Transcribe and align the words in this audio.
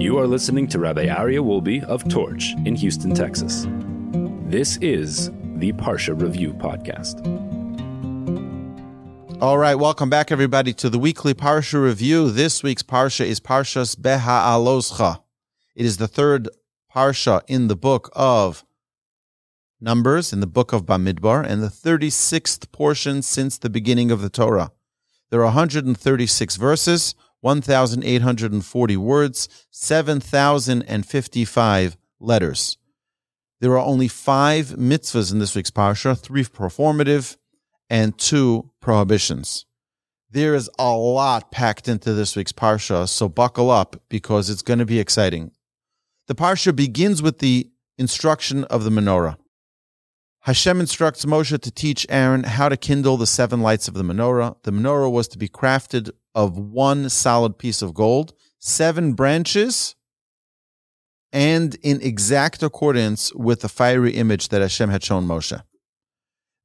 You 0.00 0.16
are 0.18 0.26
listening 0.26 0.66
to 0.68 0.78
Rabbi 0.78 1.08
Aryeh 1.08 1.44
Wolbe 1.44 1.84
of 1.84 2.08
Torch 2.08 2.54
in 2.64 2.74
Houston, 2.74 3.12
Texas. 3.14 3.66
This 4.48 4.78
is 4.78 5.30
the 5.56 5.72
Parsha 5.74 6.18
Review 6.18 6.54
Podcast. 6.54 7.20
All 9.42 9.58
right, 9.58 9.74
welcome 9.74 10.08
back, 10.08 10.32
everybody, 10.32 10.72
to 10.72 10.88
the 10.88 10.98
weekly 10.98 11.34
Parsha 11.34 11.84
Review. 11.84 12.30
This 12.30 12.62
week's 12.62 12.82
Parsha 12.82 13.26
is 13.26 13.40
Parshas 13.40 13.94
Beha'aloscha. 13.94 15.22
It 15.74 15.84
is 15.84 15.98
the 15.98 16.08
third 16.08 16.48
Parsha 16.90 17.42
in 17.46 17.68
the 17.68 17.76
book 17.76 18.10
of 18.14 18.64
Numbers, 19.82 20.32
in 20.32 20.40
the 20.40 20.46
book 20.46 20.72
of 20.72 20.86
Bamidbar, 20.86 21.44
and 21.46 21.62
the 21.62 21.68
36th 21.68 22.72
portion 22.72 23.20
since 23.20 23.58
the 23.58 23.68
beginning 23.68 24.10
of 24.10 24.22
the 24.22 24.30
Torah. 24.30 24.72
There 25.28 25.40
are 25.40 25.44
136 25.44 26.56
verses, 26.56 27.14
1,840 27.40 28.96
words, 28.96 29.48
7,055 29.70 31.96
letters. 32.18 32.76
There 33.60 33.72
are 33.72 33.78
only 33.78 34.08
five 34.08 34.68
mitzvahs 34.68 35.32
in 35.32 35.38
this 35.38 35.54
week's 35.54 35.70
parsha, 35.70 36.18
three 36.18 36.44
performative 36.44 37.36
and 37.88 38.16
two 38.16 38.70
prohibitions. 38.80 39.66
There 40.30 40.54
is 40.54 40.70
a 40.78 40.90
lot 40.90 41.50
packed 41.50 41.88
into 41.88 42.14
this 42.14 42.36
week's 42.36 42.52
parsha, 42.52 43.08
so 43.08 43.28
buckle 43.28 43.70
up 43.70 44.00
because 44.08 44.48
it's 44.48 44.62
going 44.62 44.78
to 44.78 44.86
be 44.86 45.00
exciting. 45.00 45.50
The 46.28 46.34
parsha 46.34 46.74
begins 46.74 47.20
with 47.20 47.40
the 47.40 47.70
instruction 47.98 48.64
of 48.64 48.84
the 48.84 48.90
menorah. 48.90 49.36
Hashem 50.44 50.80
instructs 50.80 51.26
Moshe 51.26 51.60
to 51.60 51.70
teach 51.70 52.06
Aaron 52.08 52.44
how 52.44 52.70
to 52.70 52.76
kindle 52.76 53.18
the 53.18 53.26
seven 53.26 53.60
lights 53.60 53.88
of 53.88 53.94
the 53.94 54.04
menorah. 54.04 54.56
The 54.62 54.70
menorah 54.70 55.12
was 55.12 55.28
to 55.28 55.38
be 55.38 55.48
crafted 55.48 56.10
of 56.34 56.58
one 56.58 57.08
solid 57.08 57.58
piece 57.58 57.82
of 57.82 57.94
gold, 57.94 58.34
seven 58.58 59.14
branches, 59.14 59.94
and 61.32 61.76
in 61.82 62.00
exact 62.00 62.62
accordance 62.62 63.32
with 63.34 63.60
the 63.60 63.68
fiery 63.68 64.12
image 64.12 64.48
that 64.48 64.60
Hashem 64.60 64.90
had 64.90 65.02
shown 65.02 65.26
Moshe. 65.26 65.60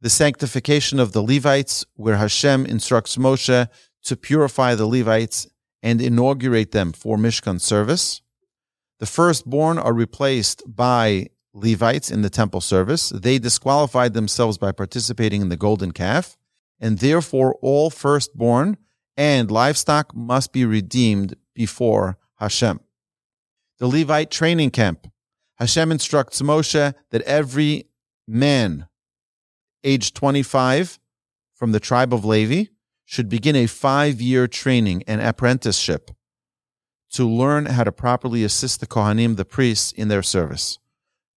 The 0.01 0.09
sanctification 0.09 0.99
of 0.99 1.13
the 1.13 1.21
Levites, 1.21 1.85
where 1.95 2.17
Hashem 2.17 2.65
instructs 2.65 3.17
Moshe 3.17 3.67
to 4.03 4.15
purify 4.15 4.75
the 4.75 4.85
Levites 4.85 5.47
and 5.81 6.01
inaugurate 6.01 6.71
them 6.71 6.91
for 6.91 7.17
Mishkan 7.17 7.61
service. 7.61 8.21
The 8.99 9.05
firstborn 9.05 9.77
are 9.77 9.93
replaced 9.93 10.63
by 10.67 11.27
Levites 11.53 12.11
in 12.11 12.21
the 12.21 12.29
temple 12.29 12.61
service. 12.61 13.09
They 13.09 13.39
disqualified 13.39 14.13
themselves 14.13 14.57
by 14.57 14.71
participating 14.71 15.41
in 15.41 15.49
the 15.49 15.57
golden 15.57 15.91
calf, 15.91 16.37
and 16.79 16.99
therefore 16.99 17.55
all 17.61 17.89
firstborn 17.89 18.77
and 19.17 19.49
livestock 19.49 20.15
must 20.15 20.51
be 20.51 20.65
redeemed 20.65 21.35
before 21.53 22.17
Hashem. 22.39 22.79
The 23.79 23.87
Levite 23.87 24.31
training 24.31 24.71
camp. 24.71 25.07
Hashem 25.55 25.91
instructs 25.91 26.41
Moshe 26.41 26.93
that 27.11 27.21
every 27.21 27.87
man 28.27 28.87
aged 29.83 30.15
25 30.15 30.99
from 31.53 31.71
the 31.71 31.79
tribe 31.79 32.13
of 32.13 32.25
Levi 32.25 32.65
should 33.05 33.29
begin 33.29 33.55
a 33.55 33.67
five 33.67 34.19
year 34.19 34.47
training 34.47 35.03
and 35.07 35.21
apprenticeship 35.21 36.11
to 37.11 37.27
learn 37.27 37.67
how 37.67 37.83
to 37.83 37.91
properly 37.91 38.43
assist 38.43 38.79
the 38.79 38.87
Kohanim, 38.87 39.37
the 39.37 39.45
priests, 39.45 39.91
in 39.91 40.09
their 40.09 40.23
service. 40.23 40.79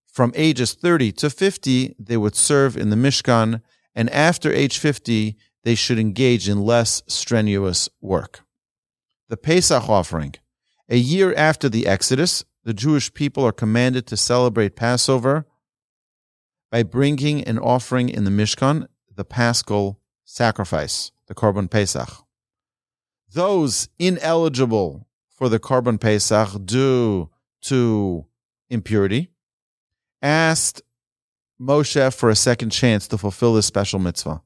From 0.06 0.33
ages 0.34 0.75
30 0.75 1.12
to 1.12 1.31
50, 1.31 1.95
they 1.99 2.17
would 2.17 2.34
serve 2.34 2.77
in 2.77 2.91
the 2.91 2.97
Mishkan, 2.97 3.62
and 3.95 4.11
after 4.11 4.53
age 4.53 4.79
50, 4.79 5.37
they 5.69 5.74
should 5.74 5.98
engage 5.98 6.48
in 6.48 6.62
less 6.62 7.02
strenuous 7.08 7.91
work. 8.00 8.41
The 9.28 9.36
Pesach 9.36 9.86
offering. 9.86 10.34
A 10.88 10.97
year 10.97 11.34
after 11.34 11.69
the 11.69 11.86
Exodus, 11.86 12.42
the 12.64 12.72
Jewish 12.72 13.12
people 13.12 13.44
are 13.44 13.52
commanded 13.52 14.06
to 14.06 14.16
celebrate 14.16 14.77
Passover 14.77 15.44
by 16.72 16.84
bringing 16.84 17.44
an 17.44 17.58
offering 17.58 18.08
in 18.08 18.25
the 18.25 18.30
Mishkan, 18.30 18.86
the 19.15 19.26
Paschal 19.26 20.00
sacrifice, 20.25 21.12
the 21.26 21.34
Korban 21.34 21.70
Pesach. 21.70 22.25
Those 23.34 23.91
ineligible 23.98 25.06
for 25.28 25.50
the 25.50 25.60
Korban 25.60 26.00
Pesach 26.00 26.64
due 26.64 27.28
to 27.64 28.25
impurity 28.70 29.32
asked 30.22 30.81
Moshe 31.60 32.14
for 32.14 32.31
a 32.31 32.34
second 32.34 32.70
chance 32.70 33.06
to 33.09 33.19
fulfill 33.19 33.53
this 33.53 33.66
special 33.66 33.98
mitzvah. 33.98 34.41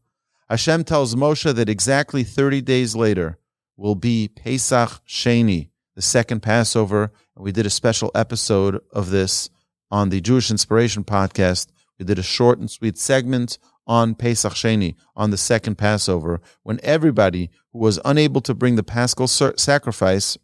Hashem 0.53 0.85
tells 0.85 1.15
Moshe 1.15 1.55
that 1.55 1.71
exactly 1.71 2.25
30 2.25 2.61
days 2.61 2.95
later 2.95 3.39
will 3.79 3.95
be 3.95 4.29
Pesach 4.29 5.01
Sheni, 5.09 5.71
the 5.95 6.03
second 6.03 6.43
Passover. 6.43 7.11
And 7.35 7.43
we 7.43 7.53
did 7.53 7.65
a 7.65 7.71
special 7.71 8.11
episode 8.15 8.79
of 8.93 9.09
this 9.09 9.49
on 9.91 10.11
the 10.11 10.21
Jewish 10.21 10.51
Inspiration 10.51 11.05
podcast. 11.05 11.69
We 11.99 12.05
did 12.05 12.19
a 12.19 12.23
short 12.23 12.59
and 12.59 12.71
sweet 12.71 12.99
segment 12.99 13.57
on 13.87 14.15
Pesach 14.15 14.53
Sheni, 14.53 14.97
on 15.17 15.31
the 15.31 15.39
second 15.39 15.77
Passover, 15.77 16.43
when 16.65 16.81
everybody 16.83 17.49
who 17.73 17.79
was 17.79 17.99
unable 18.05 18.43
to 18.43 18.53
bring 18.53 18.77
the 18.77 18.83
Paschal 18.83 19.29
sacrifice 19.29 20.37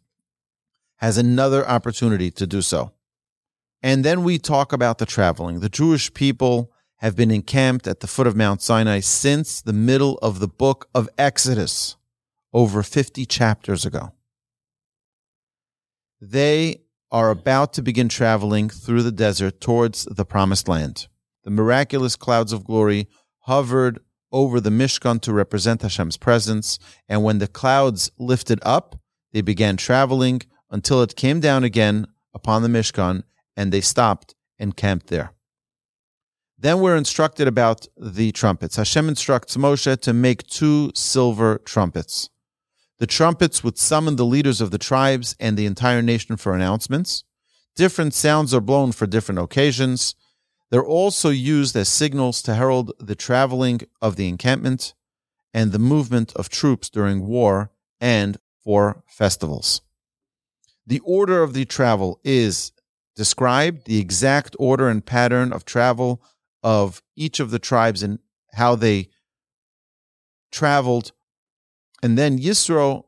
has 0.95 1.19
another 1.19 1.69
opportunity 1.69 2.31
to 2.31 2.47
do 2.47 2.63
so. 2.63 2.93
And 3.83 4.03
then 4.03 4.23
we 4.23 4.39
talk 4.39 4.73
about 4.73 4.97
the 4.97 5.05
traveling. 5.05 5.59
The 5.59 5.69
Jewish 5.69 6.11
people 6.15 6.71
have 6.99 7.15
been 7.15 7.31
encamped 7.31 7.87
at 7.87 8.01
the 8.01 8.07
foot 8.07 8.27
of 8.27 8.35
Mount 8.35 8.61
Sinai 8.61 8.99
since 8.99 9.61
the 9.61 9.73
middle 9.73 10.17
of 10.19 10.39
the 10.39 10.47
book 10.47 10.89
of 10.93 11.09
Exodus, 11.17 11.95
over 12.53 12.83
50 12.83 13.25
chapters 13.25 13.85
ago. 13.85 14.13
They 16.21 16.81
are 17.11 17.29
about 17.29 17.73
to 17.73 17.81
begin 17.81 18.09
traveling 18.09 18.69
through 18.69 19.03
the 19.03 19.11
desert 19.11 19.61
towards 19.61 20.03
the 20.05 20.25
promised 20.25 20.67
land. 20.67 21.07
The 21.43 21.51
miraculous 21.51 22.15
clouds 22.15 22.51
of 22.51 22.65
glory 22.65 23.07
hovered 23.39 23.99
over 24.31 24.59
the 24.59 24.69
Mishkan 24.69 25.21
to 25.21 25.33
represent 25.33 25.81
Hashem's 25.81 26.17
presence, 26.17 26.77
and 27.07 27.23
when 27.23 27.39
the 27.39 27.47
clouds 27.47 28.11
lifted 28.19 28.59
up, 28.63 28.99
they 29.31 29.41
began 29.41 29.77
traveling 29.77 30.41
until 30.69 31.01
it 31.01 31.15
came 31.15 31.39
down 31.39 31.63
again 31.63 32.07
upon 32.33 32.61
the 32.61 32.67
Mishkan, 32.67 33.23
and 33.55 33.71
they 33.71 33.81
stopped 33.81 34.35
and 34.59 34.75
camped 34.75 35.07
there. 35.07 35.31
Then 36.61 36.81
we're 36.81 36.97
instructed 36.97 37.47
about 37.47 37.87
the 37.97 38.33
trumpets. 38.33 38.75
Hashem 38.75 39.07
instructs 39.07 39.55
Moshe 39.55 40.01
to 40.01 40.13
make 40.13 40.45
two 40.45 40.91
silver 40.93 41.59
trumpets. 41.59 42.29
The 42.97 43.07
trumpets 43.07 43.63
would 43.63 43.77
summon 43.77 44.17
the 44.17 44.25
leaders 44.25 44.59
of 44.59 44.71
the 44.71 44.77
tribes 44.77 45.37
and 45.39 45.55
the 45.55 45.65
entire 45.65 46.01
nation 46.01 46.35
for 46.35 46.53
announcements. 46.53 47.23
Different 47.77 48.13
sounds 48.13 48.53
are 48.53 48.59
blown 48.59 48.91
for 48.91 49.07
different 49.07 49.39
occasions. 49.39 50.15
They're 50.69 50.83
also 50.83 51.29
used 51.29 51.77
as 51.77 51.87
signals 51.87 52.41
to 52.41 52.55
herald 52.55 52.91
the 52.99 53.15
traveling 53.15 53.81
of 54.01 54.17
the 54.17 54.27
encampment 54.27 54.93
and 55.53 55.71
the 55.71 55.79
movement 55.79 56.33
of 56.35 56.49
troops 56.49 56.89
during 56.89 57.25
war 57.25 57.71
and 58.01 58.37
for 58.61 59.03
festivals. 59.07 59.81
The 60.85 60.99
order 61.05 61.41
of 61.41 61.53
the 61.53 61.63
travel 61.63 62.19
is 62.25 62.73
described, 63.15 63.85
the 63.85 63.99
exact 63.99 64.57
order 64.59 64.89
and 64.89 65.05
pattern 65.05 65.53
of 65.53 65.63
travel 65.63 66.21
of 66.63 67.01
each 67.15 67.39
of 67.39 67.51
the 67.51 67.59
tribes 67.59 68.03
and 68.03 68.19
how 68.53 68.75
they 68.75 69.09
traveled. 70.51 71.11
And 72.01 72.17
then 72.17 72.39
Yisro, 72.39 73.05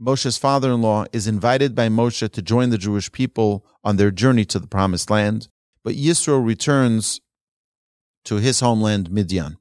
Moshe's 0.00 0.38
father 0.38 0.72
in 0.72 0.82
law, 0.82 1.04
is 1.12 1.26
invited 1.26 1.74
by 1.74 1.88
Moshe 1.88 2.30
to 2.30 2.42
join 2.42 2.70
the 2.70 2.78
Jewish 2.78 3.10
people 3.10 3.66
on 3.82 3.96
their 3.96 4.10
journey 4.10 4.44
to 4.46 4.58
the 4.58 4.68
promised 4.68 5.10
land. 5.10 5.48
But 5.82 5.94
Yisro 5.94 6.44
returns 6.44 7.20
to 8.24 8.36
his 8.36 8.60
homeland, 8.60 9.10
Midian. 9.10 9.58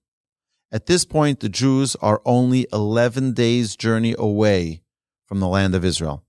At 0.71 0.87
this 0.87 1.05
point, 1.05 1.39
the 1.39 1.49
Jews 1.49 1.95
are 2.01 2.21
only 2.25 2.67
11 2.73 3.33
days' 3.33 3.75
journey 3.77 4.13
away 4.17 4.81
from 5.25 5.39
the 5.39 5.47
land 5.47 5.73
of 5.73 5.85
Israel. 5.85 6.25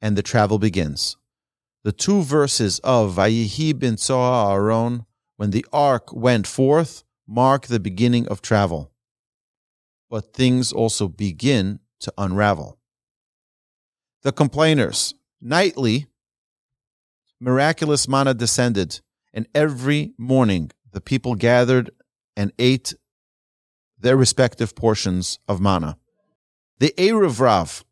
And 0.00 0.16
the 0.16 0.22
travel 0.22 0.58
begins. 0.58 1.16
The 1.84 1.92
two 1.92 2.22
verses 2.22 2.78
of 2.80 3.14
Vayihi 3.14 3.78
bin 3.78 3.96
Tzoha 3.96 4.52
Aaron 4.52 5.06
when 5.38 5.52
the 5.52 5.64
ark 5.72 6.12
went 6.12 6.48
forth, 6.48 7.04
mark 7.26 7.68
the 7.68 7.78
beginning 7.78 8.26
of 8.26 8.42
travel. 8.42 8.90
But 10.10 10.34
things 10.34 10.72
also 10.72 11.06
begin 11.06 11.78
to 12.00 12.12
unravel. 12.18 12.76
The 14.22 14.32
complainers. 14.32 15.14
Nightly, 15.40 16.08
miraculous 17.38 18.08
manna 18.08 18.34
descended, 18.34 19.00
and 19.32 19.46
every 19.54 20.12
morning 20.18 20.72
the 20.90 21.00
people 21.00 21.36
gathered 21.36 21.92
and 22.36 22.52
ate 22.58 22.94
their 23.96 24.16
respective 24.16 24.74
portions 24.74 25.38
of 25.46 25.60
manna. 25.60 25.98
The 26.80 26.92
Erev 26.98 27.38
Rav, 27.38 27.84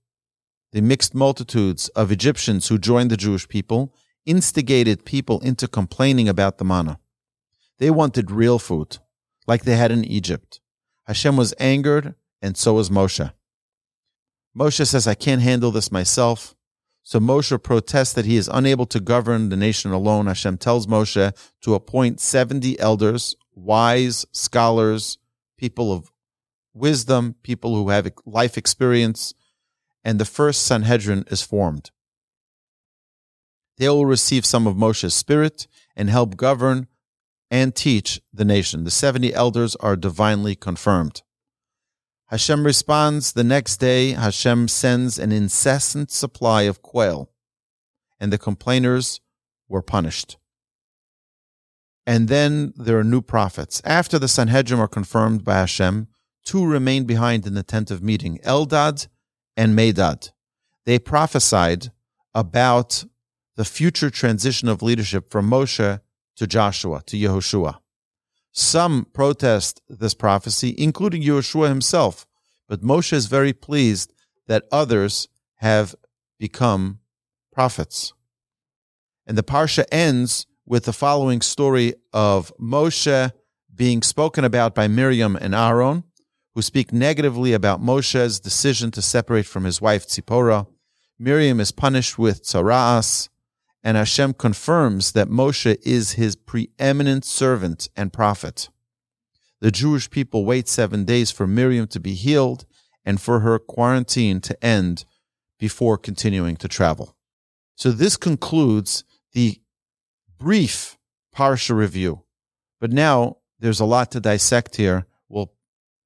the 0.73 0.81
mixed 0.81 1.15
multitudes 1.15 1.89
of 1.91 2.11
Egyptians 2.11 2.67
who 2.67 2.77
joined 2.77 3.13
the 3.13 3.17
Jewish 3.17 3.47
people, 3.47 3.95
instigated 4.25 5.05
people 5.05 5.39
into 5.43 5.69
complaining 5.69 6.29
about 6.29 6.59
the 6.59 6.65
manna. 6.65 6.99
They 7.79 7.91
wanted 7.91 8.31
real 8.31 8.59
food, 8.59 8.99
like 9.47 9.65
they 9.65 9.77
had 9.77 9.93
in 9.93 10.05
Egypt. 10.05 10.61
Hashem 11.07 11.37
was 11.37 11.55
angered, 11.59 12.15
and 12.41 12.57
so 12.57 12.75
was 12.75 12.91
Moshe. 12.91 13.33
Moshe 14.57 14.87
says, 14.87 15.07
I 15.07 15.15
can't 15.15 15.43
handle 15.43 15.71
this 15.71 15.93
myself. 15.93 16.55
So 17.03 17.21
Moshe 17.21 17.63
protests 17.63 18.15
that 18.15 18.25
he 18.25 18.37
is 18.37 18.51
unable 18.53 18.87
to 18.87 18.99
govern 18.99 19.51
the 19.51 19.57
nation 19.57 19.93
alone. 19.93 20.27
Hashem 20.27 20.59
tells 20.59 20.87
Moshe 20.87 21.33
to 21.61 21.75
appoint 21.75 22.21
70 22.21 22.81
elders, 22.81 23.37
wise 23.55 24.27
scholars, 24.33 25.19
people 25.57 25.93
of 25.93 26.11
wisdom, 26.75 27.37
people 27.43 27.75
who 27.75 27.91
have 27.91 28.11
life 28.25 28.59
experience, 28.59 29.35
and 30.03 30.19
the 30.19 30.25
first 30.25 30.65
Sanhedrin 30.65 31.25
is 31.31 31.43
formed. 31.43 31.91
They 33.79 33.89
will 33.89 34.07
receive 34.07 34.47
some 34.47 34.67
of 34.67 34.77
Moshe's 34.77 35.15
spirit 35.15 35.67
and 35.95 36.09
help 36.09 36.37
govern 36.37 36.89
and 37.51 37.75
teach 37.75 38.21
the 38.33 38.45
nation. 38.45 38.85
The 38.85 38.91
70 38.91 39.33
elders 39.35 39.77
are 39.77 39.97
divinely 39.97 40.55
confirmed. 40.55 41.23
Hashem 42.27 42.67
responds 42.67 43.33
the 43.33 43.45
next 43.45 43.77
day. 43.77 44.13
Hashem 44.13 44.69
sends 44.69 45.19
an 45.19 45.31
incessant 45.31 46.11
supply 46.11 46.63
of 46.63 46.83
quail, 46.83 47.31
and 48.19 48.33
the 48.33 48.39
complainers 48.39 49.21
were 49.69 49.83
punished. 49.83 50.37
And 52.05 52.29
then 52.29 52.73
there 52.77 52.99
are 52.99 53.05
new 53.05 53.23
prophets. 53.23 53.81
After 53.85 54.19
the 54.19 54.29
Sanhedrin 54.29 54.81
are 54.81 54.89
confirmed 54.89 55.45
by 55.45 55.55
Hashem, 55.55 56.09
two 56.45 56.65
remain 56.65 57.05
behind 57.05 57.47
in 57.47 57.55
the 57.55 57.63
tent 57.63 57.91
of 57.91 58.03
meeting 58.03 58.39
Eldad 58.45 59.09
and 59.57 59.77
Medad. 59.77 60.31
They 60.85 60.99
prophesied 60.99 61.91
about 62.35 63.05
the 63.57 63.65
future 63.65 64.11
transition 64.11 64.69
of 64.69 64.83
leadership 64.83 65.31
from 65.31 65.51
Moshe 65.51 66.01
to 66.37 66.47
Joshua, 66.47 67.03
to 67.07 67.17
Yehoshua. 67.17 67.79
Some 68.53 69.07
protest 69.13 69.83
this 69.89 70.15
prophecy, 70.15 70.75
including 70.79 71.23
Yehoshua 71.23 71.69
himself, 71.69 72.27
but 72.69 72.83
Moshe 72.83 73.13
is 73.13 73.27
very 73.27 73.53
pleased 73.53 74.13
that 74.47 74.65
others 74.73 75.29
have 75.57 75.95
become 76.39 77.01
prophets. 77.53 78.13
And 79.27 79.37
the 79.37 79.43
parsha 79.43 79.85
ends 79.91 80.47
with 80.65 80.85
the 80.85 80.93
following 80.93 81.41
story 81.41 81.95
of 82.13 82.53
Moshe 82.61 83.33
being 83.75 84.03
spoken 84.03 84.45
about 84.45 84.75
by 84.75 84.89
Miriam 84.89 85.37
and 85.37 85.55
Aaron, 85.55 86.05
who 86.55 86.63
speak 86.63 86.93
negatively 86.93 87.53
about 87.53 87.83
Moshe's 87.83 88.41
decision 88.41 88.91
to 88.93 89.03
separate 89.03 89.47
from 89.47 89.65
his 89.65 89.81
wife 89.81 90.07
Tzipporah. 90.07 90.67
Miriam 91.19 91.61
is 91.61 91.73
punished 91.73 92.19
with 92.19 92.43
tzaraas, 92.43 93.29
and 93.87 93.97
Hashem 93.97 94.35
confirms 94.35 95.13
that 95.13 95.29
Moshe 95.29 95.79
is 95.85 96.15
his 96.15 96.35
preeminent 96.35 97.25
servant 97.25 97.89
and 97.95 98.13
prophet. 98.13 98.69
The 99.61 99.71
Jewish 99.71 100.11
people 100.11 100.45
wait 100.45 100.67
seven 100.67 101.05
days 101.05 101.31
for 101.31 101.47
Miriam 101.47 101.87
to 101.89 102.01
be 102.01 102.15
healed 102.15 102.67
and 103.05 103.21
for 103.21 103.41
her 103.41 103.61
quarantine 103.61 104.41
to 104.41 104.65
end 104.65 105.05
before 105.61 105.99
continuing 105.99 106.57
to 106.57 106.67
travel. 106.67 107.15
So 107.77 107.93
this 107.93 108.17
concludes 108.17 109.05
the 109.35 109.61
brief 110.37 110.99
Parsha 111.33 111.77
review. 111.77 112.25
But 112.81 112.91
now 112.91 113.37
there's 113.61 113.79
a 113.79 113.85
lot 113.85 114.11
to 114.11 114.21
dissect 114.21 114.75
here. 114.75 115.07
We'll 115.29 115.53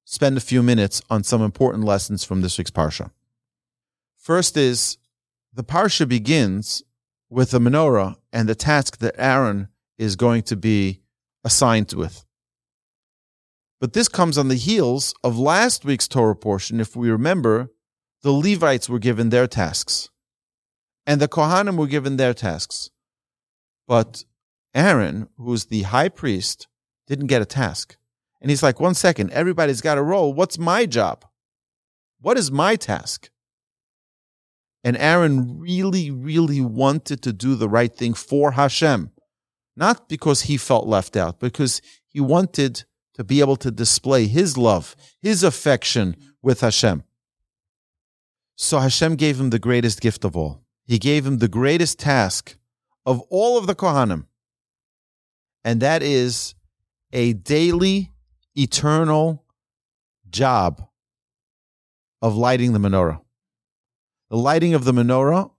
spend 0.05 0.37
a 0.37 0.41
few 0.41 0.61
minutes 0.61 1.01
on 1.09 1.23
some 1.23 1.41
important 1.41 1.83
lessons 1.83 2.23
from 2.23 2.41
this 2.41 2.59
week's 2.59 2.69
Parsha. 2.69 3.09
First 4.19 4.55
is 4.55 4.99
the 5.51 5.63
Parsha 5.63 6.07
begins 6.07 6.83
with 7.31 7.51
the 7.51 7.59
menorah 7.59 8.15
and 8.31 8.47
the 8.47 8.53
task 8.53 8.97
that 8.97 9.15
Aaron 9.17 9.69
is 9.97 10.15
going 10.15 10.43
to 10.43 10.55
be 10.55 11.01
assigned 11.43 11.93
with. 11.93 12.25
But 13.79 13.93
this 13.93 14.07
comes 14.09 14.37
on 14.37 14.49
the 14.49 14.55
heels 14.55 15.15
of 15.23 15.39
last 15.39 15.85
week's 15.85 16.07
Torah 16.07 16.35
portion. 16.35 16.79
If 16.79 16.95
we 16.95 17.09
remember, 17.09 17.71
the 18.21 18.31
Levites 18.31 18.89
were 18.89 18.99
given 18.99 19.29
their 19.29 19.47
tasks 19.47 20.09
and 21.07 21.19
the 21.19 21.27
Kohanim 21.27 21.77
were 21.77 21.87
given 21.87 22.17
their 22.17 22.33
tasks. 22.33 22.91
But 23.87 24.23
Aaron, 24.75 25.29
who's 25.37 25.65
the 25.65 25.83
high 25.83 26.09
priest, 26.09 26.67
didn't 27.07 27.27
get 27.27 27.41
a 27.41 27.45
task. 27.45 27.97
And 28.39 28.51
he's 28.51 28.61
like, 28.61 28.79
one 28.79 28.93
second, 28.93 29.31
everybody's 29.31 29.81
got 29.81 29.97
a 29.97 30.03
role. 30.03 30.33
What's 30.33 30.59
my 30.59 30.85
job? 30.85 31.25
What 32.19 32.37
is 32.37 32.51
my 32.51 32.75
task? 32.75 33.30
And 34.83 34.97
Aaron 34.97 35.59
really, 35.59 36.09
really 36.09 36.61
wanted 36.61 37.21
to 37.23 37.33
do 37.33 37.55
the 37.55 37.69
right 37.69 37.95
thing 37.95 38.13
for 38.13 38.53
Hashem, 38.53 39.11
not 39.75 40.09
because 40.09 40.43
he 40.43 40.57
felt 40.57 40.87
left 40.87 41.15
out, 41.15 41.39
because 41.39 41.81
he 42.07 42.19
wanted 42.19 42.83
to 43.13 43.23
be 43.23 43.41
able 43.41 43.57
to 43.57 43.69
display 43.71 44.27
his 44.27 44.57
love, 44.57 44.95
his 45.21 45.43
affection 45.43 46.15
with 46.41 46.61
Hashem. 46.61 47.03
So 48.55 48.79
Hashem 48.79 49.15
gave 49.15 49.39
him 49.39 49.49
the 49.49 49.59
greatest 49.59 50.01
gift 50.01 50.25
of 50.25 50.35
all. 50.35 50.63
He 50.85 50.97
gave 50.97 51.25
him 51.25 51.37
the 51.37 51.47
greatest 51.47 51.99
task 51.99 52.57
of 53.05 53.21
all 53.29 53.57
of 53.57 53.67
the 53.67 53.75
Kohanim. 53.75 54.25
And 55.63 55.81
that 55.81 56.01
is 56.01 56.55
a 57.13 57.33
daily, 57.33 58.11
eternal 58.55 59.45
job 60.29 60.87
of 62.21 62.35
lighting 62.35 62.73
the 62.73 62.79
menorah. 62.79 63.21
The 64.31 64.37
lighting 64.37 64.73
of 64.73 64.85
the 64.85 64.93
menorah 64.93 65.51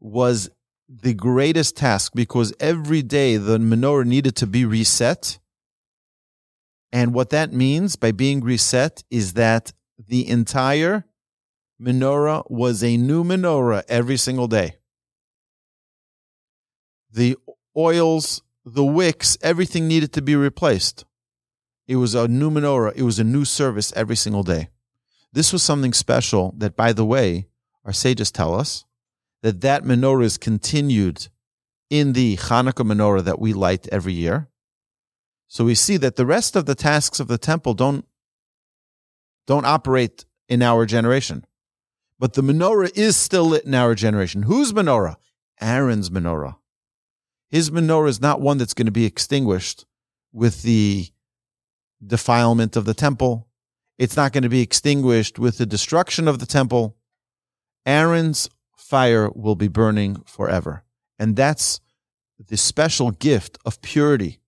was 0.00 0.50
the 0.88 1.14
greatest 1.14 1.76
task 1.76 2.10
because 2.12 2.52
every 2.58 3.02
day 3.02 3.36
the 3.36 3.58
menorah 3.58 4.04
needed 4.04 4.34
to 4.36 4.48
be 4.48 4.64
reset. 4.64 5.38
And 6.92 7.14
what 7.14 7.30
that 7.30 7.52
means 7.52 7.94
by 7.94 8.10
being 8.10 8.40
reset 8.40 9.04
is 9.12 9.34
that 9.34 9.72
the 9.96 10.28
entire 10.28 11.04
menorah 11.80 12.50
was 12.50 12.82
a 12.82 12.96
new 12.96 13.22
menorah 13.22 13.84
every 13.88 14.16
single 14.16 14.48
day. 14.48 14.74
The 17.12 17.36
oils, 17.76 18.42
the 18.64 18.84
wicks, 18.84 19.38
everything 19.40 19.86
needed 19.86 20.12
to 20.14 20.20
be 20.20 20.34
replaced. 20.34 21.04
It 21.86 21.94
was 21.94 22.16
a 22.16 22.26
new 22.26 22.50
menorah, 22.50 22.96
it 22.96 23.02
was 23.02 23.20
a 23.20 23.24
new 23.24 23.44
service 23.44 23.92
every 23.94 24.16
single 24.16 24.42
day. 24.42 24.70
This 25.32 25.52
was 25.52 25.62
something 25.62 25.92
special 25.92 26.56
that, 26.58 26.74
by 26.74 26.92
the 26.92 27.04
way, 27.04 27.46
our 27.84 27.92
sages 27.92 28.30
tell 28.30 28.54
us 28.54 28.84
that 29.42 29.60
that 29.60 29.84
menorah 29.84 30.24
is 30.24 30.38
continued 30.38 31.28
in 31.90 32.14
the 32.14 32.36
Hanukkah 32.36 32.86
menorah 32.86 33.24
that 33.24 33.38
we 33.38 33.52
light 33.52 33.86
every 33.92 34.14
year. 34.14 34.48
So 35.48 35.64
we 35.64 35.74
see 35.74 35.96
that 35.98 36.16
the 36.16 36.26
rest 36.26 36.56
of 36.56 36.66
the 36.66 36.74
tasks 36.74 37.20
of 37.20 37.28
the 37.28 37.38
temple 37.38 37.74
don't 37.74 38.06
don't 39.46 39.66
operate 39.66 40.24
in 40.48 40.62
our 40.62 40.86
generation. 40.86 41.44
But 42.18 42.32
the 42.32 42.42
menorah 42.42 42.96
is 42.96 43.16
still 43.16 43.44
lit 43.44 43.64
in 43.64 43.74
our 43.74 43.94
generation. 43.94 44.44
Whose 44.44 44.72
menorah? 44.72 45.16
Aaron's 45.60 46.10
menorah. 46.10 46.56
His 47.50 47.70
menorah 47.70 48.08
is 48.08 48.20
not 48.20 48.40
one 48.40 48.58
that's 48.58 48.74
going 48.74 48.86
to 48.86 48.92
be 48.92 49.04
extinguished 49.04 49.84
with 50.32 50.62
the 50.62 51.08
defilement 52.04 52.76
of 52.76 52.84
the 52.84 52.94
temple. 52.94 53.48
It's 53.98 54.16
not 54.16 54.32
going 54.32 54.42
to 54.42 54.48
be 54.48 54.62
extinguished 54.62 55.38
with 55.38 55.58
the 55.58 55.66
destruction 55.66 56.26
of 56.26 56.38
the 56.38 56.46
temple. 56.46 56.96
Aaron's 57.86 58.48
fire 58.76 59.30
will 59.34 59.54
be 59.54 59.68
burning 59.68 60.22
forever. 60.26 60.84
And 61.18 61.36
that's 61.36 61.80
the 62.38 62.56
special 62.56 63.10
gift 63.10 63.58
of 63.64 63.80
purity, 63.82 64.40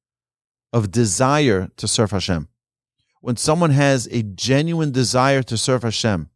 of 0.72 0.90
desire 0.90 1.68
to 1.76 1.88
serve 1.88 2.10
Hashem. 2.10 2.48
When 3.20 3.36
someone 3.36 3.70
has 3.70 4.06
a 4.10 4.22
genuine 4.22 4.92
desire 4.92 5.42
to 5.44 5.56
serve 5.56 5.82
Hashem 5.82 6.30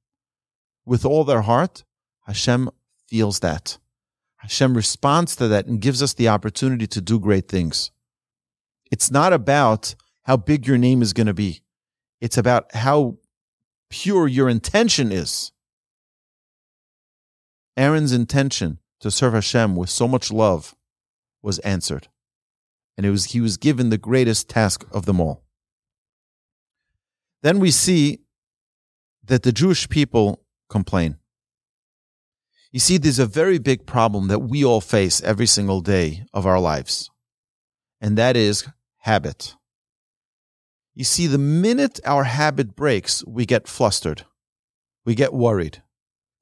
with 0.85 1.05
all 1.05 1.25
their 1.25 1.43
heart, 1.43 1.85
Hashem 2.27 2.71
feels 3.07 3.41
that. 3.41 3.79
Hashem 4.37 4.75
responds 4.75 5.37
to 5.37 5.49
that 5.49 5.67
and 5.67 5.81
gives 5.81 6.03
us 6.03 6.15
the 6.15 6.29
opportunity 6.29 6.87
to 6.87 7.01
do 7.01 7.21
great 7.21 7.49
things. 7.49 7.91
It's 8.91 9.11
not 9.11 9.33
about 9.33 9.95
how 10.23 10.37
big 10.37 10.67
your 10.67 10.79
name 10.79 11.03
is 11.03 11.13
going 11.13 11.27
to 11.27 11.35
be. 11.35 11.63
It's 12.21 12.39
about 12.39 12.75
how 12.75 13.19
pure 13.91 14.27
your 14.27 14.49
intention 14.49 15.13
is. 15.13 15.53
Aaron's 17.77 18.13
intention 18.13 18.79
to 19.01 19.11
serve 19.11 19.35
Hashem 19.35 19.77
with 19.77 19.91
so 19.91 20.07
much 20.07 20.31
love 20.31 20.75
was 21.43 21.59
answered. 21.61 22.09
And 22.97 23.07
it 23.07 23.11
was, 23.11 23.27
he 23.27 23.41
was 23.41 23.57
given 23.57 23.91
the 23.91 23.99
greatest 23.99 24.49
task 24.49 24.85
of 24.93 25.07
them 25.07 25.21
all. 25.21 25.43
Then 27.43 27.59
we 27.59 27.71
see 27.71 28.21
that 29.25 29.43
the 29.43 29.53
Jewish 29.53 29.89
people 29.89 30.45
complain. 30.69 31.17
You 32.73 32.81
see, 32.81 32.99
there's 32.99 33.19
a 33.19 33.27
very 33.27 33.59
big 33.59 33.87
problem 33.87 34.29
that 34.29 34.41
we 34.41 34.65
all 34.65 34.81
face 34.81 35.23
every 35.23 35.47
single 35.47 35.81
day 35.81 36.25
of 36.33 36.47
our 36.47 36.61
lives, 36.61 37.11
and 38.01 38.17
that 38.17 38.37
is 38.37 38.69
habit. 38.99 39.57
You 40.95 41.05
see, 41.05 41.27
the 41.27 41.39
minute 41.39 41.99
our 42.05 42.25
habit 42.25 42.77
breaks, 42.77 43.25
we 43.27 43.45
get 43.45 43.67
flustered, 43.67 44.25
we 45.05 45.15
get 45.15 45.33
worried. 45.33 45.83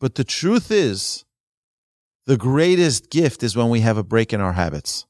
But 0.01 0.15
the 0.15 0.25
truth 0.25 0.71
is, 0.71 1.25
the 2.27 2.37
greatest 2.37 3.11
gift 3.11 3.43
is 3.43 3.57
when 3.57 3.69
we 3.69 3.81
have 3.81 3.97
a 3.97 4.05
break 4.05 4.33
in 4.33 4.41
our 4.41 4.53
habits. 4.53 5.07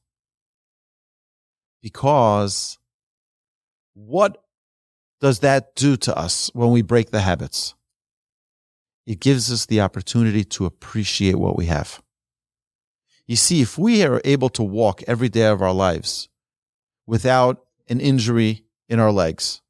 Because 1.81 2.77
what 3.93 4.43
does 5.21 5.39
that 5.39 5.75
do 5.75 5.97
to 5.97 6.17
us 6.17 6.49
when 6.53 6.71
we 6.71 6.81
break 6.81 7.11
the 7.11 7.21
habits? 7.21 7.75
It 9.05 9.19
gives 9.19 9.51
us 9.51 9.65
the 9.65 9.81
opportunity 9.81 10.43
to 10.45 10.65
appreciate 10.65 11.35
what 11.35 11.57
we 11.57 11.65
have. 11.65 12.01
You 13.27 13.35
see, 13.35 13.61
if 13.61 13.77
we 13.77 14.03
are 14.03 14.21
able 14.23 14.49
to 14.49 14.63
walk 14.63 15.03
every 15.07 15.29
day 15.29 15.45
of 15.45 15.61
our 15.61 15.73
lives 15.73 16.29
without 17.05 17.65
an 17.87 17.99
injury 17.99 18.63
in 18.87 18.99
our 18.99 19.11
legs, 19.11 19.61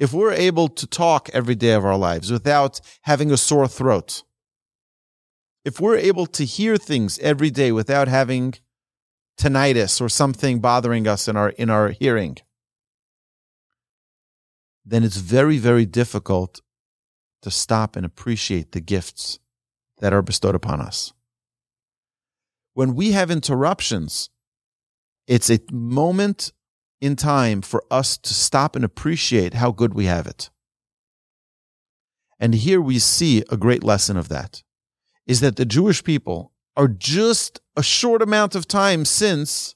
if 0.00 0.14
we're 0.14 0.32
able 0.32 0.66
to 0.66 0.86
talk 0.86 1.28
every 1.34 1.54
day 1.54 1.72
of 1.72 1.84
our 1.84 1.96
lives 1.96 2.32
without 2.32 2.80
having 3.02 3.30
a 3.30 3.36
sore 3.36 3.68
throat, 3.68 4.24
if 5.62 5.78
we're 5.78 5.98
able 5.98 6.26
to 6.26 6.44
hear 6.44 6.78
things 6.78 7.18
every 7.18 7.50
day 7.50 7.70
without 7.70 8.08
having 8.08 8.54
tinnitus 9.38 10.00
or 10.00 10.08
something 10.08 10.58
bothering 10.58 11.06
us 11.06 11.28
in 11.28 11.36
our 11.36 11.50
in 11.50 11.68
our 11.68 11.90
hearing, 11.90 12.38
then 14.86 15.04
it's 15.04 15.18
very, 15.18 15.58
very 15.58 15.84
difficult 15.84 16.62
to 17.42 17.50
stop 17.50 17.94
and 17.94 18.06
appreciate 18.06 18.72
the 18.72 18.80
gifts 18.80 19.38
that 19.98 20.14
are 20.14 20.22
bestowed 20.22 20.54
upon 20.54 20.80
us. 20.80 21.12
When 22.72 22.94
we 22.94 23.12
have 23.12 23.30
interruptions, 23.30 24.30
it's 25.26 25.50
a 25.50 25.60
moment 25.70 26.52
in 27.00 27.16
time 27.16 27.62
for 27.62 27.84
us 27.90 28.16
to 28.18 28.34
stop 28.34 28.76
and 28.76 28.84
appreciate 28.84 29.54
how 29.54 29.70
good 29.70 29.94
we 29.94 30.06
have 30.06 30.26
it. 30.26 30.50
And 32.38 32.54
here 32.54 32.80
we 32.80 32.98
see 32.98 33.42
a 33.50 33.56
great 33.56 33.84
lesson 33.84 34.16
of 34.16 34.28
that 34.28 34.62
is 35.26 35.40
that 35.40 35.56
the 35.56 35.64
Jewish 35.64 36.02
people 36.02 36.52
are 36.76 36.88
just 36.88 37.60
a 37.76 37.82
short 37.82 38.22
amount 38.22 38.54
of 38.54 38.66
time 38.66 39.04
since 39.04 39.74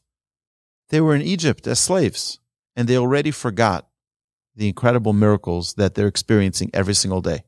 they 0.89 1.01
were 1.01 1.15
in 1.15 1.23
Egypt 1.23 1.67
as 1.67 1.79
slaves 1.79 2.41
and 2.77 2.89
they 2.89 2.97
already 2.97 3.31
forgot 3.31 3.89
the 4.57 4.69
incredible 4.69 5.13
miracles 5.13 5.75
that 5.75 5.95
they're 5.95 6.07
experiencing 6.07 6.71
every 6.73 6.95
single 6.95 7.21
day. 7.21 7.45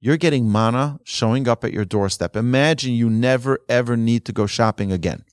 You're 0.00 0.16
getting 0.16 0.50
manna 0.50 0.98
showing 1.04 1.46
up 1.46 1.64
at 1.64 1.72
your 1.72 1.84
doorstep. 1.84 2.36
Imagine 2.36 2.92
you 2.92 3.08
never 3.08 3.60
ever 3.68 3.96
need 3.96 4.24
to 4.24 4.32
go 4.32 4.46
shopping 4.46 4.90
again. 4.90 5.24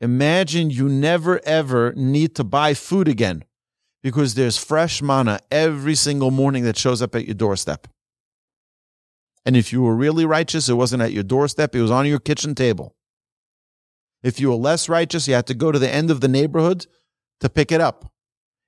Imagine 0.00 0.70
you 0.70 0.88
never 0.88 1.40
ever 1.44 1.92
need 1.94 2.34
to 2.36 2.44
buy 2.44 2.74
food 2.74 3.08
again 3.08 3.44
because 4.02 4.34
there's 4.34 4.58
fresh 4.58 5.00
manna 5.00 5.40
every 5.50 5.94
single 5.94 6.30
morning 6.30 6.64
that 6.64 6.76
shows 6.76 7.00
up 7.00 7.14
at 7.14 7.24
your 7.24 7.34
doorstep. 7.34 7.88
And 9.44 9.56
if 9.56 9.72
you 9.72 9.82
were 9.82 9.96
really 9.96 10.26
righteous, 10.26 10.68
it 10.68 10.74
wasn't 10.74 11.02
at 11.02 11.12
your 11.12 11.22
doorstep, 11.22 11.74
it 11.74 11.80
was 11.80 11.90
on 11.90 12.06
your 12.06 12.18
kitchen 12.18 12.54
table. 12.54 12.94
If 14.22 14.40
you 14.40 14.48
were 14.48 14.56
less 14.56 14.88
righteous, 14.88 15.28
you 15.28 15.34
had 15.34 15.46
to 15.46 15.54
go 15.54 15.72
to 15.72 15.78
the 15.78 15.92
end 15.92 16.10
of 16.10 16.20
the 16.20 16.28
neighborhood 16.28 16.86
to 17.40 17.48
pick 17.48 17.70
it 17.70 17.80
up. 17.80 18.12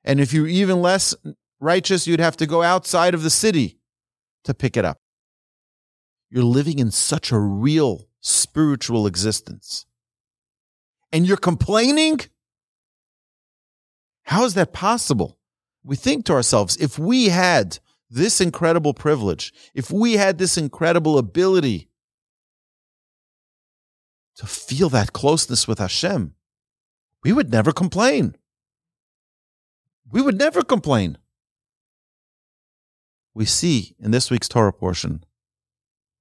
And 0.05 0.21
if 0.21 0.33
you 0.33 0.43
were 0.43 0.49
even 0.49 0.81
less 0.81 1.15
righteous, 1.61 2.07
you'd 2.07 2.21
have 2.21 2.37
to 2.39 2.47
go 2.47 2.63
outside 2.63 3.13
of 3.13 3.23
the 3.23 3.31
city 3.31 3.79
to 4.45 4.55
pick 4.55 4.77
it 4.77 4.85
up. 4.85 4.99
You're 6.31 6.45
living 6.45 6.79
in 6.79 6.91
such 6.91 7.33
a 7.33 7.39
real 7.39 8.09
spiritual 8.21 9.07
existence. 9.07 9.87
And 11.13 11.27
you're 11.27 11.37
complaining? 11.37 12.21
How 14.25 14.45
is 14.45 14.55
that 14.55 14.73
possible? 14.73 15.39
We 15.85 15.97
think 15.97 16.27
to 16.27 16.35
ourselves, 16.35 16.77
if 16.77 16.99
we 16.99 17.31
had 17.31 17.79
this 18.11 18.41
incredible 18.41 18.95
privilege, 18.95 19.53
if 19.75 19.91
we 19.91 20.15
had 20.15 20.39
this 20.39 20.59
incredible 20.59 21.19
ability 21.19 21.89
to 24.37 24.47
feel 24.47 24.89
that 24.91 25.13
closeness 25.13 25.67
with 25.67 25.79
Hashem, 25.79 26.35
we 27.25 27.33
would 27.33 27.51
never 27.51 27.73
complain. 27.73 28.37
We 30.11 30.23
would 30.23 30.39
never 30.39 30.63
complain 30.63 31.19
we 33.39 33.45
see 33.45 33.95
in 34.01 34.11
this 34.11 34.31
week's 34.31 34.49
Torah 34.49 34.73
portion 34.73 35.23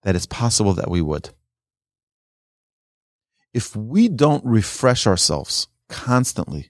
that 0.04 0.16
it's 0.16 0.28
possible 0.28 0.74
that 0.74 0.90
we 0.90 1.02
would. 1.02 1.32
If 3.58 3.76
we 3.76 4.08
don't 4.08 4.46
refresh 4.46 5.08
ourselves 5.08 5.68
constantly 5.90 6.70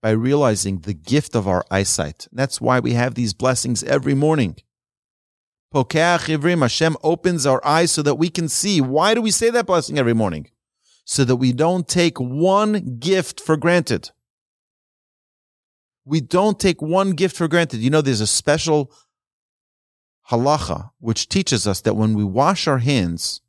by 0.00 0.12
realizing 0.12 0.78
the 0.78 0.94
gift 0.94 1.36
of 1.36 1.46
our 1.46 1.62
eyesight, 1.70 2.26
that's 2.32 2.58
why 2.58 2.80
we 2.80 2.94
have 2.94 3.14
these 3.14 3.34
blessings 3.34 3.82
every 3.82 4.14
morning. 4.14 4.56
Pokeach 5.74 6.34
Ivrim, 6.34 6.62
Hashem 6.62 6.96
opens 7.02 7.44
our 7.44 7.62
eyes 7.66 7.92
so 7.92 8.00
that 8.00 8.14
we 8.14 8.30
can 8.30 8.48
see. 8.48 8.80
Why 8.80 9.12
do 9.12 9.20
we 9.20 9.30
say 9.30 9.50
that 9.50 9.66
blessing 9.66 9.98
every 9.98 10.14
morning? 10.14 10.48
So 11.04 11.22
that 11.24 11.36
we 11.36 11.52
don't 11.52 11.86
take 11.86 12.18
one 12.18 12.96
gift 12.98 13.38
for 13.38 13.58
granted. 13.58 14.08
We 16.06 16.22
don't 16.22 16.58
take 16.58 16.80
one 16.80 17.10
gift 17.10 17.36
for 17.36 17.46
granted. 17.46 17.80
You 17.80 17.90
know, 17.90 18.00
there's 18.00 18.22
a 18.22 18.26
special 18.26 18.90
halacha, 20.30 20.92
which 20.98 21.28
teaches 21.28 21.66
us 21.66 21.82
that 21.82 21.96
when 21.96 22.14
we 22.14 22.24
wash 22.24 22.66
our 22.66 22.78
hands, 22.78 23.41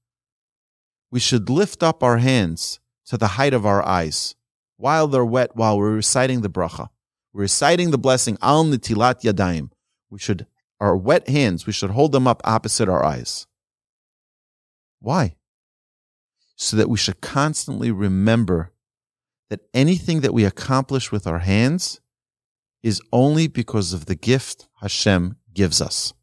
we 1.14 1.20
should 1.20 1.48
lift 1.48 1.84
up 1.84 2.02
our 2.02 2.18
hands 2.18 2.80
to 3.06 3.20
the 3.20 3.28
height 3.38 3.54
of 3.54 3.68
our 3.68 3.88
eyes 3.88 4.34
while 4.78 5.08
they're 5.08 5.24
wet, 5.24 5.56
while 5.56 5.78
we're 5.78 5.94
reciting 5.94 6.42
the 6.42 6.50
bracha. 6.50 6.88
We're 7.32 7.42
reciting 7.42 7.92
the 7.92 8.00
blessing, 8.00 8.36
al 8.42 8.66
nitilat 8.66 9.22
yadayim. 9.22 9.70
We 10.10 10.18
should, 10.18 10.48
our 10.80 10.98
wet 10.98 11.30
hands, 11.30 11.68
we 11.68 11.72
should 11.72 11.92
hold 11.92 12.14
them 12.14 12.28
up 12.28 12.42
opposite 12.44 12.90
our 12.90 13.06
eyes. 13.06 13.46
Why? 15.02 15.36
So 16.56 16.78
that 16.78 16.90
we 16.90 16.98
should 16.98 17.22
constantly 17.22 17.92
remember 17.92 18.72
that 19.52 19.60
anything 19.72 20.22
that 20.22 20.34
we 20.34 20.46
accomplish 20.46 21.12
with 21.12 21.28
our 21.28 21.40
hands 21.40 22.02
is 22.82 23.00
only 23.12 23.46
because 23.46 23.94
of 23.94 24.08
the 24.08 24.16
gift 24.16 24.68
Hashem 24.82 25.38
gives 25.54 25.80
us. 25.80 26.16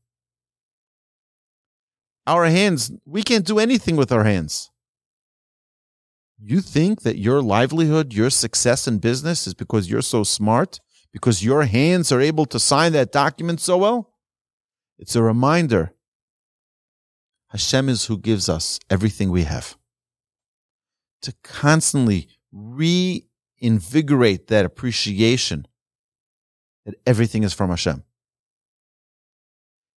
Our 2.27 2.47
hands, 2.47 2.91
we 3.05 3.23
can't 3.23 3.47
do 3.47 3.61
anything 3.61 3.95
with 3.95 4.11
our 4.11 4.25
hands. 4.25 4.73
You 6.43 6.63
think 6.63 7.03
that 7.03 7.19
your 7.19 7.43
livelihood, 7.43 8.15
your 8.15 8.31
success 8.31 8.89
in 8.89 8.99
business 8.99 9.47
is 9.47 9.53
because 9.53 9.91
you're 9.91 10.01
so 10.01 10.25
smart, 10.25 10.81
because 11.13 11.45
your 11.45 11.65
hands 11.65 12.11
are 12.11 12.21
able 12.21 12.47
to 12.47 12.59
sign 12.59 12.93
that 12.93 13.13
document 13.13 13.61
so 13.61 13.77
well? 13.77 14.15
It's 14.99 15.15
a 15.15 15.23
reminder. 15.23 15.93
Hashem 17.49 17.89
is 17.89 18.07
who 18.07 18.17
gives 18.17 18.49
us 18.49 18.81
everything 18.89 19.31
we 19.31 19.45
have. 19.45 19.77
To 21.23 21.35
constantly 21.43 22.29
reinvigorate 22.53 24.47
that 24.47 24.65
appreciation 24.65 25.67
that 26.87 26.95
everything 27.07 27.43
is 27.43 27.53
from 27.53 27.69
Hashem. 27.69 28.05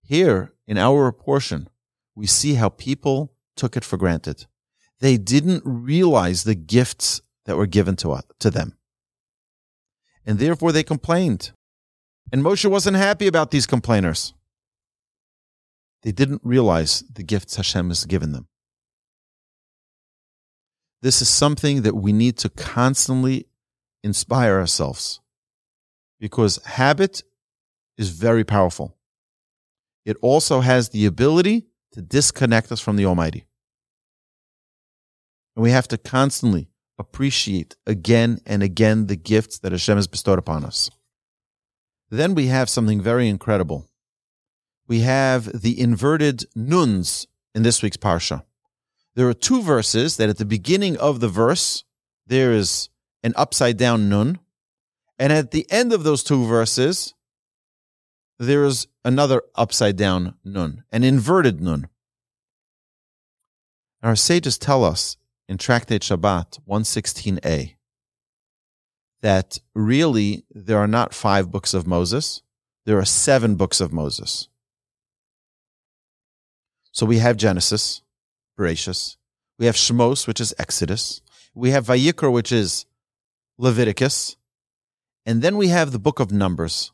Here 0.02 0.54
in 0.68 0.78
our 0.78 1.12
portion, 1.14 1.70
we 2.16 2.28
see 2.28 2.56
how 2.56 2.68
people 2.68 3.34
took 3.56 3.78
it 3.78 3.86
for 3.86 3.96
granted. 3.96 4.48
They 5.04 5.18
didn't 5.18 5.64
realize 5.66 6.46
the 6.46 6.56
gifts 6.56 7.22
that 7.44 7.58
were 7.58 7.68
given 7.68 7.98
to, 7.98 8.14
us, 8.14 8.24
to 8.40 8.50
them. 8.50 8.78
And 10.26 10.40
therefore 10.40 10.72
they 10.72 10.82
complained. 10.82 11.52
And 12.32 12.42
Moshe 12.42 12.70
wasn't 12.72 12.96
happy 12.96 13.28
about 13.28 13.52
these 13.52 13.68
complainers. 13.68 14.34
They 16.04 16.14
didn't 16.14 16.40
realize 16.42 17.04
the 17.14 17.22
gifts 17.22 17.58
Hashem 17.58 17.90
has 17.90 18.06
given 18.06 18.32
them. 18.32 18.48
This 21.02 21.22
is 21.22 21.28
something 21.28 21.82
that 21.82 21.98
we 21.98 22.14
need 22.14 22.38
to 22.38 22.48
constantly 22.48 23.48
inspire 24.06 24.58
ourselves 24.58 25.20
because 26.18 26.64
habit 26.64 27.24
is 27.98 28.08
very 28.08 28.46
powerful. 28.46 28.96
It 30.06 30.16
also 30.22 30.62
has 30.62 30.90
the 30.90 31.06
ability 31.06 31.66
to 31.92 32.02
disconnect 32.02 32.72
us 32.72 32.80
from 32.80 32.96
the 32.96 33.06
Almighty. 33.06 33.48
And 35.56 35.64
we 35.64 35.72
have 35.72 35.88
to 35.90 35.98
constantly 35.98 36.70
appreciate 36.98 37.76
again 37.86 38.40
and 38.46 38.64
again 38.64 39.08
the 39.08 39.16
gifts 39.16 39.60
that 39.60 39.72
Hashem 39.72 39.98
has 39.98 40.08
bestowed 40.08 40.40
upon 40.40 40.64
us. 40.64 40.90
Then 42.10 42.36
we 42.36 42.48
have 42.48 42.70
something 42.70 43.02
very 43.02 43.28
incredible. 43.28 43.88
We 44.88 45.00
have 45.02 45.62
the 45.62 45.80
inverted 45.80 46.46
nuns 46.56 47.28
in 47.56 47.64
this 47.64 47.82
week's 47.82 47.98
Parsha. 47.98 48.44
There 49.16 49.28
are 49.28 49.34
two 49.34 49.62
verses 49.62 50.18
that 50.18 50.30
at 50.30 50.38
the 50.38 50.46
beginning 50.46 50.98
of 50.98 51.20
the 51.20 51.28
verse, 51.28 51.84
there 52.26 52.52
is 52.52 52.90
an 53.24 53.34
upside 53.36 53.78
down 53.78 54.10
nun. 54.10 54.40
And 55.20 55.32
at 55.32 55.52
the 55.52 55.66
end 55.72 55.94
of 55.94 56.04
those 56.04 56.24
two 56.24 56.46
verses, 56.46 57.14
there 58.40 58.66
is 58.66 58.88
another 59.06 59.42
upside 59.56 59.96
down 59.96 60.36
nun, 60.44 60.84
an 60.92 61.04
inverted 61.04 61.62
nun. 61.62 61.88
Our 64.02 64.16
sages 64.16 64.58
tell 64.58 64.84
us 64.84 65.18
in 65.48 65.58
Tractate 65.58 66.02
Shabbat 66.02 66.60
116a 66.68 67.76
that 69.22 69.60
really 69.74 70.46
there 70.52 70.78
are 70.78 70.88
not 70.88 71.14
five 71.14 71.50
books 71.50 71.74
of 71.74 71.88
Moses, 71.88 72.42
there 72.86 72.98
are 72.98 73.06
seven 73.06 73.56
books 73.56 73.80
of 73.80 73.94
Moses. 73.94 74.50
So 76.92 77.06
we 77.06 77.20
have 77.20 77.38
Genesis, 77.38 78.02
Bereshis, 78.60 79.16
we 79.58 79.66
have 79.66 79.76
Shmos, 79.76 80.28
which 80.28 80.42
is 80.42 80.54
Exodus, 80.60 81.22
we 81.56 81.72
have 81.72 81.86
Vayikra, 81.86 82.32
which 82.32 82.52
is 82.52 82.86
Leviticus, 83.58 84.36
and 85.26 85.42
then 85.42 85.56
we 85.56 85.70
have 85.70 85.92
the 85.92 86.00
book 86.00 86.20
of 86.20 86.32
Numbers, 86.32 86.92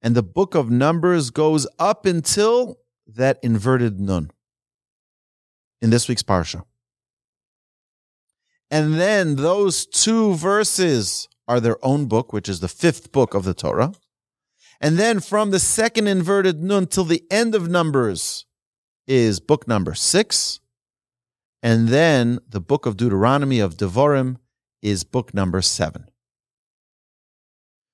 and 0.00 0.14
the 0.14 0.22
book 0.22 0.54
of 0.54 0.70
Numbers 0.70 1.30
goes 1.30 1.66
up 1.78 2.06
until 2.06 2.78
that 3.06 3.38
inverted 3.42 3.98
nun 3.98 4.30
in 5.80 5.90
this 5.90 6.08
week's 6.08 6.22
Parsha. 6.22 6.62
And 8.72 8.94
then 8.94 9.36
those 9.36 9.84
two 9.84 10.32
verses 10.34 11.28
are 11.46 11.60
their 11.60 11.76
own 11.84 12.06
book, 12.06 12.32
which 12.32 12.48
is 12.48 12.60
the 12.60 12.68
fifth 12.68 13.12
book 13.12 13.34
of 13.34 13.44
the 13.44 13.52
Torah. 13.52 13.92
And 14.80 14.98
then 14.98 15.20
from 15.20 15.50
the 15.50 15.58
second 15.58 16.06
inverted 16.06 16.62
nun 16.62 16.86
till 16.86 17.04
the 17.04 17.22
end 17.30 17.54
of 17.54 17.68
Numbers 17.68 18.46
is 19.06 19.40
book 19.40 19.68
number 19.68 19.92
six. 19.92 20.60
And 21.62 21.88
then 21.88 22.38
the 22.48 22.62
book 22.62 22.86
of 22.86 22.96
Deuteronomy 22.96 23.60
of 23.60 23.76
Devarim 23.76 24.38
is 24.80 25.04
book 25.04 25.34
number 25.34 25.60
seven. 25.60 26.06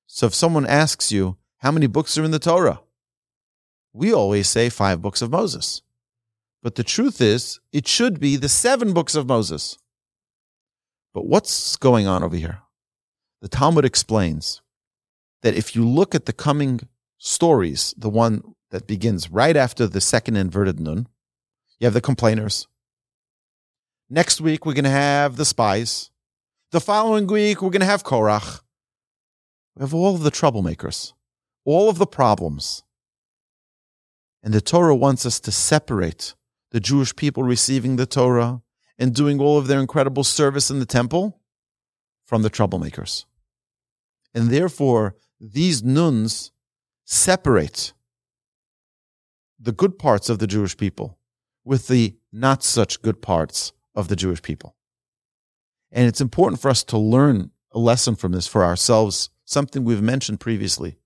So 0.06 0.26
if 0.26 0.34
someone 0.34 0.64
asks 0.64 1.10
you, 1.10 1.38
how 1.56 1.72
many 1.72 1.88
books 1.88 2.16
are 2.16 2.24
in 2.24 2.30
the 2.30 2.38
Torah? 2.38 2.82
We 3.92 4.12
always 4.12 4.48
say 4.48 4.68
five 4.68 5.02
books 5.02 5.22
of 5.22 5.32
Moses. 5.32 5.82
But 6.62 6.76
the 6.76 6.84
truth 6.84 7.20
is, 7.20 7.58
it 7.72 7.88
should 7.88 8.20
be 8.20 8.36
the 8.36 8.48
seven 8.48 8.92
books 8.92 9.16
of 9.16 9.26
Moses. 9.26 9.76
But 11.14 11.26
what's 11.26 11.76
going 11.76 12.06
on 12.06 12.22
over 12.22 12.36
here? 12.36 12.60
The 13.40 13.48
Talmud 13.48 13.84
explains 13.84 14.62
that 15.42 15.54
if 15.54 15.74
you 15.74 15.88
look 15.88 16.14
at 16.14 16.26
the 16.26 16.32
coming 16.32 16.80
stories, 17.18 17.94
the 17.96 18.10
one 18.10 18.42
that 18.70 18.86
begins 18.86 19.30
right 19.30 19.56
after 19.56 19.86
the 19.86 20.00
second 20.00 20.36
inverted 20.36 20.80
nun, 20.80 21.08
you 21.78 21.86
have 21.86 21.94
the 21.94 22.00
complainers. 22.00 22.66
Next 24.10 24.40
week, 24.40 24.66
we're 24.66 24.74
going 24.74 24.84
to 24.84 24.90
have 24.90 25.36
the 25.36 25.44
spies. 25.44 26.10
The 26.72 26.80
following 26.80 27.26
week, 27.26 27.62
we're 27.62 27.70
going 27.70 27.80
to 27.80 27.86
have 27.86 28.04
Korach. 28.04 28.60
We 29.76 29.82
have 29.82 29.94
all 29.94 30.14
of 30.14 30.22
the 30.22 30.30
troublemakers, 30.30 31.12
all 31.64 31.88
of 31.88 31.98
the 31.98 32.06
problems. 32.06 32.82
And 34.42 34.52
the 34.52 34.60
Torah 34.60 34.96
wants 34.96 35.24
us 35.24 35.40
to 35.40 35.52
separate 35.52 36.34
the 36.70 36.80
Jewish 36.80 37.14
people 37.16 37.42
receiving 37.42 37.96
the 37.96 38.06
Torah 38.06 38.62
and 38.98 39.14
doing 39.14 39.40
all 39.40 39.58
of 39.58 39.66
their 39.66 39.80
incredible 39.80 40.24
service 40.24 40.70
in 40.70 40.80
the 40.80 40.86
temple 40.86 41.40
from 42.26 42.42
the 42.42 42.50
troublemakers. 42.50 43.24
And 44.34 44.50
therefore, 44.50 45.16
these 45.40 45.82
nuns 45.82 46.52
separate 47.04 47.92
the 49.58 49.72
good 49.72 49.98
parts 49.98 50.28
of 50.28 50.38
the 50.38 50.46
Jewish 50.46 50.76
people 50.76 51.18
with 51.64 51.88
the 51.88 52.16
not 52.32 52.62
such 52.62 53.02
good 53.02 53.22
parts 53.22 53.72
of 53.94 54.08
the 54.08 54.16
Jewish 54.16 54.42
people. 54.42 54.76
And 55.90 56.06
it's 56.06 56.20
important 56.20 56.60
for 56.60 56.70
us 56.70 56.84
to 56.84 56.98
learn 56.98 57.50
a 57.72 57.78
lesson 57.78 58.14
from 58.14 58.32
this 58.32 58.46
for 58.46 58.64
ourselves, 58.64 59.30
something 59.44 59.84
we've 59.84 60.02
mentioned 60.02 60.40
previously. 60.40 60.98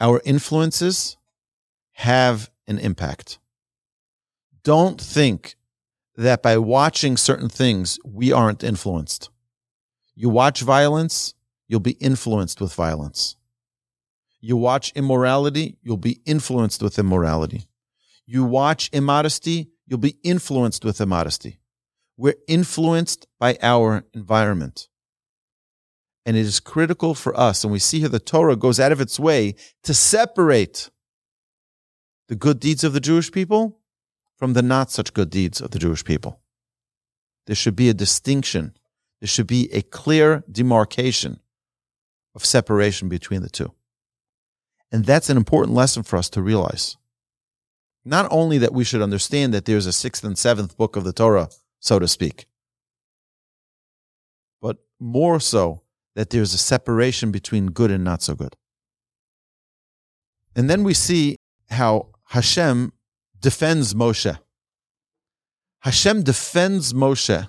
Our 0.00 0.20
influences 0.24 1.16
have 1.92 2.50
an 2.66 2.78
impact. 2.78 3.38
Don't 4.62 5.00
think 5.00 5.56
that 6.18 6.42
by 6.42 6.58
watching 6.58 7.16
certain 7.16 7.48
things, 7.48 7.98
we 8.04 8.32
aren't 8.32 8.64
influenced. 8.64 9.30
You 10.16 10.28
watch 10.28 10.62
violence, 10.62 11.34
you'll 11.68 11.78
be 11.78 11.92
influenced 11.92 12.60
with 12.60 12.74
violence. 12.74 13.36
You 14.40 14.56
watch 14.56 14.92
immorality, 14.96 15.78
you'll 15.80 15.96
be 15.96 16.20
influenced 16.26 16.82
with 16.82 16.98
immorality. 16.98 17.68
You 18.26 18.42
watch 18.42 18.90
immodesty, 18.92 19.70
you'll 19.86 20.00
be 20.00 20.16
influenced 20.24 20.84
with 20.84 21.00
immodesty. 21.00 21.60
We're 22.16 22.34
influenced 22.48 23.28
by 23.38 23.56
our 23.62 24.04
environment. 24.12 24.88
And 26.26 26.36
it 26.36 26.40
is 26.40 26.58
critical 26.58 27.14
for 27.14 27.38
us, 27.38 27.62
and 27.62 27.72
we 27.72 27.78
see 27.78 28.00
here 28.00 28.08
the 28.08 28.18
Torah 28.18 28.56
goes 28.56 28.80
out 28.80 28.90
of 28.90 29.00
its 29.00 29.20
way 29.20 29.54
to 29.84 29.94
separate 29.94 30.90
the 32.26 32.34
good 32.34 32.58
deeds 32.58 32.82
of 32.82 32.92
the 32.92 33.00
Jewish 33.00 33.30
people 33.30 33.78
from 34.38 34.52
the 34.52 34.62
not 34.62 34.90
such 34.90 35.12
good 35.12 35.30
deeds 35.30 35.60
of 35.60 35.72
the 35.72 35.78
Jewish 35.78 36.04
people. 36.04 36.40
There 37.46 37.56
should 37.56 37.76
be 37.76 37.88
a 37.88 37.94
distinction. 37.94 38.76
There 39.20 39.28
should 39.28 39.46
be 39.46 39.68
a 39.72 39.82
clear 39.82 40.44
demarcation 40.50 41.40
of 42.34 42.44
separation 42.44 43.08
between 43.08 43.42
the 43.42 43.50
two. 43.50 43.72
And 44.92 45.04
that's 45.04 45.28
an 45.28 45.36
important 45.36 45.74
lesson 45.74 46.02
for 46.02 46.16
us 46.16 46.30
to 46.30 46.42
realize. 46.42 46.96
Not 48.04 48.28
only 48.30 48.58
that 48.58 48.72
we 48.72 48.84
should 48.84 49.02
understand 49.02 49.52
that 49.52 49.64
there's 49.64 49.86
a 49.86 49.92
sixth 49.92 50.24
and 50.24 50.38
seventh 50.38 50.76
book 50.76 50.96
of 50.96 51.04
the 51.04 51.12
Torah, 51.12 51.50
so 51.80 51.98
to 51.98 52.08
speak, 52.08 52.46
but 54.62 54.78
more 54.98 55.40
so 55.40 55.82
that 56.14 56.30
there's 56.30 56.54
a 56.54 56.58
separation 56.58 57.30
between 57.30 57.66
good 57.66 57.90
and 57.90 58.04
not 58.04 58.22
so 58.22 58.34
good. 58.34 58.56
And 60.56 60.70
then 60.70 60.84
we 60.84 60.94
see 60.94 61.36
how 61.70 62.08
Hashem 62.28 62.92
defends 63.40 63.94
Moshe. 63.94 64.38
Hashem 65.80 66.22
defends 66.22 66.92
Moshe 66.92 67.48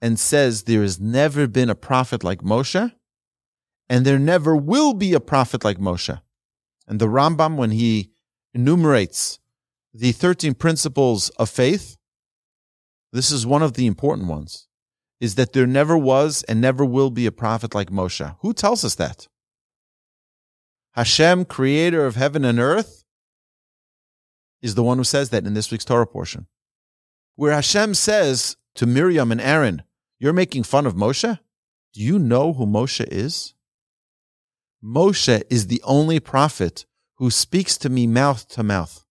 and 0.00 0.18
says 0.18 0.62
there 0.62 0.82
has 0.82 1.00
never 1.00 1.46
been 1.46 1.70
a 1.70 1.74
prophet 1.74 2.22
like 2.22 2.40
Moshe, 2.40 2.92
and 3.88 4.04
there 4.04 4.18
never 4.18 4.54
will 4.54 4.94
be 4.94 5.14
a 5.14 5.20
prophet 5.20 5.64
like 5.64 5.78
Moshe. 5.78 6.20
And 6.86 7.00
the 7.00 7.06
Rambam, 7.06 7.56
when 7.56 7.72
he 7.72 8.10
enumerates 8.54 9.38
the 9.92 10.12
13 10.12 10.54
principles 10.54 11.30
of 11.30 11.50
faith, 11.50 11.96
this 13.12 13.30
is 13.30 13.46
one 13.46 13.62
of 13.62 13.74
the 13.74 13.86
important 13.86 14.28
ones, 14.28 14.68
is 15.20 15.34
that 15.36 15.52
there 15.52 15.66
never 15.66 15.96
was 15.96 16.42
and 16.44 16.60
never 16.60 16.84
will 16.84 17.10
be 17.10 17.26
a 17.26 17.32
prophet 17.32 17.74
like 17.74 17.90
Moshe. 17.90 18.36
Who 18.40 18.52
tells 18.52 18.84
us 18.84 18.94
that? 18.96 19.28
Hashem, 20.92 21.46
creator 21.46 22.06
of 22.06 22.16
heaven 22.16 22.44
and 22.44 22.58
earth, 22.58 22.95
is 24.66 24.74
the 24.74 24.82
one 24.82 24.98
who 24.98 25.04
says 25.04 25.30
that 25.30 25.46
in 25.46 25.54
this 25.54 25.70
week's 25.70 25.84
Torah 25.84 26.06
portion. 26.06 26.46
Where 27.36 27.52
Hashem 27.52 27.94
says 27.94 28.56
to 28.74 28.84
Miriam 28.84 29.30
and 29.30 29.40
Aaron, 29.40 29.84
You're 30.18 30.32
making 30.32 30.64
fun 30.64 30.86
of 30.86 30.94
Moshe? 30.94 31.38
Do 31.94 32.02
you 32.02 32.18
know 32.18 32.52
who 32.52 32.66
Moshe 32.66 33.06
is? 33.08 33.54
Moshe 34.84 35.42
is 35.48 35.68
the 35.68 35.80
only 35.84 36.18
prophet 36.18 36.84
who 37.14 37.30
speaks 37.30 37.78
to 37.78 37.88
me 37.88 38.06
mouth 38.06 38.48
to 38.48 38.62
mouth. 38.62 39.04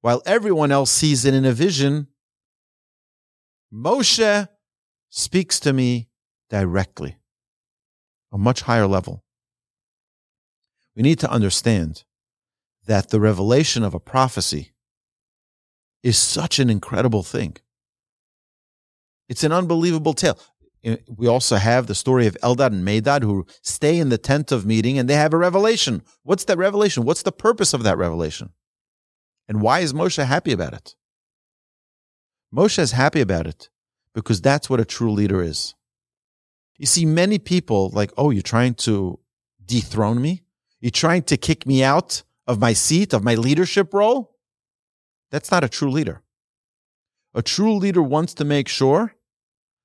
While 0.00 0.22
everyone 0.26 0.72
else 0.72 0.90
sees 0.90 1.24
it 1.24 1.34
in 1.34 1.44
a 1.44 1.52
vision, 1.52 2.08
Moshe 3.72 4.48
speaks 5.08 5.60
to 5.60 5.72
me 5.72 6.08
directly, 6.48 7.18
a 8.32 8.38
much 8.38 8.62
higher 8.62 8.86
level. 8.86 9.24
We 10.96 11.02
need 11.02 11.20
to 11.20 11.30
understand 11.30 12.02
that 12.86 13.10
the 13.10 13.20
revelation 13.20 13.84
of 13.84 13.94
a 13.94 14.00
prophecy 14.00 14.72
is 16.02 16.16
such 16.18 16.58
an 16.58 16.70
incredible 16.70 17.22
thing. 17.22 17.56
It's 19.28 19.44
an 19.44 19.52
unbelievable 19.52 20.14
tale. 20.14 20.38
We 21.08 21.26
also 21.26 21.56
have 21.56 21.86
the 21.86 21.94
story 21.94 22.26
of 22.26 22.36
Eldad 22.42 22.68
and 22.68 22.86
Medad 22.86 23.22
who 23.22 23.46
stay 23.62 23.98
in 23.98 24.08
the 24.08 24.18
tent 24.18 24.50
of 24.50 24.64
meeting 24.64 24.98
and 24.98 25.08
they 25.08 25.14
have 25.14 25.34
a 25.34 25.38
revelation. 25.38 26.02
What's 26.22 26.44
that 26.44 26.56
revelation? 26.56 27.04
What's 27.04 27.22
the 27.22 27.32
purpose 27.32 27.74
of 27.74 27.82
that 27.82 27.98
revelation? 27.98 28.50
And 29.46 29.60
why 29.60 29.80
is 29.80 29.92
Moshe 29.92 30.24
happy 30.24 30.52
about 30.52 30.72
it? 30.72 30.94
Moshe 32.54 32.78
is 32.78 32.92
happy 32.92 33.20
about 33.20 33.46
it 33.46 33.68
because 34.14 34.40
that's 34.40 34.70
what 34.70 34.80
a 34.80 34.84
true 34.84 35.12
leader 35.12 35.42
is. 35.42 35.74
You 36.78 36.86
see, 36.86 37.04
many 37.04 37.38
people 37.38 37.90
like, 37.90 38.10
oh, 38.16 38.30
you're 38.30 38.42
trying 38.42 38.74
to 38.74 39.20
dethrone 39.64 40.22
me? 40.22 40.42
You're 40.80 40.90
trying 40.90 41.22
to 41.24 41.36
kick 41.36 41.66
me 41.66 41.84
out 41.84 42.22
of 42.46 42.58
my 42.58 42.72
seat, 42.72 43.12
of 43.12 43.22
my 43.22 43.34
leadership 43.34 43.92
role? 43.92 44.29
That's 45.30 45.50
not 45.50 45.64
a 45.64 45.68
true 45.68 45.90
leader. 45.90 46.22
A 47.34 47.42
true 47.42 47.74
leader 47.74 48.02
wants 48.02 48.34
to 48.34 48.44
make 48.44 48.68
sure 48.68 49.14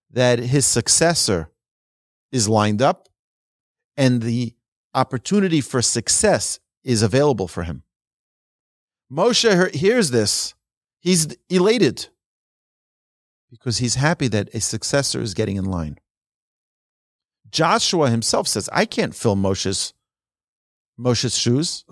that 0.09 0.39
his 0.39 0.65
successor 0.65 1.51
is 2.31 2.49
lined 2.49 2.81
up 2.81 3.07
and 3.95 4.21
the 4.21 4.55
opportunity 4.93 5.61
for 5.61 5.81
success 5.81 6.59
is 6.83 7.01
available 7.01 7.47
for 7.47 7.63
him. 7.63 7.83
Moshe 9.11 9.73
hears 9.75 10.11
this. 10.11 10.55
He's 10.99 11.35
elated 11.49 12.07
because 13.51 13.77
he's 13.77 13.95
happy 13.95 14.27
that 14.29 14.53
a 14.53 14.59
successor 14.59 15.21
is 15.21 15.33
getting 15.33 15.55
in 15.55 15.65
line. 15.65 15.99
Joshua 17.51 18.09
himself 18.09 18.47
says, 18.47 18.67
I 18.73 18.85
can't 18.85 19.15
fill 19.15 19.35
Moshe's, 19.35 19.93
Moshe's 20.99 21.37
shoes. 21.37 21.85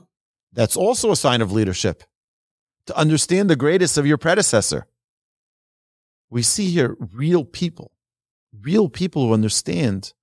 That's 0.51 0.75
also 0.75 1.11
a 1.11 1.15
sign 1.15 1.41
of 1.41 1.51
leadership 1.51 2.03
to 2.87 2.97
understand 2.97 3.49
the 3.49 3.55
greatest 3.55 3.97
of 3.97 4.05
your 4.05 4.17
predecessor. 4.17 4.87
We 6.29 6.41
see 6.41 6.69
here 6.69 6.97
real 6.99 7.45
people, 7.45 7.91
real 8.59 8.89
people 8.89 9.27
who 9.27 9.33
understand 9.33 10.13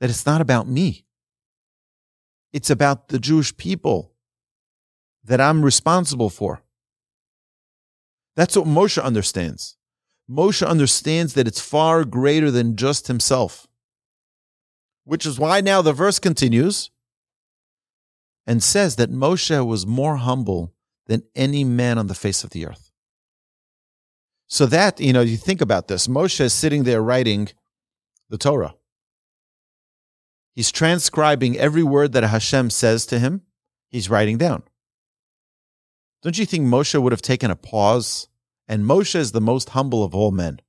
that 0.00 0.10
it's 0.10 0.26
not 0.26 0.40
about 0.40 0.68
me. 0.68 1.04
It's 2.52 2.70
about 2.70 3.08
the 3.08 3.18
Jewish 3.18 3.56
people 3.56 4.12
that 5.24 5.40
I'm 5.40 5.64
responsible 5.64 6.30
for. 6.30 6.62
That's 8.36 8.56
what 8.56 8.66
Moshe 8.66 9.02
understands. 9.02 9.76
Moshe 10.28 10.66
understands 10.66 11.34
that 11.34 11.46
it's 11.46 11.60
far 11.60 12.04
greater 12.04 12.50
than 12.50 12.76
just 12.76 13.08
himself, 13.08 13.66
which 15.04 15.26
is 15.26 15.38
why 15.38 15.60
now 15.60 15.82
the 15.82 15.92
verse 15.92 16.18
continues 16.18 16.90
and 18.46 18.62
says 18.62 18.96
that 18.96 19.10
Moshe 19.10 19.66
was 19.66 19.86
more 19.86 20.16
humble 20.16 20.72
than 21.10 21.24
any 21.34 21.64
man 21.64 21.98
on 21.98 22.06
the 22.06 22.14
face 22.14 22.44
of 22.44 22.50
the 22.50 22.64
earth. 22.64 22.92
So 24.46 24.64
that, 24.66 25.00
you 25.00 25.12
know, 25.12 25.22
you 25.22 25.36
think 25.36 25.60
about 25.60 25.88
this. 25.88 26.06
Moshe 26.06 26.40
is 26.40 26.52
sitting 26.52 26.84
there 26.84 27.02
writing 27.02 27.48
the 28.28 28.38
Torah. 28.38 28.76
He's 30.54 30.70
transcribing 30.70 31.58
every 31.58 31.82
word 31.82 32.12
that 32.12 32.22
Hashem 32.22 32.70
says 32.70 33.06
to 33.06 33.18
him, 33.18 33.42
he's 33.88 34.08
writing 34.08 34.38
down. 34.38 34.62
Don't 36.22 36.38
you 36.38 36.46
think 36.46 36.64
Moshe 36.64 37.02
would 37.02 37.10
have 37.10 37.22
taken 37.22 37.50
a 37.50 37.56
pause? 37.56 38.28
And 38.68 38.84
Moshe 38.84 39.16
is 39.16 39.32
the 39.32 39.40
most 39.40 39.70
humble 39.70 40.04
of 40.04 40.14
all 40.14 40.30
men. 40.30 40.60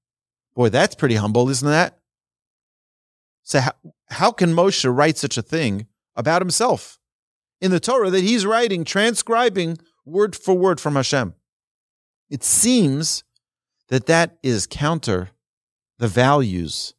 Boy, 0.56 0.70
that's 0.70 0.96
pretty 0.96 1.16
humble, 1.16 1.50
isn't 1.50 1.70
that? 1.70 2.00
So, 3.44 3.60
how, 3.60 3.74
how 4.10 4.32
can 4.32 4.56
Moshe 4.56 4.92
write 4.92 5.20
such 5.20 5.38
a 5.38 5.44
thing 5.44 5.86
about 6.16 6.42
himself 6.42 6.98
in 7.60 7.70
the 7.70 7.80
Torah 7.80 8.10
that 8.10 8.24
he's 8.24 8.44
writing, 8.44 8.84
transcribing 8.84 9.78
word 10.06 10.36
for 10.36 10.54
word 10.56 10.80
from 10.80 10.96
Hashem? 10.96 11.34
It 12.30 12.44
seems 12.44 13.24
that 13.90 14.06
that 14.06 14.38
is 14.42 14.68
counter 14.68 15.32
the 15.98 16.08
values 16.08 16.94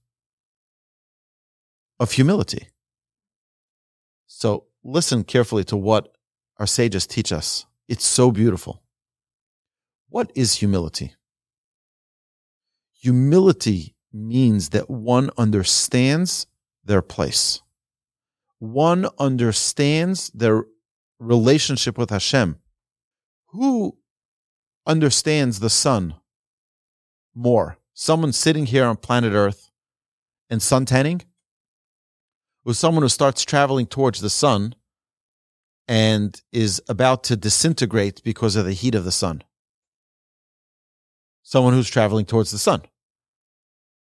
of 1.99 2.13
humility. 2.13 2.69
So 4.27 4.67
listen 4.85 5.25
carefully 5.25 5.65
to 5.65 5.77
what 5.77 6.17
our 6.59 6.67
sages 6.67 7.07
teach 7.07 7.33
us. 7.33 7.67
It's 7.89 8.05
so 8.05 8.31
beautiful. 8.31 8.83
What 10.09 10.31
is 10.35 10.57
humility? 10.57 11.15
Humility 13.01 13.95
means 14.13 14.69
that 14.71 14.91
one 14.91 15.31
understands 15.39 16.47
their 16.85 17.03
place. 17.03 17.63
One 18.59 19.09
understands 19.19 20.31
their 20.31 20.65
relationship 21.19 21.97
with 21.97 22.11
Hashem. 22.11 22.59
Who 23.53 23.99
understands 24.87 25.61
the 25.61 25.71
sun 25.71 26.15
more? 27.35 27.79
Someone 27.93 28.33
sitting 28.33 28.67
here 28.67 28.87
on 28.87 28.97
planet 28.97 29.35
Earth 29.35 29.71
and 30.49 30.61
suntanning? 30.61 31.23
Or 32.65 32.73
someone 32.75 33.03
who 33.03 33.09
starts 33.09 33.45
traveling 33.45 33.87
towards 33.87 34.21
the 34.21 34.31
sun 34.31 34.75
and 35.87 36.41
is 36.53 36.81
about 36.89 37.25
to 37.25 37.37
disintegrate 37.37 38.23
because 38.23 38.57
of 38.57 38.65
the 38.65 38.73
heat 38.73 38.95
of 38.95 39.05
the 39.05 39.13
sun? 39.13 39.43
Someone 41.43 41.75
who's 41.75 41.91
traveling 41.91 42.25
towards 42.25 42.53
the 42.53 42.59
sun 42.59 42.83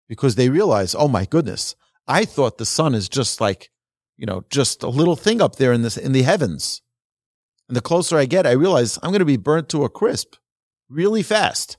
because 0.08 0.36
they 0.36 0.50
realize, 0.50 0.96
oh 0.96 1.08
my 1.08 1.26
goodness, 1.26 1.76
I 2.08 2.26
thought 2.26 2.58
the 2.58 2.66
sun 2.66 2.96
is 2.96 3.10
just 3.10 3.40
like, 3.40 3.70
you 4.16 4.26
know, 4.26 4.46
just 4.50 4.82
a 4.82 4.88
little 4.88 5.16
thing 5.16 5.42
up 5.42 5.58
there 5.58 5.74
in 5.74 5.84
this 5.84 5.98
in 5.98 6.14
the 6.14 6.24
heavens. 6.24 6.82
And 7.68 7.76
the 7.76 7.82
closer 7.82 8.18
I 8.18 8.26
get, 8.26 8.46
I 8.46 8.52
realize 8.52 8.98
I'm 9.04 9.12
going 9.12 9.20
to 9.20 9.26
be 9.26 9.38
burnt 9.38 9.70
to 9.70 9.84
a 9.84 9.90
crisp 9.90 10.36
really 10.90 11.24
fast. 11.24 11.78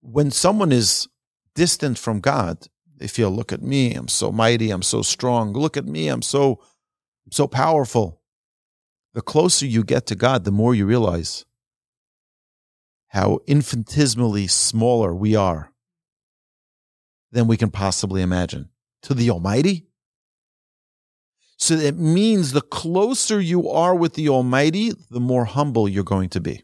When 0.00 0.30
someone 0.30 0.72
is 0.72 1.08
distant 1.54 1.98
from 1.98 2.20
God, 2.20 2.66
they 2.96 3.06
feel, 3.06 3.30
look 3.30 3.52
at 3.52 3.62
me, 3.62 3.94
I'm 3.94 4.08
so 4.08 4.32
mighty, 4.32 4.70
I'm 4.70 4.82
so 4.82 5.02
strong. 5.02 5.52
Look 5.52 5.76
at 5.76 5.86
me, 5.86 6.08
I'm 6.08 6.22
so 6.22 6.60
so 7.30 7.46
powerful. 7.46 8.20
The 9.14 9.22
closer 9.22 9.66
you 9.66 9.82
get 9.82 10.06
to 10.06 10.14
God, 10.14 10.44
the 10.44 10.52
more 10.52 10.74
you 10.74 10.86
realize 10.86 11.44
how 13.08 13.40
infinitesimally 13.46 14.46
smaller 14.46 15.14
we 15.14 15.34
are 15.34 15.72
than 17.32 17.46
we 17.46 17.56
can 17.56 17.70
possibly 17.70 18.22
imagine 18.22 18.68
to 19.02 19.14
the 19.14 19.30
Almighty. 19.30 19.86
So 21.58 21.74
it 21.74 21.96
means 21.96 22.52
the 22.52 22.60
closer 22.60 23.40
you 23.40 23.68
are 23.70 23.94
with 23.94 24.14
the 24.14 24.28
Almighty, 24.28 24.92
the 25.10 25.20
more 25.20 25.46
humble 25.46 25.88
you're 25.88 26.04
going 26.04 26.28
to 26.30 26.40
be. 26.40 26.62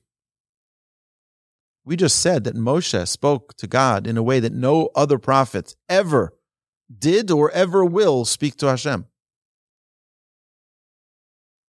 We 1.84 1.96
just 1.96 2.20
said 2.20 2.44
that 2.44 2.54
Moshe 2.54 3.08
spoke 3.08 3.56
to 3.56 3.66
God 3.66 4.06
in 4.06 4.16
a 4.16 4.22
way 4.22 4.38
that 4.38 4.52
no 4.52 4.90
other 4.94 5.18
prophet 5.18 5.74
ever 5.88 6.34
did 6.96 7.30
or 7.30 7.50
ever 7.50 7.84
will 7.84 8.24
speak 8.24 8.56
to 8.58 8.66
Hashem. 8.66 9.06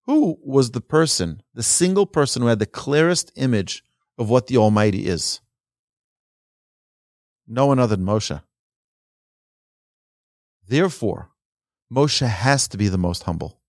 Who 0.06 0.38
was 0.44 0.72
the 0.72 0.82
person, 0.82 1.42
the 1.54 1.64
single 1.64 2.06
person 2.06 2.42
who 2.42 2.50
had 2.50 2.60
the 2.60 2.66
clearest 2.66 3.32
image 3.36 3.84
of 4.18 4.30
what 4.30 4.48
the 4.48 4.58
Almighty 4.58 5.08
is? 5.08 5.40
No 7.48 7.68
one 7.68 7.80
other 7.80 7.96
than 7.96 8.06
Moshe. 8.06 8.42
Therefore, 10.68 11.30
Moshe 11.94 12.28
has 12.28 12.68
to 12.70 12.78
be 12.78 12.88
the 12.88 12.98
most 12.98 13.24
humble. 13.24 13.60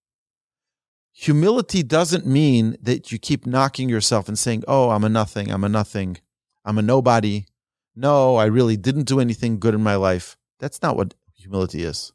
Humility 1.13 1.83
doesn't 1.83 2.27
mean 2.27 2.77
that 2.81 3.13
you 3.13 3.19
keep 3.19 3.47
knocking 3.47 3.89
yourself 3.89 4.29
and 4.29 4.39
saying, 4.39 4.65
Oh, 4.67 4.91
I'm 4.91 5.05
a 5.05 5.09
nothing, 5.09 5.51
I'm 5.51 5.63
a 5.63 5.69
nothing, 5.69 6.19
I'm 6.65 6.79
a 6.79 6.83
nobody. 6.83 7.47
No, 7.95 8.37
I 8.37 8.47
really 8.47 8.77
didn't 8.77 9.05
do 9.05 9.21
anything 9.21 9.61
good 9.61 9.75
in 9.75 9.83
my 9.83 9.95
life. 9.97 10.37
That's 10.59 10.83
not 10.83 10.97
what 10.97 11.15
humility 11.35 11.85
is. 11.85 12.13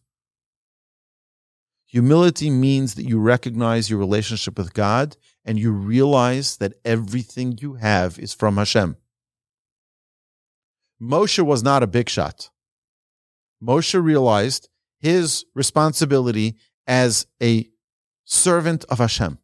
Humility 1.85 2.49
means 2.49 2.95
that 2.95 3.07
you 3.07 3.19
recognize 3.19 3.89
your 3.89 3.99
relationship 3.99 4.57
with 4.57 4.73
God 4.73 5.15
and 5.45 5.57
you 5.57 5.71
realize 5.71 6.57
that 6.57 6.73
everything 6.83 7.57
you 7.61 7.75
have 7.75 8.19
is 8.19 8.33
from 8.33 8.57
Hashem. 8.57 8.97
Moshe 11.01 11.43
was 11.43 11.63
not 11.63 11.81
a 11.81 11.87
big 11.87 12.09
shot. 12.09 12.49
Moshe 13.63 14.01
realized 14.01 14.68
his 14.99 15.45
responsibility 15.55 16.55
as 16.87 17.27
a 17.41 17.69
servant 18.25 18.85
of 18.85 18.99
Hashem. 18.99 19.39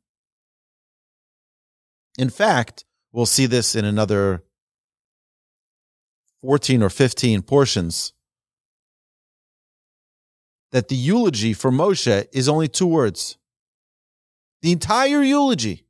In 2.17 2.29
fact, 2.29 2.85
we'll 3.11 3.25
see 3.25 3.45
this 3.45 3.75
in 3.75 3.85
another 3.85 4.43
14 6.41 6.83
or 6.83 6.89
15 6.89 7.41
portions 7.41 8.13
that 10.71 10.89
the 10.89 10.95
eulogy 10.95 11.53
for 11.53 11.71
Moshe 11.71 12.27
is 12.31 12.49
only 12.49 12.67
two 12.67 12.87
words. 12.87 13.37
The 14.61 14.71
entire 14.71 15.21
eulogy, 15.21 15.85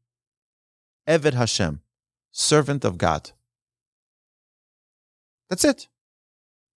Eved 1.08 1.34
Hashem, 1.34 1.82
servant 2.32 2.86
of 2.86 2.98
God. 2.98 3.32
That's 5.50 5.64
it. 5.64 5.88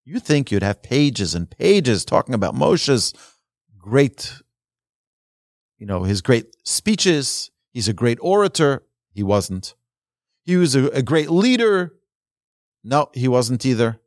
You 0.09 0.19
think 0.19 0.51
you'd 0.51 0.63
have 0.63 0.81
pages 0.81 1.35
and 1.35 1.47
pages 1.47 2.03
talking 2.03 2.33
about 2.33 2.55
Moshe's 2.55 3.13
great, 3.77 4.41
you 5.77 5.85
know, 5.85 6.01
his 6.01 6.23
great 6.23 6.47
speeches. 6.63 7.51
He's 7.73 7.87
a 7.87 7.93
great 7.93 8.17
orator. 8.19 8.81
He 9.13 9.21
wasn't. 9.21 9.75
He 10.41 10.57
was 10.57 10.73
a, 10.73 10.87
a 10.87 11.03
great 11.03 11.29
leader. 11.29 11.93
No, 12.83 13.11
he 13.13 13.27
wasn't 13.27 13.63
either. 13.67 13.99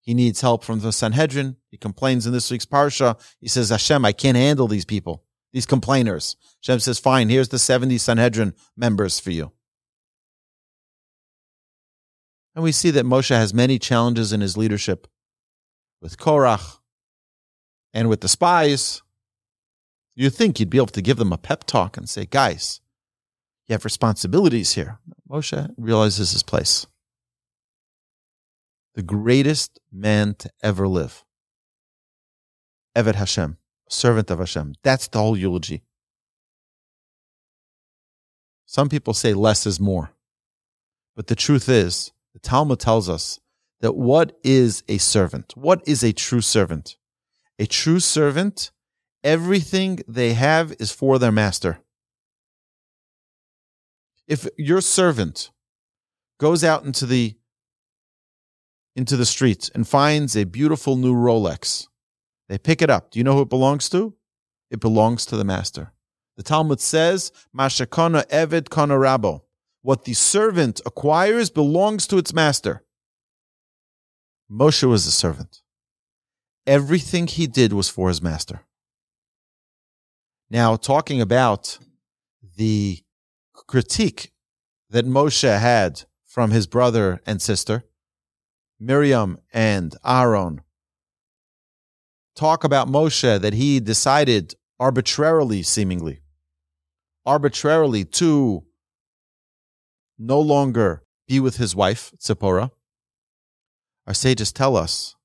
He 0.00 0.14
needs 0.14 0.40
help 0.40 0.64
from 0.64 0.80
the 0.80 0.90
Sanhedrin. 0.90 1.56
He 1.70 1.76
complains 1.76 2.26
in 2.26 2.32
this 2.32 2.50
week's 2.50 2.64
parsha. 2.64 3.20
He 3.42 3.48
says, 3.48 3.68
Hashem, 3.68 4.06
I 4.06 4.12
can't 4.12 4.38
handle 4.38 4.68
these 4.68 4.86
people, 4.86 5.22
these 5.52 5.66
complainers. 5.66 6.36
Hashem 6.62 6.80
says, 6.80 6.98
fine, 6.98 7.28
here's 7.28 7.50
the 7.50 7.58
70 7.58 7.98
Sanhedrin 7.98 8.54
members 8.74 9.20
for 9.20 9.32
you. 9.32 9.52
And 12.54 12.62
we 12.62 12.72
see 12.72 12.90
that 12.90 13.04
Moshe 13.04 13.34
has 13.34 13.52
many 13.52 13.78
challenges 13.78 14.32
in 14.32 14.40
his 14.40 14.56
leadership 14.56 15.08
with 16.00 16.18
Korach 16.18 16.78
and 17.92 18.08
with 18.08 18.20
the 18.20 18.28
spies. 18.28 19.02
You'd 20.14 20.34
think 20.34 20.60
you'd 20.60 20.70
be 20.70 20.78
able 20.78 20.86
to 20.88 21.02
give 21.02 21.16
them 21.16 21.32
a 21.32 21.38
pep 21.38 21.64
talk 21.64 21.96
and 21.96 22.08
say, 22.08 22.26
guys, 22.26 22.80
you 23.66 23.72
have 23.72 23.84
responsibilities 23.84 24.74
here. 24.74 24.98
Moshe 25.28 25.74
realizes 25.76 26.32
his 26.32 26.42
place. 26.42 26.86
The 28.94 29.02
greatest 29.02 29.80
man 29.90 30.34
to 30.38 30.50
ever 30.62 30.86
live. 30.86 31.24
Eved 32.94 33.16
Hashem, 33.16 33.56
servant 33.88 34.30
of 34.30 34.38
Hashem. 34.38 34.74
That's 34.84 35.08
the 35.08 35.18
whole 35.18 35.36
eulogy. 35.36 35.82
Some 38.66 38.88
people 38.88 39.14
say 39.14 39.34
less 39.34 39.66
is 39.66 39.80
more. 39.80 40.12
But 41.16 41.26
the 41.26 41.34
truth 41.34 41.68
is, 41.68 42.12
the 42.34 42.40
Talmud 42.40 42.80
tells 42.80 43.08
us 43.08 43.40
that 43.80 43.96
what 43.96 44.38
is 44.42 44.82
a 44.88 44.98
servant? 44.98 45.54
What 45.56 45.82
is 45.86 46.02
a 46.02 46.12
true 46.12 46.40
servant? 46.40 46.96
A 47.58 47.66
true 47.66 48.00
servant, 48.00 48.72
everything 49.22 50.00
they 50.08 50.34
have 50.34 50.74
is 50.78 50.90
for 50.90 51.18
their 51.18 51.32
master. 51.32 51.78
If 54.26 54.48
your 54.58 54.80
servant 54.80 55.50
goes 56.38 56.64
out 56.64 56.84
into 56.84 57.06
the 57.06 57.36
into 58.96 59.16
the 59.16 59.26
streets 59.26 59.70
and 59.74 59.86
finds 59.88 60.36
a 60.36 60.44
beautiful 60.44 60.96
new 60.96 61.14
Rolex, 61.14 61.88
they 62.48 62.58
pick 62.58 62.80
it 62.80 62.90
up. 62.90 63.10
Do 63.10 63.18
you 63.18 63.24
know 63.24 63.34
who 63.34 63.42
it 63.42 63.48
belongs 63.48 63.88
to? 63.90 64.14
It 64.70 64.80
belongs 64.80 65.26
to 65.26 65.36
the 65.36 65.44
master. 65.44 65.92
The 66.36 66.42
Talmud 66.42 66.80
says, 66.80 67.32
Mashakona 67.56 68.26
Eved 68.28 68.70
Kana 68.70 68.94
Rabo. 68.94 69.42
What 69.84 70.06
the 70.06 70.14
servant 70.14 70.80
acquires 70.86 71.50
belongs 71.50 72.06
to 72.06 72.16
its 72.16 72.32
master. 72.32 72.82
Moshe 74.50 74.82
was 74.82 75.06
a 75.06 75.10
servant. 75.10 75.60
Everything 76.66 77.26
he 77.26 77.46
did 77.46 77.74
was 77.74 77.90
for 77.90 78.08
his 78.08 78.22
master. 78.22 78.62
Now, 80.48 80.76
talking 80.76 81.20
about 81.20 81.78
the 82.56 83.04
critique 83.52 84.32
that 84.88 85.04
Moshe 85.04 85.42
had 85.42 86.04
from 86.24 86.50
his 86.50 86.66
brother 86.66 87.20
and 87.26 87.42
sister, 87.42 87.84
Miriam 88.80 89.36
and 89.52 89.94
Aaron, 90.02 90.62
talk 92.34 92.64
about 92.64 92.88
Moshe 92.88 93.38
that 93.38 93.52
he 93.52 93.80
decided 93.80 94.54
arbitrarily, 94.80 95.62
seemingly, 95.62 96.22
arbitrarily 97.26 98.06
to 98.06 98.64
no 100.18 100.40
longer 100.40 101.02
be 101.26 101.40
with 101.40 101.56
his 101.56 101.74
wife, 101.74 102.12
Zipporah, 102.22 102.70
our 104.06 104.14
sages 104.14 104.52
tell 104.52 104.76
us 104.76 105.16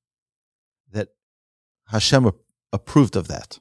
that 0.92 1.10
Hashem 1.88 2.32
approved 2.72 3.16
of 3.16 3.28
that. 3.28 3.60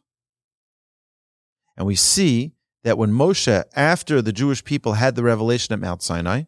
And 1.77 1.87
we 1.87 1.97
see 1.97 2.53
that 2.85 2.99
when 2.99 3.13
Moshe, 3.13 3.65
after 3.75 4.23
the 4.23 4.33
Jewish 4.33 4.65
people 4.65 4.95
had 4.95 5.15
the 5.15 5.23
revelation 5.23 5.73
at 5.73 5.81
Mount 5.81 6.03
Sinai, 6.03 6.45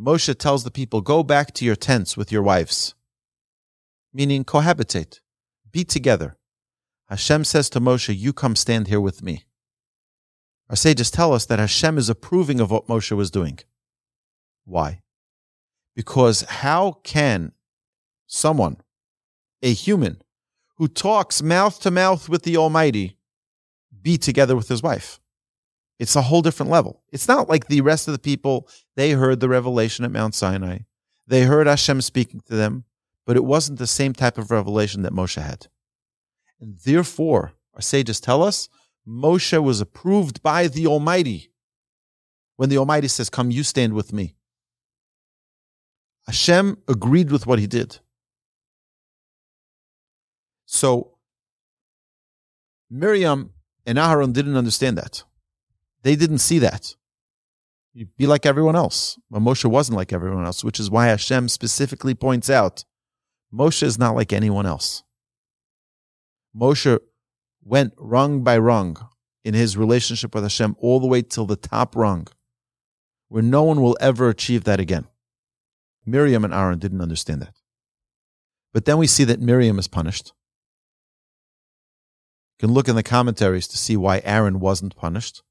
Moshe 0.00 0.36
tells 0.36 0.64
the 0.64 0.70
people, 0.70 1.00
Go 1.00 1.22
back 1.22 1.52
to 1.54 1.64
your 1.64 1.76
tents 1.76 2.16
with 2.16 2.32
your 2.32 2.42
wives, 2.42 2.94
meaning 4.12 4.44
cohabitate, 4.44 5.20
be 5.70 5.84
together. 5.84 6.36
Hashem 7.08 7.44
says 7.44 7.68
to 7.70 7.80
Moshe, 7.80 8.16
You 8.16 8.32
come 8.32 8.56
stand 8.56 8.88
here 8.88 9.00
with 9.00 9.22
me. 9.22 9.44
Our 10.72 10.76
sages 10.76 11.10
tell 11.10 11.34
us 11.34 11.44
that 11.46 11.58
Hashem 11.58 11.98
is 11.98 12.08
approving 12.08 12.58
of 12.58 12.70
what 12.70 12.86
Moshe 12.86 13.14
was 13.14 13.30
doing. 13.30 13.58
Why? 14.64 15.02
Because 15.94 16.40
how 16.48 16.92
can 17.02 17.52
someone, 18.26 18.78
a 19.62 19.74
human, 19.74 20.22
who 20.78 20.88
talks 20.88 21.42
mouth 21.42 21.78
to 21.80 21.90
mouth 21.90 22.30
with 22.30 22.44
the 22.44 22.56
Almighty, 22.56 23.18
be 24.00 24.16
together 24.16 24.56
with 24.56 24.68
his 24.68 24.82
wife? 24.82 25.20
It's 25.98 26.16
a 26.16 26.22
whole 26.22 26.40
different 26.40 26.72
level. 26.72 27.02
It's 27.12 27.28
not 27.28 27.50
like 27.50 27.66
the 27.66 27.82
rest 27.82 28.08
of 28.08 28.12
the 28.12 28.18
people, 28.18 28.66
they 28.96 29.10
heard 29.10 29.40
the 29.40 29.50
revelation 29.50 30.06
at 30.06 30.10
Mount 30.10 30.34
Sinai. 30.34 30.78
They 31.26 31.42
heard 31.42 31.66
Hashem 31.66 32.00
speaking 32.00 32.40
to 32.46 32.56
them, 32.56 32.84
but 33.26 33.36
it 33.36 33.44
wasn't 33.44 33.78
the 33.78 33.86
same 33.86 34.14
type 34.14 34.38
of 34.38 34.50
revelation 34.50 35.02
that 35.02 35.12
Moshe 35.12 35.38
had. 35.38 35.66
And 36.58 36.78
therefore, 36.78 37.52
our 37.74 37.82
sages 37.82 38.20
tell 38.20 38.42
us 38.42 38.70
Moshe 39.06 39.62
was 39.62 39.80
approved 39.80 40.42
by 40.42 40.68
the 40.68 40.86
Almighty 40.86 41.52
when 42.56 42.68
the 42.68 42.78
Almighty 42.78 43.08
says, 43.08 43.30
Come, 43.30 43.50
you 43.50 43.62
stand 43.62 43.94
with 43.94 44.12
me. 44.12 44.36
Hashem 46.26 46.78
agreed 46.86 47.32
with 47.32 47.46
what 47.46 47.58
he 47.58 47.66
did. 47.66 47.98
So 50.66 51.18
Miriam 52.88 53.52
and 53.84 53.98
Aharon 53.98 54.32
didn't 54.32 54.56
understand 54.56 54.96
that. 54.98 55.24
They 56.02 56.14
didn't 56.14 56.38
see 56.38 56.58
that. 56.60 56.94
You'd 57.92 58.16
be 58.16 58.26
like 58.26 58.46
everyone 58.46 58.76
else. 58.76 59.18
But 59.30 59.42
Moshe 59.42 59.64
wasn't 59.64 59.96
like 59.96 60.12
everyone 60.12 60.46
else, 60.46 60.64
which 60.64 60.80
is 60.80 60.90
why 60.90 61.08
Hashem 61.08 61.48
specifically 61.48 62.14
points 62.14 62.48
out 62.48 62.84
Moshe 63.52 63.82
is 63.82 63.98
not 63.98 64.14
like 64.14 64.32
anyone 64.32 64.66
else. 64.66 65.02
Moshe 66.56 66.98
went 67.64 67.94
rung 67.96 68.42
by 68.42 68.58
rung 68.58 68.96
in 69.44 69.54
his 69.54 69.76
relationship 69.76 70.34
with 70.34 70.44
Hashem 70.44 70.76
all 70.78 71.00
the 71.00 71.06
way 71.06 71.22
till 71.22 71.46
the 71.46 71.56
top 71.56 71.96
rung, 71.96 72.28
where 73.28 73.42
no 73.42 73.62
one 73.62 73.80
will 73.80 73.96
ever 74.00 74.28
achieve 74.28 74.64
that 74.64 74.80
again. 74.80 75.06
Miriam 76.04 76.44
and 76.44 76.52
Aaron 76.52 76.78
didn't 76.78 77.00
understand 77.00 77.42
that. 77.42 77.56
But 78.72 78.84
then 78.84 78.98
we 78.98 79.06
see 79.06 79.24
that 79.24 79.40
Miriam 79.40 79.78
is 79.78 79.88
punished. 79.88 80.32
You 82.58 82.66
can 82.68 82.74
look 82.74 82.88
in 82.88 82.96
the 82.96 83.02
commentaries 83.02 83.68
to 83.68 83.76
see 83.76 83.96
why 83.96 84.20
Aaron 84.24 84.60
wasn't 84.60 84.96
punished. 84.96 85.42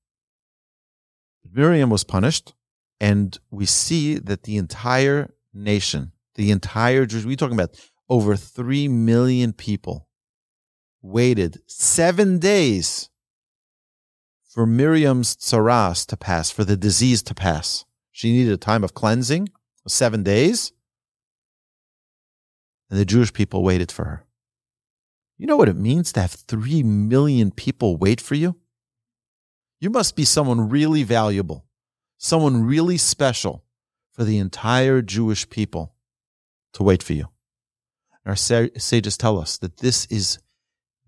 Miriam 1.50 1.90
was 1.90 2.04
punished, 2.04 2.54
and 3.00 3.38
we 3.50 3.66
see 3.66 4.16
that 4.16 4.44
the 4.44 4.58
entire 4.58 5.34
nation, 5.54 6.12
the 6.36 6.52
entire 6.52 7.06
Jews, 7.06 7.26
we're 7.26 7.36
talking 7.36 7.58
about 7.58 7.76
over 8.10 8.36
3 8.36 8.88
million 8.88 9.54
people, 9.54 10.08
waited 11.02 11.62
seven 11.68 12.40
days 12.40 13.10
for 14.48 14.66
Miriam's 14.66 15.36
tsaras 15.36 16.06
to 16.08 16.18
pass, 16.18 16.52
for 16.52 16.64
the 16.64 16.76
disease 16.76 17.24
to 17.24 17.34
pass. 17.34 17.86
She 18.12 18.32
needed 18.32 18.54
a 18.54 18.58
time 18.58 18.84
of 18.84 18.94
cleansing 18.94 19.50
seven 19.88 20.24
days. 20.24 20.72
And 22.90 23.00
the 23.00 23.06
Jewish 23.06 23.34
people 23.34 23.64
waited 23.64 23.92
for 23.92 24.06
her. 24.06 24.26
You 25.38 25.48
know 25.48 25.58
what 25.58 25.70
it 25.70 25.76
means 25.76 26.12
to 26.14 26.22
have 26.22 26.32
three 26.32 26.84
million 26.84 27.52
people 27.52 27.98
wait 27.98 28.22
for 28.22 28.36
you? 28.36 28.58
You 29.80 29.90
must 29.90 30.16
be 30.16 30.26
someone 30.26 30.70
really 30.70 31.04
valuable, 31.04 31.66
someone 32.18 32.64
really 32.66 32.98
special 32.98 33.64
for 34.12 34.24
the 34.24 34.38
entire 34.38 35.02
Jewish 35.02 35.50
people 35.50 35.96
to 36.74 36.84
wait 36.84 37.02
for 37.02 37.14
you. 37.14 37.30
Our 38.26 38.36
sages 38.36 39.18
tell 39.18 39.40
us 39.40 39.58
that 39.58 39.78
this 39.78 40.06
is 40.08 40.38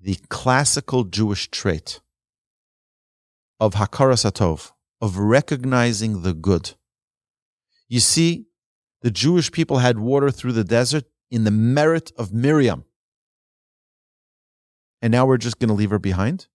the 0.04 0.20
classical 0.28 1.06
Jewish 1.06 1.50
trait 1.50 2.02
of 3.58 3.76
Hakaras 3.76 4.30
Hatov, 4.30 4.74
of 5.00 5.18
recognizing 5.18 6.24
the 6.24 6.34
good. 6.34 6.74
You 7.88 8.02
see, 8.02 8.48
the 9.02 9.12
Jewish 9.12 9.50
people 9.50 9.78
had 9.78 10.00
water 10.00 10.30
through 10.30 10.52
the 10.52 10.66
desert 10.66 11.06
in 11.32 11.46
the 11.46 11.52
merit 11.52 12.12
of 12.18 12.34
Miriam. 12.34 12.84
And 15.02 15.12
now 15.12 15.26
we're 15.26 15.38
just 15.38 15.60
going 15.60 15.70
to 15.70 15.74
leave 15.74 15.92
her 15.92 16.00
behind? 16.00 16.48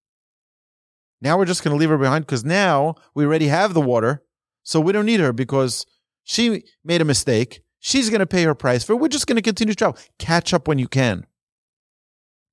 Now 1.19 1.37
we're 1.37 1.45
just 1.45 1.63
going 1.63 1.73
to 1.75 1.79
leave 1.79 1.89
her 1.89 1.97
behind 1.97 2.27
because 2.27 2.45
now 2.45 2.95
we 3.15 3.25
already 3.25 3.47
have 3.47 3.73
the 3.73 3.81
water. 3.81 4.23
So 4.61 4.79
we 4.79 4.93
don't 4.93 5.07
need 5.07 5.19
her 5.19 5.33
because 5.33 5.87
she 6.23 6.63
made 6.83 7.01
a 7.01 7.05
mistake. 7.05 7.61
She's 7.79 8.11
going 8.11 8.19
to 8.19 8.27
pay 8.27 8.43
her 8.43 8.53
price 8.53 8.83
for 8.83 8.93
it. 8.93 8.97
We're 8.97 9.07
just 9.07 9.25
going 9.25 9.37
to 9.37 9.41
continue 9.41 9.73
to 9.73 9.77
travel. 9.77 9.97
Catch 10.19 10.53
up 10.53 10.67
when 10.67 10.77
you 10.77 10.87
can. 10.87 11.25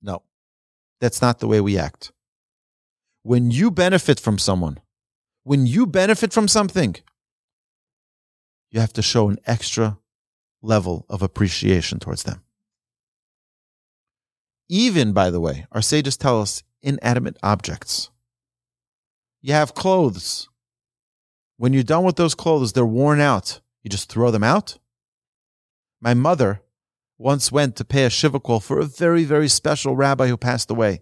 No, 0.02 0.22
that's 1.00 1.20
not 1.20 1.38
the 1.38 1.48
way 1.48 1.60
we 1.60 1.78
act. 1.78 2.12
When 3.22 3.50
you 3.50 3.70
benefit 3.70 4.20
from 4.20 4.38
someone, 4.38 4.78
when 5.42 5.66
you 5.66 5.86
benefit 5.86 6.32
from 6.32 6.48
something, 6.48 6.96
you 8.70 8.80
have 8.80 8.92
to 8.94 9.02
show 9.02 9.28
an 9.28 9.38
extra 9.46 9.98
level 10.62 11.06
of 11.08 11.22
appreciation 11.22 11.98
towards 11.98 12.24
them. 12.24 12.42
Even, 14.68 15.12
by 15.12 15.30
the 15.30 15.40
way, 15.40 15.66
our 15.72 15.82
sages 15.82 16.16
tell 16.16 16.40
us 16.40 16.62
inanimate 16.82 17.36
objects. 17.42 18.10
You 19.40 19.52
have 19.52 19.74
clothes. 19.74 20.48
When 21.56 21.72
you're 21.72 21.82
done 21.84 22.04
with 22.04 22.16
those 22.16 22.34
clothes, 22.34 22.72
they're 22.72 22.84
worn 22.84 23.20
out. 23.20 23.60
You 23.82 23.90
just 23.90 24.10
throw 24.10 24.30
them 24.30 24.42
out. 24.42 24.78
My 26.00 26.14
mother 26.14 26.62
once 27.18 27.50
went 27.50 27.76
to 27.76 27.84
pay 27.84 28.04
a 28.04 28.10
shiva 28.10 28.38
call 28.40 28.60
for 28.60 28.78
a 28.78 28.86
very, 28.86 29.24
very 29.24 29.48
special 29.48 29.96
rabbi 29.96 30.26
who 30.28 30.36
passed 30.36 30.70
away. 30.70 31.00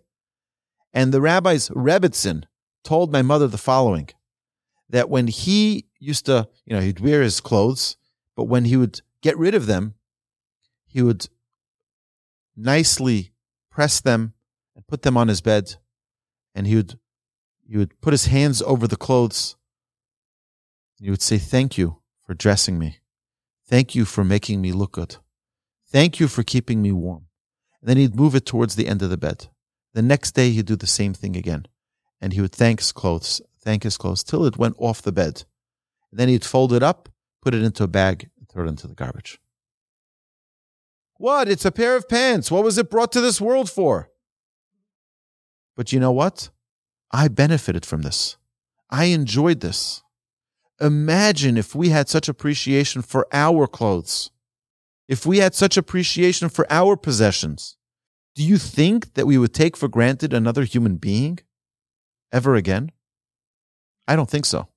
And 0.93 1.13
the 1.13 1.21
rabbi's 1.21 1.69
Rebbetzin 1.71 2.45
told 2.85 3.11
my 3.11 3.23
mother 3.23 3.49
the 3.49 3.59
following 3.59 4.11
that 4.89 5.11
when 5.11 5.27
he 5.27 5.87
used 5.99 6.27
to, 6.27 6.49
you 6.65 6.77
know, 6.77 6.81
he'd 6.81 7.01
wear 7.01 7.23
his 7.23 7.41
clothes, 7.41 7.97
but 8.37 8.45
when 8.45 8.67
he 8.67 8.77
would 8.77 9.01
get 9.23 9.37
rid 9.37 9.55
of 9.55 9.67
them, 9.67 9.95
he 10.87 11.03
would 11.03 11.29
nicely 12.57 13.33
press 13.71 14.01
them 14.01 14.35
and 14.77 14.87
put 14.87 15.03
them 15.03 15.17
on 15.17 15.29
his 15.29 15.41
bed, 15.41 15.75
and 16.55 16.67
he 16.67 16.77
would 16.77 16.99
he 17.67 17.79
would 17.79 17.99
put 18.01 18.13
his 18.13 18.27
hands 18.27 18.61
over 18.63 18.87
the 18.87 18.97
clothes. 18.97 19.57
And 20.99 21.07
he 21.07 21.11
would 21.11 21.23
say, 21.23 21.39
"Thank 21.39 21.79
you 21.79 22.03
for 22.25 22.35
dressing 22.35 22.79
me. 22.79 22.99
Thank 23.67 23.95
you 23.95 24.05
for 24.05 24.23
making 24.23 24.61
me 24.61 24.71
look 24.73 24.93
good. 24.93 25.17
Thank 25.95 26.19
you 26.19 26.27
for 26.27 26.43
keeping 26.43 26.83
me 26.83 26.91
warm." 26.91 27.29
And 27.81 27.89
then 27.89 27.97
he'd 27.99 28.17
move 28.17 28.35
it 28.35 28.45
towards 28.45 28.75
the 28.75 28.89
end 28.89 29.01
of 29.01 29.11
the 29.11 29.17
bed. 29.17 29.49
The 29.93 30.03
next 30.03 30.33
day 30.33 30.51
he'd 30.51 30.67
do 30.67 30.75
the 30.75 30.89
same 30.89 31.15
thing 31.15 31.37
again, 31.37 31.67
and 32.21 32.33
he 32.33 32.41
would 32.41 32.53
thank 32.53 32.81
his 32.81 32.91
clothes, 32.91 33.41
thank 33.61 33.85
his 33.85 33.97
clothes 33.97 34.25
till 34.25 34.45
it 34.45 34.59
went 34.59 34.75
off 34.79 35.01
the 35.01 35.13
bed. 35.13 35.45
Then 36.11 36.29
he'd 36.29 36.45
fold 36.45 36.73
it 36.73 36.83
up, 36.83 37.09
put 37.41 37.55
it 37.55 37.63
into 37.63 37.85
a 37.85 37.95
bag, 38.01 38.29
and 38.37 38.49
throw 38.49 38.65
it 38.65 38.69
into 38.69 38.89
the 38.89 38.95
garbage. 38.95 39.39
What? 41.17 41.49
It's 41.49 41.65
a 41.65 41.71
pair 41.71 41.95
of 41.95 42.09
pants. 42.09 42.51
What 42.51 42.65
was 42.65 42.77
it 42.77 42.91
brought 42.91 43.13
to 43.13 43.21
this 43.21 43.41
world 43.41 43.71
for? 43.71 44.11
But 45.77 45.93
you 45.93 46.01
know 46.01 46.11
what? 46.13 46.51
I 47.13 47.29
benefited 47.29 47.87
from 47.87 48.03
this. 48.03 48.37
I 48.91 49.05
enjoyed 49.07 49.61
this. 49.61 50.03
Imagine 50.81 51.57
if 51.57 51.73
we 51.73 51.91
had 51.91 52.09
such 52.09 52.29
appreciation 52.29 53.01
for 53.01 53.29
our 53.33 53.69
clothes, 53.69 54.33
if 55.09 55.27
we 55.27 55.39
had 55.39 55.55
such 55.55 55.77
appreciation 55.77 56.49
for 56.49 56.67
our 56.71 56.97
possessions. 56.97 57.77
Do 58.35 58.43
you 58.43 58.59
think 58.59 59.15
that 59.15 59.27
we 59.27 59.39
would 59.39 59.55
take 59.55 59.77
for 59.77 59.89
granted 59.89 60.33
another 60.33 60.65
human 60.65 60.97
being 60.97 61.39
ever 62.33 62.55
again? 62.57 62.91
I 64.09 64.17
don't 64.17 64.29
think 64.29 64.47
so. 64.47 64.69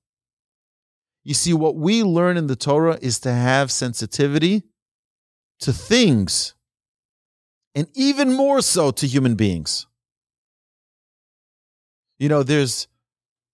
You 1.24 1.34
see, 1.34 1.52
what 1.52 1.76
we 1.76 2.02
learn 2.02 2.36
in 2.36 2.46
the 2.46 2.56
Torah 2.56 2.98
is 3.02 3.18
to 3.20 3.32
have 3.32 3.70
sensitivity 3.70 4.62
to 5.60 5.72
things, 5.72 6.54
and 7.74 7.88
even 7.94 8.32
more 8.32 8.62
so 8.62 8.90
to 8.92 9.06
human 9.06 9.34
beings. 9.34 9.86
You 12.18 12.28
know, 12.28 12.42
there's 12.42 12.86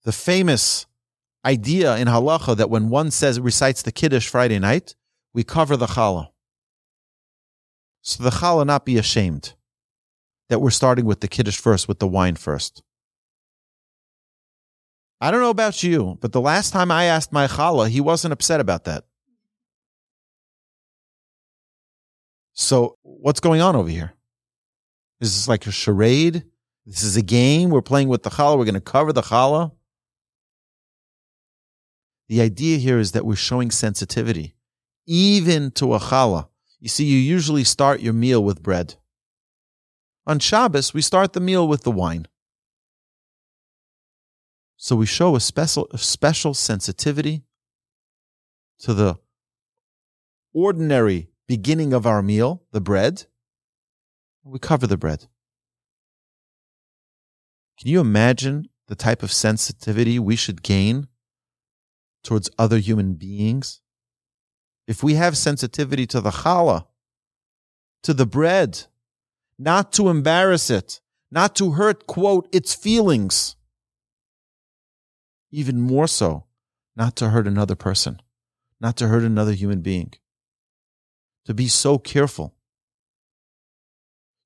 the 0.04 0.12
famous 0.12 0.86
idea 1.44 1.96
in 1.96 2.08
halacha 2.08 2.56
that 2.56 2.70
when 2.70 2.90
one 2.90 3.10
says 3.10 3.40
recites 3.40 3.82
the 3.82 3.92
kiddush 3.92 4.28
Friday 4.28 4.58
night, 4.58 4.94
we 5.32 5.44
cover 5.44 5.76
the 5.76 5.86
challah. 5.86 6.28
So 8.06 8.22
the 8.22 8.30
challah 8.30 8.66
not 8.66 8.84
be 8.84 8.98
ashamed 8.98 9.54
that 10.50 10.60
we're 10.60 10.68
starting 10.68 11.06
with 11.06 11.20
the 11.20 11.26
kiddush 11.26 11.58
first, 11.58 11.88
with 11.88 12.00
the 12.00 12.06
wine 12.06 12.36
first. 12.36 12.82
I 15.22 15.30
don't 15.30 15.40
know 15.40 15.48
about 15.48 15.82
you, 15.82 16.18
but 16.20 16.32
the 16.32 16.40
last 16.40 16.70
time 16.70 16.90
I 16.90 17.04
asked 17.04 17.32
my 17.32 17.46
challah, 17.46 17.88
he 17.88 18.02
wasn't 18.02 18.32
upset 18.34 18.60
about 18.60 18.84
that. 18.84 19.04
So 22.52 22.98
what's 23.02 23.40
going 23.40 23.62
on 23.62 23.74
over 23.74 23.88
here? 23.88 24.12
Is 25.22 25.34
this 25.34 25.48
like 25.48 25.66
a 25.66 25.72
charade? 25.72 26.44
This 26.84 27.02
is 27.02 27.16
a 27.16 27.22
game. 27.22 27.70
We're 27.70 27.80
playing 27.80 28.10
with 28.10 28.22
the 28.22 28.28
challah. 28.30 28.58
We're 28.58 28.66
going 28.66 28.74
to 28.74 28.82
cover 28.82 29.14
the 29.14 29.22
challah. 29.22 29.72
The 32.28 32.42
idea 32.42 32.76
here 32.76 32.98
is 32.98 33.12
that 33.12 33.24
we're 33.24 33.34
showing 33.34 33.70
sensitivity, 33.70 34.56
even 35.06 35.70
to 35.72 35.94
a 35.94 35.98
challah. 35.98 36.48
You 36.84 36.90
see, 36.90 37.06
you 37.06 37.16
usually 37.16 37.64
start 37.64 38.02
your 38.02 38.12
meal 38.12 38.44
with 38.44 38.62
bread. 38.62 38.96
On 40.26 40.38
Shabbos, 40.38 40.92
we 40.92 41.00
start 41.00 41.32
the 41.32 41.40
meal 41.40 41.66
with 41.66 41.82
the 41.82 41.90
wine. 41.90 42.26
So 44.76 44.94
we 44.94 45.06
show 45.06 45.34
a 45.34 45.40
special, 45.40 45.88
a 45.92 45.96
special 45.96 46.52
sensitivity 46.52 47.44
to 48.80 48.92
the 48.92 49.16
ordinary 50.52 51.30
beginning 51.48 51.94
of 51.94 52.06
our 52.06 52.20
meal, 52.20 52.64
the 52.70 52.82
bread. 52.82 53.24
We 54.42 54.58
cover 54.58 54.86
the 54.86 54.98
bread. 54.98 55.26
Can 57.80 57.88
you 57.88 58.00
imagine 58.00 58.68
the 58.88 58.94
type 58.94 59.22
of 59.22 59.32
sensitivity 59.32 60.18
we 60.18 60.36
should 60.36 60.62
gain 60.62 61.08
towards 62.22 62.50
other 62.58 62.76
human 62.76 63.14
beings? 63.14 63.80
If 64.86 65.02
we 65.02 65.14
have 65.14 65.36
sensitivity 65.36 66.06
to 66.08 66.20
the 66.20 66.30
challah, 66.30 66.86
to 68.02 68.12
the 68.12 68.26
bread, 68.26 68.84
not 69.58 69.92
to 69.94 70.08
embarrass 70.08 70.70
it, 70.70 71.00
not 71.30 71.56
to 71.56 71.72
hurt, 71.72 72.06
quote, 72.06 72.48
its 72.52 72.74
feelings, 72.74 73.56
even 75.50 75.80
more 75.80 76.06
so, 76.06 76.44
not 76.96 77.16
to 77.16 77.30
hurt 77.30 77.46
another 77.46 77.74
person, 77.74 78.20
not 78.80 78.96
to 78.98 79.08
hurt 79.08 79.22
another 79.22 79.52
human 79.52 79.80
being, 79.80 80.12
to 81.46 81.54
be 81.54 81.66
so 81.66 81.98
careful. 81.98 82.54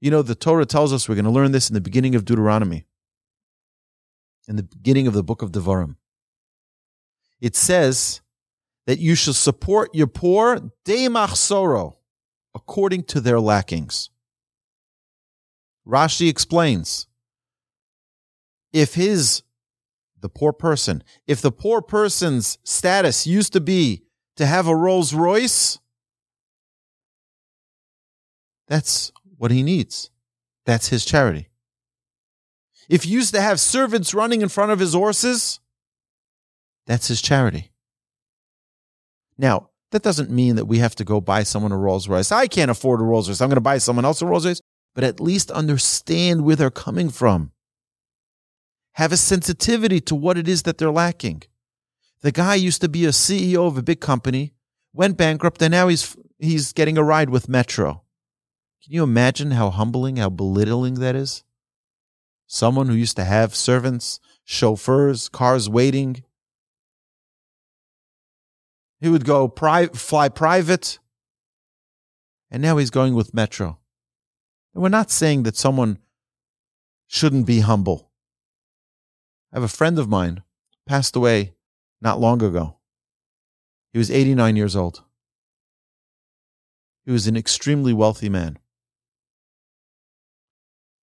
You 0.00 0.10
know, 0.10 0.22
the 0.22 0.34
Torah 0.36 0.66
tells 0.66 0.92
us 0.92 1.08
we're 1.08 1.16
going 1.16 1.24
to 1.24 1.30
learn 1.30 1.52
this 1.52 1.68
in 1.68 1.74
the 1.74 1.80
beginning 1.80 2.14
of 2.14 2.24
Deuteronomy, 2.24 2.86
in 4.46 4.56
the 4.56 4.62
beginning 4.62 5.06
of 5.06 5.14
the 5.14 5.24
book 5.24 5.42
of 5.42 5.50
Devarim. 5.50 5.96
It 7.40 7.56
says 7.56 8.20
that 8.88 8.98
you 8.98 9.14
shall 9.14 9.34
support 9.34 9.94
your 9.94 10.06
poor, 10.06 10.72
de 10.86 11.08
machsoro, 11.08 11.96
according 12.54 13.02
to 13.02 13.20
their 13.20 13.38
lackings. 13.38 14.08
Rashi 15.86 16.30
explains 16.30 17.06
if 18.72 18.94
his, 18.94 19.42
the 20.18 20.30
poor 20.30 20.54
person, 20.54 21.04
if 21.26 21.42
the 21.42 21.52
poor 21.52 21.82
person's 21.82 22.56
status 22.64 23.26
used 23.26 23.52
to 23.52 23.60
be 23.60 24.04
to 24.36 24.46
have 24.46 24.66
a 24.66 24.74
Rolls 24.74 25.12
Royce, 25.12 25.78
that's 28.68 29.12
what 29.36 29.50
he 29.50 29.62
needs. 29.62 30.08
That's 30.64 30.88
his 30.88 31.04
charity. 31.04 31.50
If 32.88 33.02
he 33.02 33.10
used 33.10 33.34
to 33.34 33.42
have 33.42 33.60
servants 33.60 34.14
running 34.14 34.40
in 34.40 34.48
front 34.48 34.72
of 34.72 34.78
his 34.78 34.94
horses, 34.94 35.60
that's 36.86 37.08
his 37.08 37.20
charity. 37.20 37.70
Now, 39.38 39.70
that 39.90 40.02
doesn't 40.02 40.30
mean 40.30 40.56
that 40.56 40.66
we 40.66 40.78
have 40.78 40.94
to 40.96 41.04
go 41.04 41.20
buy 41.20 41.44
someone 41.44 41.72
a 41.72 41.76
Rolls 41.78 42.08
Royce. 42.08 42.32
I 42.32 42.46
can't 42.46 42.70
afford 42.70 43.00
a 43.00 43.04
Rolls 43.04 43.28
Royce. 43.28 43.40
I'm 43.40 43.48
going 43.48 43.56
to 43.56 43.60
buy 43.60 43.78
someone 43.78 44.04
else 44.04 44.20
a 44.20 44.26
Rolls 44.26 44.44
Royce, 44.44 44.60
but 44.94 45.04
at 45.04 45.20
least 45.20 45.50
understand 45.50 46.44
where 46.44 46.56
they're 46.56 46.70
coming 46.70 47.08
from. 47.08 47.52
Have 48.92 49.12
a 49.12 49.16
sensitivity 49.16 50.00
to 50.02 50.14
what 50.14 50.36
it 50.36 50.48
is 50.48 50.64
that 50.64 50.76
they're 50.76 50.90
lacking. 50.90 51.44
The 52.20 52.32
guy 52.32 52.56
used 52.56 52.80
to 52.80 52.88
be 52.88 53.04
a 53.04 53.10
CEO 53.10 53.66
of 53.66 53.78
a 53.78 53.82
big 53.82 54.00
company, 54.00 54.54
went 54.92 55.16
bankrupt, 55.16 55.62
and 55.62 55.70
now 55.70 55.86
he's 55.86 56.16
he's 56.38 56.72
getting 56.72 56.98
a 56.98 57.04
ride 57.04 57.30
with 57.30 57.48
Metro. 57.48 58.02
Can 58.82 58.92
you 58.92 59.04
imagine 59.04 59.52
how 59.52 59.70
humbling, 59.70 60.16
how 60.16 60.30
belittling 60.30 60.94
that 60.94 61.14
is? 61.14 61.44
Someone 62.46 62.88
who 62.88 62.94
used 62.94 63.16
to 63.16 63.24
have 63.24 63.54
servants, 63.54 64.18
chauffeurs, 64.44 65.28
cars 65.28 65.68
waiting. 65.68 66.24
He 69.00 69.08
would 69.08 69.24
go 69.24 69.48
pri- 69.48 69.88
fly 69.88 70.28
private, 70.28 70.98
and 72.50 72.62
now 72.62 72.76
he's 72.76 72.90
going 72.90 73.14
with 73.14 73.34
Metro. 73.34 73.78
And 74.74 74.82
we're 74.82 74.88
not 74.88 75.10
saying 75.10 75.44
that 75.44 75.56
someone 75.56 75.98
shouldn't 77.06 77.46
be 77.46 77.60
humble. 77.60 78.10
I 79.52 79.56
have 79.56 79.62
a 79.62 79.68
friend 79.68 79.98
of 79.98 80.08
mine 80.08 80.42
passed 80.86 81.16
away 81.16 81.54
not 82.00 82.20
long 82.20 82.42
ago. 82.42 82.76
He 83.92 83.98
was 83.98 84.10
89 84.10 84.56
years 84.56 84.76
old. 84.76 85.02
He 87.04 87.12
was 87.12 87.26
an 87.26 87.36
extremely 87.36 87.92
wealthy 87.92 88.28
man. 88.28 88.58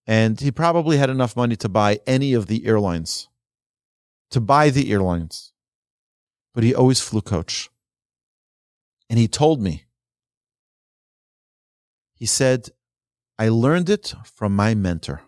And 0.06 0.40
he 0.40 0.52
probably 0.52 0.98
had 0.98 1.10
enough 1.10 1.36
money 1.36 1.56
to 1.56 1.70
buy 1.70 2.00
any 2.06 2.34
of 2.34 2.46
the 2.46 2.68
airlines, 2.68 3.28
to 4.30 4.40
buy 4.40 4.70
the 4.70 4.92
airlines. 4.92 5.52
But 6.54 6.64
he 6.64 6.76
always 6.76 7.02
flew 7.02 7.22
coach. 7.22 7.70
And 9.10 9.20
he 9.20 9.28
told 9.28 9.62
me, 9.62 9.84
he 12.14 12.26
said, 12.26 12.70
I 13.38 13.50
learned 13.50 13.90
it 13.90 14.14
from 14.24 14.56
my 14.56 14.74
mentor. 14.74 15.22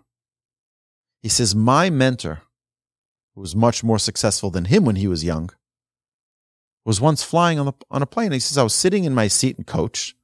He 1.21 1.29
says, 1.29 1.53
My 1.53 1.89
mentor, 1.89 2.41
who 3.35 3.41
was 3.41 3.55
much 3.55 3.83
more 3.83 3.99
successful 3.99 4.49
than 4.49 4.65
him 4.65 4.85
when 4.85 4.95
he 4.95 5.07
was 5.07 5.23
young, 5.23 5.49
was 6.85 7.01
once 7.01 7.23
flying 7.23 7.59
on, 7.59 7.65
the, 7.65 7.73
on 7.91 8.01
a 8.01 8.05
plane. 8.05 8.31
He 8.31 8.39
says, 8.39 8.57
I 8.57 8.63
was 8.63 8.73
sitting 8.73 9.03
in 9.03 9.13
my 9.13 9.27
seat 9.27 9.57
and 9.57 9.67
coach, 9.67 10.15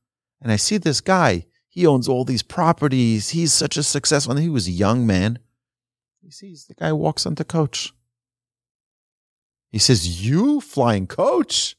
and 0.42 0.52
I 0.52 0.56
see 0.56 0.78
this 0.78 1.02
guy 1.02 1.46
he 1.74 1.88
owns 1.88 2.08
all 2.08 2.24
these 2.24 2.44
properties. 2.44 3.30
He's 3.30 3.52
such 3.52 3.78
a 3.78 3.84
successful. 3.84 4.34
And 4.34 4.44
he 4.44 4.48
was 4.50 4.68
a 4.68 4.72
young 4.72 5.08
man. 5.08 5.40
He 6.22 6.30
sees 6.30 6.66
the 6.66 6.76
guy 6.76 6.94
walks 6.94 7.26
onto 7.26 7.44
coach. 7.44 7.92
He 9.72 9.80
says, 9.80 10.24
"You 10.24 10.62
flying 10.62 11.08
coach?" 11.08 11.76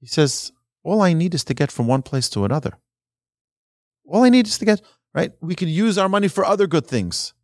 He 0.00 0.06
says, 0.06 0.52
"All 0.82 1.02
I 1.02 1.12
need 1.12 1.34
is 1.34 1.44
to 1.44 1.54
get 1.54 1.72
from 1.72 1.86
one 1.86 2.02
place 2.02 2.28
to 2.30 2.44
another. 2.44 2.78
All 4.06 4.22
I 4.22 4.30
need 4.30 4.46
is 4.46 4.58
to 4.58 4.64
get 4.64 4.80
right. 5.14 5.32
We 5.40 5.54
can 5.54 5.68
use 5.68 5.98
our 5.98 6.08
money 6.08 6.28
for 6.28 6.44
other 6.44 6.66
good 6.66 6.86
things." 6.86 7.34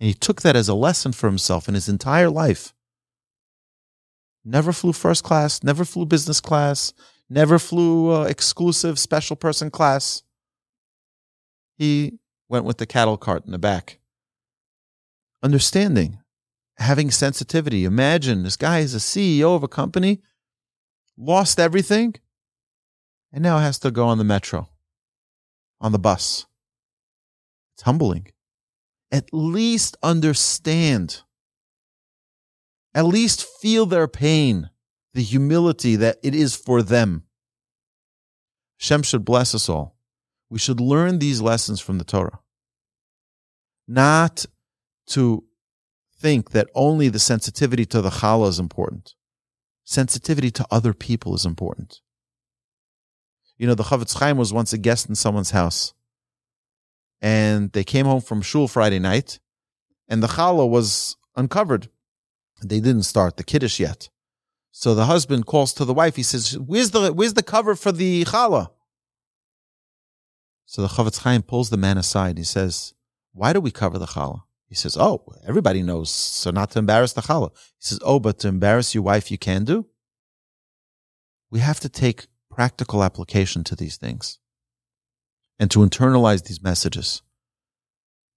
And 0.00 0.08
he 0.08 0.14
took 0.14 0.42
that 0.42 0.56
as 0.56 0.68
a 0.68 0.74
lesson 0.74 1.12
for 1.12 1.28
himself 1.28 1.68
in 1.68 1.74
his 1.74 1.88
entire 1.88 2.28
life. 2.28 2.74
Never 4.44 4.72
flew 4.72 4.92
first 4.92 5.22
class, 5.22 5.62
never 5.62 5.84
flew 5.84 6.04
business 6.06 6.40
class, 6.40 6.92
never 7.30 7.58
flew 7.58 8.12
uh, 8.12 8.24
exclusive 8.24 8.98
special 8.98 9.36
person 9.36 9.70
class. 9.70 10.22
He 11.76 12.18
went 12.48 12.64
with 12.64 12.78
the 12.78 12.86
cattle 12.86 13.16
cart 13.16 13.46
in 13.46 13.52
the 13.52 13.58
back. 13.58 14.00
Understanding, 15.42 16.18
having 16.78 17.10
sensitivity. 17.10 17.84
Imagine 17.84 18.42
this 18.42 18.56
guy 18.56 18.80
is 18.80 18.94
a 18.94 18.98
CEO 18.98 19.54
of 19.54 19.62
a 19.62 19.68
company, 19.68 20.20
lost 21.22 21.60
everything, 21.60 22.14
and 23.32 23.42
now 23.42 23.58
has 23.58 23.78
to 23.80 23.90
go 23.90 24.06
on 24.06 24.18
the 24.18 24.24
metro, 24.24 24.68
on 25.80 25.92
the 25.92 25.98
bus. 25.98 26.46
It's 27.74 27.82
humbling. 27.82 28.28
At 29.10 29.32
least 29.32 29.96
understand. 30.02 31.22
At 32.94 33.06
least 33.06 33.46
feel 33.60 33.86
their 33.86 34.08
pain 34.08 34.70
the 35.14 35.22
humility 35.22 35.96
that 35.96 36.18
it 36.22 36.34
is 36.34 36.56
for 36.56 36.82
them. 36.82 37.24
Shem 38.78 39.02
should 39.02 39.24
bless 39.24 39.54
us 39.54 39.68
all. 39.68 39.96
We 40.50 40.58
should 40.58 40.80
learn 40.80 41.18
these 41.18 41.40
lessons 41.40 41.80
from 41.80 41.98
the 41.98 42.04
Torah. 42.04 42.40
Not 43.86 44.46
to 45.08 45.44
think 46.18 46.50
that 46.50 46.68
only 46.74 47.08
the 47.08 47.18
sensitivity 47.18 47.84
to 47.86 48.00
the 48.00 48.10
challah 48.10 48.48
is 48.48 48.58
important. 48.58 49.14
Sensitivity 49.84 50.50
to 50.50 50.66
other 50.70 50.94
people 50.94 51.34
is 51.34 51.44
important. 51.44 52.00
You 53.56 53.66
know, 53.66 53.74
the 53.74 53.84
Chofetz 53.84 54.18
Chaim 54.18 54.36
was 54.36 54.52
once 54.52 54.72
a 54.72 54.78
guest 54.78 55.08
in 55.08 55.14
someone's 55.14 55.50
house. 55.50 55.94
And 57.20 57.70
they 57.72 57.84
came 57.84 58.06
home 58.06 58.20
from 58.20 58.42
shul 58.42 58.66
Friday 58.66 58.98
night, 58.98 59.38
and 60.08 60.22
the 60.22 60.28
challah 60.28 60.68
was 60.68 61.16
uncovered. 61.36 61.88
They 62.60 62.80
didn't 62.80 63.04
start 63.04 63.36
the 63.36 63.44
kiddush 63.44 63.78
yet. 63.78 64.08
So 64.72 64.94
the 64.94 65.06
husband 65.06 65.46
calls 65.46 65.72
to 65.74 65.84
the 65.84 65.94
wife. 65.94 66.16
He 66.16 66.22
says, 66.22 66.58
"Where's 66.58 66.90
the 66.90 67.12
where's 67.12 67.34
the 67.34 67.42
cover 67.42 67.76
for 67.76 67.92
the 67.92 68.24
challah?" 68.24 68.70
So 70.66 70.82
the 70.82 70.88
Chofetz 70.88 71.18
Chaim 71.18 71.42
pulls 71.42 71.70
the 71.70 71.76
man 71.76 71.98
aside. 71.98 72.38
He 72.38 72.44
says, 72.44 72.94
"Why 73.32 73.52
do 73.52 73.60
we 73.60 73.70
cover 73.70 73.98
the 73.98 74.06
challah?" 74.06 74.42
He 74.72 74.76
says, 74.76 74.96
Oh, 74.96 75.22
everybody 75.46 75.82
knows, 75.82 76.08
so 76.08 76.50
not 76.50 76.70
to 76.70 76.78
embarrass 76.78 77.12
the 77.12 77.20
challah. 77.20 77.50
He 77.50 77.80
says, 77.80 77.98
Oh, 78.00 78.18
but 78.18 78.38
to 78.38 78.48
embarrass 78.48 78.94
your 78.94 79.02
wife, 79.02 79.30
you 79.30 79.36
can 79.36 79.64
do? 79.64 79.84
We 81.50 81.60
have 81.60 81.78
to 81.80 81.90
take 81.90 82.26
practical 82.50 83.04
application 83.04 83.64
to 83.64 83.76
these 83.76 83.98
things 83.98 84.38
and 85.58 85.70
to 85.72 85.80
internalize 85.80 86.44
these 86.44 86.62
messages. 86.62 87.20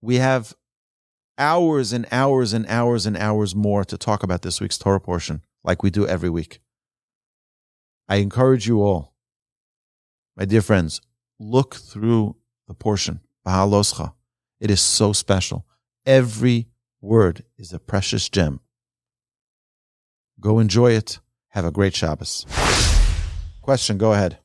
We 0.01 0.17
have 0.17 0.53
hours 1.37 1.93
and 1.93 2.05
hours 2.11 2.51
and 2.51 2.65
hours 2.67 3.05
and 3.05 3.15
hours 3.15 3.55
more 3.55 3.85
to 3.85 3.97
talk 3.97 4.21
about 4.21 4.41
this 4.41 4.59
week's 4.59 4.77
Torah 4.77 4.99
portion, 4.99 5.41
like 5.63 5.83
we 5.83 5.89
do 5.89 6.05
every 6.05 6.29
week. 6.29 6.59
I 8.09 8.17
encourage 8.17 8.67
you 8.67 8.83
all, 8.83 9.15
my 10.35 10.43
dear 10.43 10.61
friends, 10.61 10.99
look 11.39 11.75
through 11.75 12.35
the 12.67 12.73
portion, 12.73 13.21
Beha'aloscha. 13.47 14.15
It 14.59 14.69
is 14.69 14.81
so 14.81 15.13
special. 15.13 15.65
Every 16.05 16.67
word 17.01 17.45
is 17.57 17.73
a 17.73 17.79
precious 17.79 18.29
gem. 18.29 18.59
Go 20.39 20.59
enjoy 20.59 20.91
it. 20.91 21.19
Have 21.49 21.65
a 21.65 21.71
great 21.71 21.95
Shabbos. 21.95 22.45
Question, 23.61 23.97
go 23.97 24.13
ahead. 24.13 24.37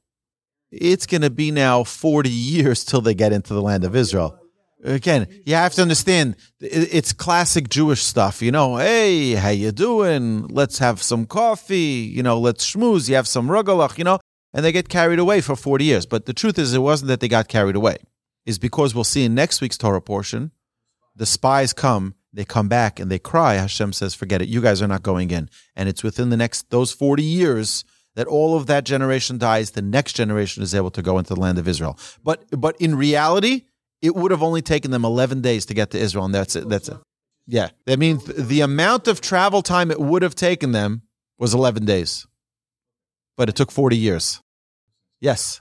It's 0.70 1.04
going 1.04 1.20
to 1.20 1.30
be 1.30 1.50
now 1.50 1.84
40 1.84 2.30
years 2.30 2.82
till 2.84 3.02
they 3.02 3.12
get 3.12 3.34
into 3.34 3.52
the 3.52 3.60
land 3.60 3.84
of 3.84 3.94
Israel. 3.94 4.38
Again, 4.82 5.26
you 5.44 5.54
have 5.54 5.74
to 5.74 5.82
understand 5.82 6.36
it's 6.60 7.12
classic 7.12 7.68
Jewish 7.68 8.02
stuff. 8.02 8.40
You 8.40 8.52
know, 8.52 8.76
hey, 8.76 9.32
how 9.32 9.50
you 9.50 9.72
doing? 9.72 10.46
Let's 10.46 10.78
have 10.78 11.02
some 11.02 11.26
coffee. 11.26 12.10
You 12.14 12.22
know, 12.22 12.40
let's 12.40 12.74
schmooze. 12.74 13.06
You 13.06 13.16
have 13.16 13.28
some 13.28 13.48
rugalach, 13.48 13.98
you 13.98 14.04
know, 14.04 14.18
and 14.54 14.64
they 14.64 14.72
get 14.72 14.88
carried 14.88 15.18
away 15.18 15.42
for 15.42 15.56
40 15.56 15.84
years. 15.84 16.06
But 16.06 16.24
the 16.24 16.32
truth 16.32 16.58
is, 16.58 16.72
it 16.72 16.78
wasn't 16.78 17.08
that 17.08 17.20
they 17.20 17.28
got 17.28 17.48
carried 17.48 17.76
away. 17.76 17.98
Is 18.46 18.58
because 18.58 18.94
we'll 18.94 19.04
see 19.04 19.24
in 19.24 19.34
next 19.34 19.60
week's 19.60 19.76
Torah 19.76 20.00
portion 20.00 20.52
the 21.20 21.26
spies 21.26 21.74
come, 21.74 22.14
they 22.32 22.46
come 22.46 22.66
back 22.66 22.98
and 22.98 23.10
they 23.10 23.18
cry. 23.18 23.56
Hashem 23.56 23.92
says, 23.92 24.14
forget 24.14 24.40
it. 24.40 24.48
You 24.48 24.62
guys 24.62 24.80
are 24.80 24.88
not 24.88 25.02
going 25.02 25.30
in. 25.30 25.50
And 25.76 25.86
it's 25.86 26.02
within 26.02 26.30
the 26.30 26.36
next, 26.36 26.70
those 26.70 26.92
40 26.92 27.22
years 27.22 27.84
that 28.14 28.26
all 28.26 28.56
of 28.56 28.68
that 28.68 28.84
generation 28.84 29.36
dies. 29.36 29.72
The 29.72 29.82
next 29.82 30.14
generation 30.14 30.62
is 30.62 30.74
able 30.74 30.90
to 30.92 31.02
go 31.02 31.18
into 31.18 31.34
the 31.34 31.40
land 31.40 31.58
of 31.58 31.68
Israel. 31.68 31.98
But, 32.24 32.46
but 32.58 32.74
in 32.80 32.94
reality, 32.94 33.64
it 34.00 34.16
would 34.16 34.30
have 34.30 34.42
only 34.42 34.62
taken 34.62 34.92
them 34.92 35.04
11 35.04 35.42
days 35.42 35.66
to 35.66 35.74
get 35.74 35.90
to 35.90 35.98
Israel. 35.98 36.24
And 36.24 36.34
that's 36.34 36.56
it. 36.56 36.66
That's 36.70 36.88
it. 36.88 36.96
Yeah. 37.46 37.68
That 37.84 37.98
means 37.98 38.24
the 38.24 38.62
amount 38.62 39.06
of 39.06 39.20
travel 39.20 39.60
time 39.60 39.90
it 39.90 40.00
would 40.00 40.22
have 40.22 40.34
taken 40.34 40.72
them 40.72 41.02
was 41.38 41.52
11 41.52 41.84
days. 41.84 42.26
But 43.36 43.50
it 43.50 43.56
took 43.56 43.70
40 43.70 43.98
years. 43.98 44.40
Yes. 45.20 45.60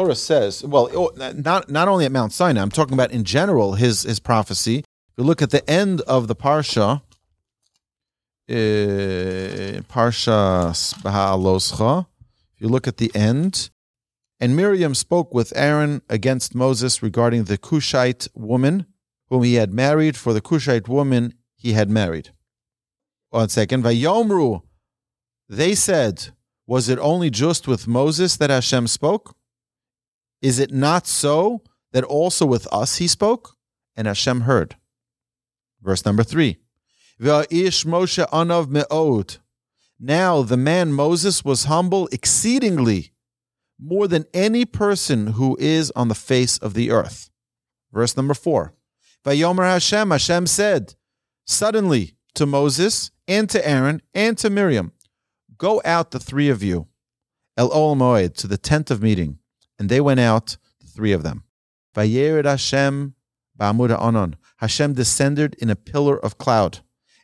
Torah 0.00 0.14
says, 0.14 0.64
well, 0.64 0.88
oh, 0.94 1.12
not 1.34 1.68
not 1.68 1.86
only 1.86 2.06
at 2.06 2.12
Mount 2.12 2.32
Sinai, 2.32 2.62
I'm 2.62 2.70
talking 2.70 2.94
about 2.94 3.10
in 3.10 3.22
general 3.22 3.74
his 3.74 4.04
his 4.04 4.18
prophecy. 4.18 4.78
If 4.78 5.18
you 5.18 5.24
look 5.24 5.42
at 5.42 5.50
the 5.50 5.68
end 5.68 6.00
of 6.02 6.26
the 6.26 6.34
parsha, 6.34 7.02
uh, 8.48 8.52
parsha 9.92 10.72
Beha'aloscha, 11.02 12.06
if 12.54 12.62
you 12.62 12.68
look 12.68 12.88
at 12.88 12.96
the 12.96 13.14
end, 13.14 13.68
and 14.40 14.56
Miriam 14.56 14.94
spoke 14.94 15.34
with 15.34 15.52
Aaron 15.54 16.00
against 16.08 16.54
Moses 16.54 17.02
regarding 17.02 17.44
the 17.44 17.58
Cushite 17.58 18.28
woman 18.34 18.86
whom 19.28 19.42
he 19.42 19.56
had 19.56 19.74
married, 19.74 20.16
for 20.16 20.32
the 20.32 20.40
Cushite 20.40 20.88
woman 20.88 21.34
he 21.56 21.74
had 21.74 21.90
married. 21.90 22.30
One 23.28 23.50
second, 23.50 23.84
Vayomru, 23.84 24.62
they 25.46 25.74
said, 25.74 26.30
was 26.66 26.88
it 26.88 26.98
only 27.00 27.28
just 27.28 27.68
with 27.68 27.86
Moses 27.86 28.38
that 28.38 28.48
Hashem 28.48 28.86
spoke? 28.86 29.36
Is 30.42 30.58
it 30.58 30.72
not 30.72 31.06
so 31.06 31.62
that 31.92 32.04
also 32.04 32.46
with 32.46 32.66
us 32.72 32.96
he 32.96 33.06
spoke? 33.06 33.56
And 33.96 34.06
Hashem 34.06 34.42
heard. 34.42 34.76
Verse 35.82 36.04
number 36.04 36.22
three. 36.22 36.58
Now 37.18 37.42
the 40.42 40.56
man 40.56 40.92
Moses 40.92 41.44
was 41.44 41.64
humble 41.64 42.08
exceedingly, 42.10 43.12
more 43.78 44.08
than 44.08 44.24
any 44.32 44.64
person 44.64 45.28
who 45.28 45.56
is 45.60 45.90
on 45.96 46.08
the 46.08 46.14
face 46.14 46.56
of 46.58 46.74
the 46.74 46.90
earth. 46.90 47.30
Verse 47.92 48.16
number 48.16 48.34
four. 48.34 48.74
Vayomer 49.24 49.64
Hashem, 49.64 50.10
Hashem 50.10 50.46
said, 50.46 50.94
suddenly 51.44 52.16
to 52.34 52.46
Moses 52.46 53.10
and 53.28 53.50
to 53.50 53.66
Aaron 53.66 54.00
and 54.14 54.38
to 54.38 54.48
Miriam, 54.48 54.92
Go 55.58 55.82
out 55.84 56.10
the 56.10 56.20
three 56.20 56.48
of 56.48 56.62
you, 56.62 56.86
El 57.58 57.68
Ohel 57.68 57.96
Moed, 57.96 58.34
to 58.36 58.46
the 58.46 58.56
tent 58.56 58.90
of 58.90 59.02
meeting. 59.02 59.39
And 59.80 59.88
they 59.88 60.00
went 60.00 60.20
out, 60.20 60.58
the 60.78 60.86
three 60.86 61.12
of 61.12 61.22
them. 61.22 61.44
Vayered 61.96 62.44
Hashem 62.44 63.14
ba'amud 63.58 63.98
anon. 63.98 64.36
Hashem 64.58 64.92
descended 64.92 65.56
in 65.58 65.70
a 65.70 65.74
pillar 65.74 66.22
of 66.22 66.36
cloud 66.36 66.80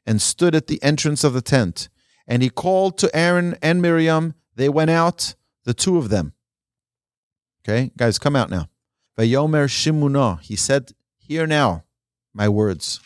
and 0.06 0.22
stood 0.22 0.54
at 0.54 0.66
the 0.66 0.82
entrance 0.82 1.22
of 1.22 1.34
the 1.34 1.42
tent. 1.42 1.90
And 2.26 2.42
he 2.42 2.48
called 2.48 2.96
to 2.98 3.14
Aaron 3.14 3.56
and 3.60 3.82
Miriam. 3.82 4.34
They 4.54 4.70
went 4.70 4.90
out, 4.90 5.34
the 5.64 5.74
two 5.74 5.98
of 5.98 6.08
them. 6.08 6.32
Okay, 7.60 7.92
guys, 7.94 8.18
come 8.18 8.34
out 8.34 8.48
now. 8.48 8.70
Vayomer 9.18 9.68
Shimuna. 9.68 10.40
He 10.40 10.56
said, 10.56 10.92
Hear 11.18 11.46
now 11.46 11.84
my 12.32 12.48
words. 12.48 13.00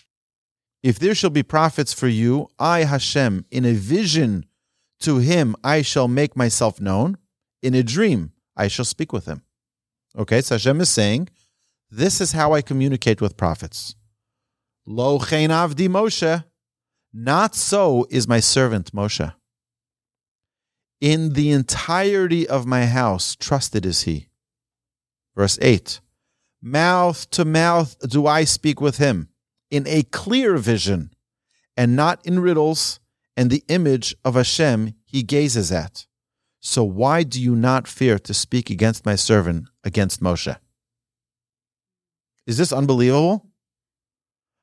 If 0.80 1.01
there 1.01 1.14
shall 1.14 1.30
be 1.30 1.42
prophets 1.42 1.92
for 1.92 2.07
you, 2.07 2.48
I, 2.61 2.84
Hashem, 2.84 3.46
in 3.51 3.64
a 3.64 3.72
vision 3.72 4.46
to 5.01 5.18
him 5.18 5.57
I 5.64 5.82
shall 5.82 6.07
make 6.07 6.36
myself 6.36 6.80
known. 6.80 7.18
In 7.62 7.74
a 7.74 7.82
dream 7.82 8.32
I 8.57 8.68
shall 8.68 8.84
speak 8.84 9.12
with 9.12 9.26
him. 9.26 9.42
Okay, 10.16 10.40
so 10.40 10.57
Hashem 10.57 10.80
is 10.80 10.90
saying, 10.90 11.28
this 11.90 12.20
is 12.20 12.32
how 12.32 12.53
I 12.53 12.62
communicate 12.62 13.20
with 13.20 13.36
prophets. 13.36 13.96
Lo 14.86 15.18
chen 15.18 15.51
avdi 15.51 15.88
Moshe. 15.88 16.44
Not 17.12 17.57
so 17.57 18.07
is 18.11 18.28
my 18.28 18.38
servant 18.38 18.92
Moshe. 18.92 19.34
In 21.01 21.32
the 21.32 21.51
entirety 21.51 22.46
of 22.48 22.66
my 22.66 22.86
house, 22.86 23.34
trusted 23.34 23.84
is 23.84 24.03
he. 24.03 24.28
Verse 25.34 25.59
8 25.61 26.01
Mouth 26.62 27.28
to 27.30 27.44
mouth 27.44 27.96
do 28.09 28.26
I 28.26 28.44
speak 28.44 28.80
with 28.80 28.98
him, 28.98 29.30
in 29.70 29.86
a 29.88 30.03
clear 30.03 30.59
vision, 30.59 31.11
and 31.76 31.96
not 31.96 32.24
in 32.24 32.40
riddles, 32.40 33.01
and 33.36 33.51
the 33.51 33.64
image 33.68 34.14
of 34.24 34.34
Hashem 34.34 34.94
he 35.05 35.22
gazes 35.22 35.72
at. 35.72 36.07
So 36.61 36.84
why 36.84 37.22
do 37.22 37.40
you 37.40 37.56
not 37.56 37.88
fear 37.88 38.18
to 38.18 38.34
speak 38.34 38.70
against 38.70 39.06
my 39.06 39.16
servant, 39.16 39.68
against 39.82 40.22
Moshe? 40.22 40.56
Is 42.46 42.58
this 42.58 42.72
unbelievable? 42.72 43.46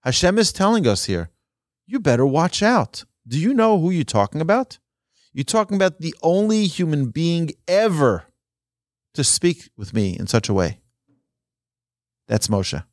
Hashem 0.02 0.38
is 0.38 0.54
telling 0.54 0.88
us 0.88 1.06
here, 1.06 1.32
you 1.88 2.00
better 2.00 2.26
watch 2.26 2.62
out. 2.62 3.04
Do 3.28 3.40
you 3.40 3.54
know 3.54 3.80
who 3.80 3.90
you're 3.90 4.04
talking 4.04 4.42
about? 4.42 4.78
You're 5.34 5.44
talking 5.44 5.76
about 5.76 6.00
the 6.00 6.16
only 6.22 6.66
human 6.66 7.10
being 7.10 7.52
ever 7.68 8.26
to 9.14 9.24
speak 9.24 9.70
with 9.76 9.94
me 9.94 10.18
in 10.18 10.28
such 10.28 10.50
a 10.50 10.54
way. 10.54 10.80
That's 12.28 12.48
Moshe. 12.48 12.84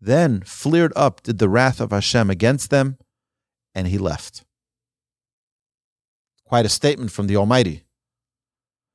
Then 0.00 0.40
flared 0.42 0.92
up 0.96 1.22
did 1.22 1.38
the 1.38 1.48
wrath 1.48 1.80
of 1.80 1.90
Hashem 1.90 2.30
against 2.30 2.70
them, 2.70 2.98
and 3.74 3.86
he 3.86 3.98
left. 3.98 4.44
Quite 6.46 6.66
a 6.66 6.68
statement 6.68 7.10
from 7.10 7.26
the 7.26 7.36
Almighty. 7.36 7.84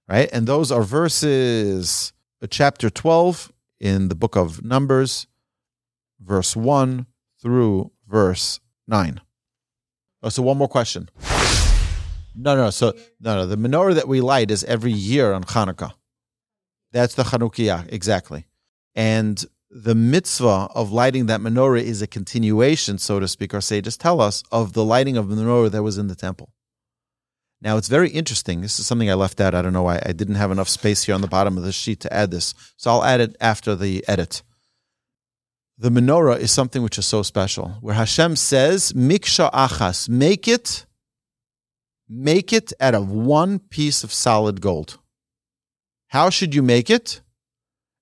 Right? 0.08 0.30
And 0.34 0.48
those 0.48 0.72
are 0.72 0.84
verses, 0.84 2.14
uh, 2.42 2.48
chapter 2.50 2.90
12 2.90 3.52
in 3.80 4.08
the 4.08 4.16
book 4.16 4.36
of 4.36 4.64
Numbers, 4.64 5.28
verse 6.20 6.56
1 6.56 7.06
through 7.42 7.92
verse 8.08 8.60
9. 8.88 9.22
Oh, 10.24 10.30
so 10.30 10.44
one 10.44 10.58
more 10.58 10.68
question. 10.68 11.10
No, 12.36 12.56
no, 12.56 12.70
so 12.70 12.94
no, 13.20 13.36
no. 13.36 13.46
The 13.46 13.58
menorah 13.58 13.96
that 13.96 14.08
we 14.08 14.22
light 14.22 14.52
is 14.52 14.64
every 14.64 14.92
year 14.92 15.34
on 15.34 15.44
Hanukkah. 15.44 15.94
That's 16.92 17.16
the 17.16 17.24
Chanukiah, 17.24 17.92
exactly. 17.92 18.48
And 18.96 19.44
the 19.70 19.96
mitzvah 19.96 20.70
of 20.76 20.92
lighting 20.92 21.28
that 21.28 21.42
menorah 21.42 21.82
is 21.82 22.02
a 22.02 22.08
continuation, 22.08 22.98
so 22.98 23.20
to 23.20 23.28
speak, 23.28 23.54
our 23.54 23.62
sages 23.62 23.98
tell 23.98 24.22
us, 24.22 24.44
of 24.52 24.74
the 24.74 24.84
lighting 24.84 25.18
of 25.18 25.30
the 25.30 25.36
menorah 25.36 25.72
that 25.72 25.84
was 25.84 25.98
in 25.98 26.08
the 26.08 26.16
temple. 26.16 26.54
Now, 27.62 27.78
it's 27.78 27.88
very 27.88 28.10
interesting. 28.10 28.62
This 28.62 28.80
is 28.80 28.88
something 28.88 29.10
I 29.10 29.14
left 29.14 29.40
out. 29.40 29.54
I 29.54 29.62
don't 29.62 29.74
know 29.74 29.84
why. 29.84 30.02
I 30.04 30.14
didn't 30.14 30.36
have 30.36 30.52
enough 30.52 30.68
space 30.68 31.04
here 31.04 31.14
on 31.14 31.22
the 31.22 31.28
bottom 31.28 31.58
of 31.58 31.64
the 31.64 31.72
sheet 31.72 32.00
to 32.02 32.12
add 32.14 32.32
this. 32.32 32.56
So 32.76 32.90
I'll 32.90 33.04
add 33.04 33.22
it 33.22 33.36
after 33.40 33.76
the 33.76 34.04
edit. 34.08 34.42
The 35.78 35.90
menorah 35.90 36.40
is 36.40 36.52
something 36.52 36.82
which 36.82 36.98
is 36.98 37.06
so 37.06 37.24
special, 37.24 37.70
where 37.82 37.96
Hashem 37.96 38.36
says, 38.36 38.94
Miksha 38.94 39.52
achas, 39.52 40.10
make 40.10 40.48
it, 40.48 40.86
make 42.10 42.52
it 42.52 42.74
out 42.80 42.96
of 42.96 43.10
one 43.10 43.60
piece 43.60 44.04
of 44.04 44.12
solid 44.12 44.62
gold. 44.62 45.00
How 46.10 46.30
should 46.30 46.54
you 46.54 46.62
make 46.62 46.90
it? 46.90 47.22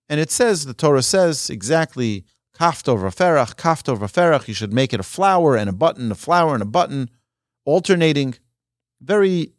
And 0.09 0.19
it 0.19 0.31
says, 0.31 0.65
the 0.65 0.73
Torah 0.73 1.03
says 1.03 1.49
exactly, 1.49 2.25
kafto 2.57 2.97
vaferach, 2.97 3.55
kafto 3.55 3.97
vaferach. 3.97 4.47
You 4.47 4.53
should 4.53 4.73
make 4.73 4.93
it 4.93 4.99
a 4.99 5.03
flower 5.03 5.55
and 5.55 5.69
a 5.69 5.73
button, 5.73 6.11
a 6.11 6.15
flower 6.15 6.53
and 6.53 6.63
a 6.63 6.65
button, 6.65 7.09
alternating 7.65 8.35
very 9.01 9.53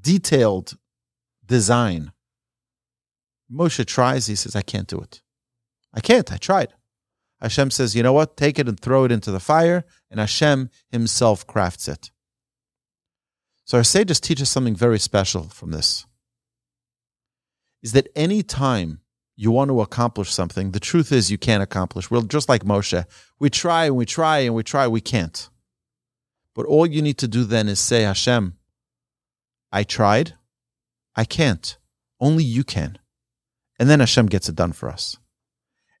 detailed 0.00 0.76
design. 1.46 2.12
Moshe 3.52 3.84
tries, 3.86 4.26
he 4.26 4.36
says, 4.36 4.54
I 4.54 4.62
can't 4.62 4.86
do 4.86 4.98
it. 4.98 5.22
I 5.92 6.00
can't. 6.00 6.32
I 6.32 6.36
tried. 6.36 6.72
Hashem 7.40 7.70
says, 7.70 7.96
you 7.96 8.02
know 8.02 8.12
what? 8.12 8.36
Take 8.36 8.58
it 8.58 8.68
and 8.68 8.78
throw 8.78 9.04
it 9.04 9.12
into 9.12 9.30
the 9.30 9.40
fire, 9.40 9.84
and 10.10 10.20
Hashem 10.20 10.70
himself 10.90 11.46
crafts 11.46 11.88
it. 11.88 12.10
So 13.64 13.78
our 13.78 13.84
sages 13.84 14.20
teach 14.20 14.42
us 14.42 14.50
something 14.50 14.76
very 14.76 14.98
special 14.98 15.44
from 15.44 15.70
this. 15.70 16.06
Is 17.82 17.92
that 17.92 18.08
any 18.14 18.42
time 18.42 19.00
you 19.36 19.50
want 19.50 19.70
to 19.70 19.80
accomplish 19.80 20.30
something, 20.30 20.72
the 20.72 20.80
truth 20.80 21.12
is 21.12 21.30
you 21.30 21.38
can't 21.38 21.62
accomplish. 21.62 22.10
We're 22.10 22.22
just 22.22 22.48
like 22.48 22.62
Moshe. 22.64 23.04
We 23.38 23.48
try 23.48 23.86
and 23.86 23.96
we 23.96 24.04
try 24.04 24.40
and 24.40 24.54
we 24.54 24.62
try, 24.62 24.86
we 24.86 25.00
can't. 25.00 25.48
But 26.54 26.66
all 26.66 26.86
you 26.86 27.00
need 27.00 27.16
to 27.18 27.28
do 27.28 27.44
then 27.44 27.68
is 27.68 27.80
say, 27.80 28.02
Hashem, 28.02 28.56
I 29.72 29.84
tried, 29.84 30.34
I 31.16 31.24
can't. 31.24 31.76
Only 32.20 32.44
you 32.44 32.64
can. 32.64 32.98
And 33.78 33.88
then 33.88 34.00
Hashem 34.00 34.26
gets 34.26 34.48
it 34.48 34.54
done 34.54 34.72
for 34.72 34.88
us. 34.88 35.16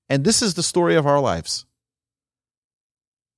And 0.08 0.24
this 0.24 0.42
is 0.42 0.54
the 0.54 0.62
story 0.62 0.96
of 0.96 1.06
our 1.06 1.20
lives. 1.20 1.66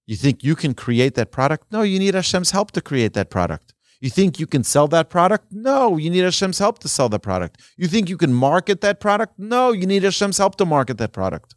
You 0.06 0.16
think 0.16 0.42
you 0.42 0.56
can 0.56 0.74
create 0.74 1.14
that 1.14 1.30
product? 1.30 1.70
No, 1.70 1.82
you 1.82 1.98
need 1.98 2.14
Hashem's 2.14 2.50
help 2.50 2.72
to 2.72 2.80
create 2.80 3.12
that 3.14 3.30
product. 3.30 3.72
You 4.00 4.10
think 4.10 4.40
you 4.40 4.48
can 4.48 4.64
sell 4.64 4.88
that 4.88 5.10
product? 5.10 5.46
No, 5.52 5.96
you 5.96 6.10
need 6.10 6.24
Hashem's 6.24 6.58
help 6.58 6.80
to 6.80 6.88
sell 6.88 7.08
the 7.08 7.20
product. 7.20 7.60
You 7.76 7.86
think 7.86 8.08
you 8.08 8.16
can 8.16 8.34
market 8.34 8.80
that 8.80 8.98
product? 8.98 9.38
No, 9.38 9.70
you 9.70 9.86
need 9.86 10.02
Hashem's 10.02 10.38
help 10.38 10.56
to 10.56 10.64
market 10.64 10.98
that 10.98 11.12
product. 11.12 11.54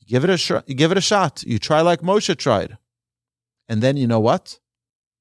You 0.00 0.06
give 0.06 0.24
it 0.24 0.30
a 0.30 0.38
sh- 0.38 0.64
you 0.66 0.74
give 0.74 0.92
it 0.92 0.98
a 0.98 1.02
shot. 1.02 1.42
You 1.42 1.58
try 1.58 1.82
like 1.82 2.00
Moshe 2.00 2.34
tried. 2.38 2.78
And 3.68 3.82
then 3.82 3.98
you 3.98 4.06
know 4.06 4.20
what? 4.20 4.60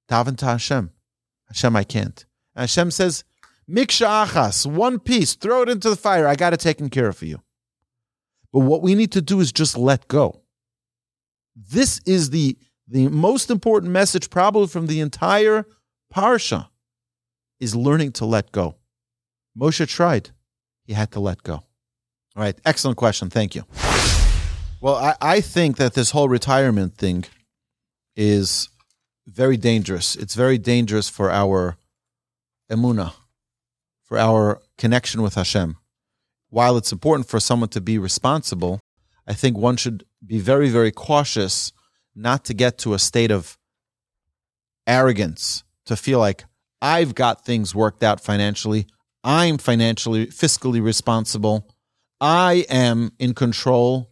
Daven 0.09 0.37
to 0.37 0.45
Hashem. 0.45 0.91
Hashem, 1.47 1.75
I 1.75 1.83
can't. 1.83 2.25
Hashem 2.55 2.91
says, 2.91 3.23
Miksha 3.69 4.27
achas, 4.27 4.65
one 4.65 4.99
piece, 4.99 5.33
throw 5.33 5.63
it 5.63 5.69
into 5.69 5.89
the 5.89 5.95
fire. 5.95 6.27
I 6.27 6.35
got 6.35 6.53
it 6.53 6.59
taken 6.59 6.89
care 6.89 7.07
of 7.07 7.17
for 7.17 7.25
you. 7.25 7.41
But 8.53 8.59
what 8.59 8.81
we 8.81 8.95
need 8.95 9.11
to 9.13 9.21
do 9.21 9.39
is 9.39 9.51
just 9.51 9.77
let 9.77 10.07
go. 10.07 10.41
This 11.55 11.99
is 12.05 12.29
the, 12.29 12.57
the 12.87 13.07
most 13.07 13.49
important 13.49 13.91
message, 13.91 14.29
probably 14.29 14.67
from 14.67 14.87
the 14.87 14.99
entire 14.99 15.65
parsha, 16.13 16.67
is 17.59 17.75
learning 17.75 18.11
to 18.13 18.25
let 18.25 18.51
go. 18.51 18.75
Moshe 19.57 19.87
tried. 19.87 20.29
He 20.83 20.93
had 20.93 21.11
to 21.11 21.19
let 21.19 21.41
go. 21.43 21.53
All 21.53 21.63
right. 22.35 22.57
Excellent 22.65 22.97
question. 22.97 23.29
Thank 23.29 23.55
you. 23.55 23.63
Well, 24.81 24.95
I, 24.95 25.15
I 25.21 25.41
think 25.41 25.77
that 25.77 25.93
this 25.93 26.11
whole 26.11 26.29
retirement 26.29 26.95
thing 26.97 27.25
is 28.15 28.69
very 29.25 29.57
dangerous. 29.57 30.15
It's 30.15 30.35
very 30.35 30.57
dangerous 30.57 31.09
for 31.09 31.31
our 31.31 31.77
emuna, 32.69 33.13
for 34.03 34.17
our 34.17 34.61
connection 34.77 35.21
with 35.21 35.35
Hashem 35.35 35.77
while 36.55 36.77
it's 36.77 36.93
important 36.93 37.27
for 37.27 37.37
someone 37.37 37.67
to 37.67 37.81
be 37.81 37.97
responsible, 37.97 38.79
I 39.27 39.33
think 39.33 39.57
one 39.57 39.75
should 39.75 40.05
be 40.25 40.39
very, 40.39 40.69
very 40.69 40.89
cautious 40.89 41.73
not 42.15 42.45
to 42.45 42.53
get 42.53 42.77
to 42.77 42.93
a 42.93 42.99
state 42.99 43.29
of 43.29 43.57
arrogance, 44.87 45.65
to 45.85 45.97
feel 45.97 46.19
like 46.19 46.45
I've 46.81 47.13
got 47.13 47.43
things 47.43 47.75
worked 47.75 48.03
out 48.03 48.21
financially. 48.21 48.87
I'm 49.21 49.57
financially, 49.57 50.27
fiscally 50.27 50.81
responsible. 50.81 51.67
I 52.21 52.65
am 52.69 53.11
in 53.19 53.33
control. 53.33 54.11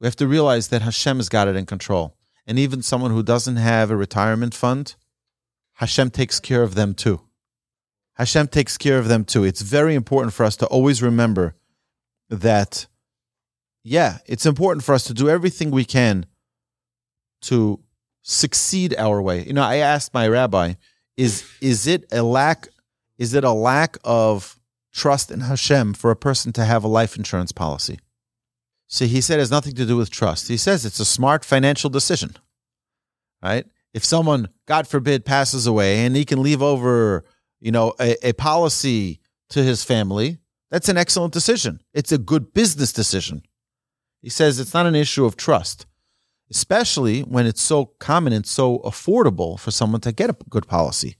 We 0.00 0.06
have 0.06 0.16
to 0.16 0.26
realize 0.26 0.68
that 0.68 0.80
Hashem 0.80 1.18
has 1.18 1.28
got 1.28 1.48
it 1.48 1.56
in 1.56 1.66
control. 1.66 2.16
And 2.46 2.58
even 2.58 2.80
someone 2.80 3.10
who 3.10 3.22
doesn't 3.22 3.56
have 3.56 3.90
a 3.90 3.96
retirement 3.96 4.54
fund, 4.54 4.94
Hashem 5.74 6.12
takes 6.12 6.40
care 6.40 6.62
of 6.62 6.76
them 6.76 6.94
too. 6.94 7.25
Hashem 8.16 8.48
takes 8.48 8.78
care 8.78 8.98
of 8.98 9.08
them 9.08 9.24
too. 9.24 9.44
It's 9.44 9.60
very 9.60 9.94
important 9.94 10.32
for 10.32 10.44
us 10.44 10.56
to 10.56 10.66
always 10.66 11.02
remember 11.02 11.54
that, 12.30 12.86
yeah, 13.84 14.18
it's 14.26 14.46
important 14.46 14.84
for 14.84 14.94
us 14.94 15.04
to 15.04 15.14
do 15.14 15.28
everything 15.28 15.70
we 15.70 15.84
can 15.84 16.26
to 17.42 17.80
succeed 18.22 18.94
our 18.96 19.20
way. 19.20 19.44
You 19.44 19.52
know, 19.52 19.62
I 19.62 19.76
asked 19.76 20.14
my 20.14 20.26
rabbi, 20.26 20.74
is 21.16 21.44
is 21.60 21.86
it 21.86 22.04
a 22.10 22.22
lack 22.22 22.68
is 23.18 23.34
it 23.34 23.44
a 23.44 23.52
lack 23.52 23.96
of 24.02 24.58
trust 24.92 25.30
in 25.30 25.40
Hashem 25.40 25.94
for 25.94 26.10
a 26.10 26.16
person 26.16 26.52
to 26.54 26.64
have 26.64 26.84
a 26.84 26.88
life 26.88 27.16
insurance 27.16 27.52
policy? 27.52 27.98
So 28.88 29.04
he 29.04 29.20
said 29.20 29.38
it 29.38 29.42
has 29.42 29.50
nothing 29.50 29.74
to 29.74 29.86
do 29.86 29.96
with 29.96 30.10
trust. 30.10 30.48
He 30.48 30.56
says 30.56 30.86
it's 30.86 31.00
a 31.00 31.04
smart 31.04 31.44
financial 31.44 31.90
decision. 31.90 32.36
Right? 33.42 33.66
If 33.92 34.04
someone, 34.04 34.48
God 34.66 34.88
forbid, 34.88 35.24
passes 35.24 35.66
away 35.66 36.04
and 36.04 36.16
he 36.16 36.24
can 36.24 36.42
leave 36.42 36.62
over 36.62 37.24
you 37.60 37.72
know, 37.72 37.94
a, 38.00 38.16
a 38.28 38.32
policy 38.32 39.20
to 39.50 39.62
his 39.62 39.84
family, 39.84 40.38
that's 40.70 40.88
an 40.88 40.96
excellent 40.96 41.32
decision. 41.32 41.80
It's 41.94 42.12
a 42.12 42.18
good 42.18 42.52
business 42.52 42.92
decision. 42.92 43.42
He 44.22 44.30
says 44.30 44.58
it's 44.58 44.74
not 44.74 44.86
an 44.86 44.94
issue 44.94 45.24
of 45.24 45.36
trust, 45.36 45.86
especially 46.50 47.20
when 47.20 47.46
it's 47.46 47.62
so 47.62 47.86
common 47.98 48.32
and 48.32 48.46
so 48.46 48.78
affordable 48.80 49.58
for 49.58 49.70
someone 49.70 50.00
to 50.02 50.12
get 50.12 50.30
a 50.30 50.36
good 50.50 50.66
policy. 50.66 51.16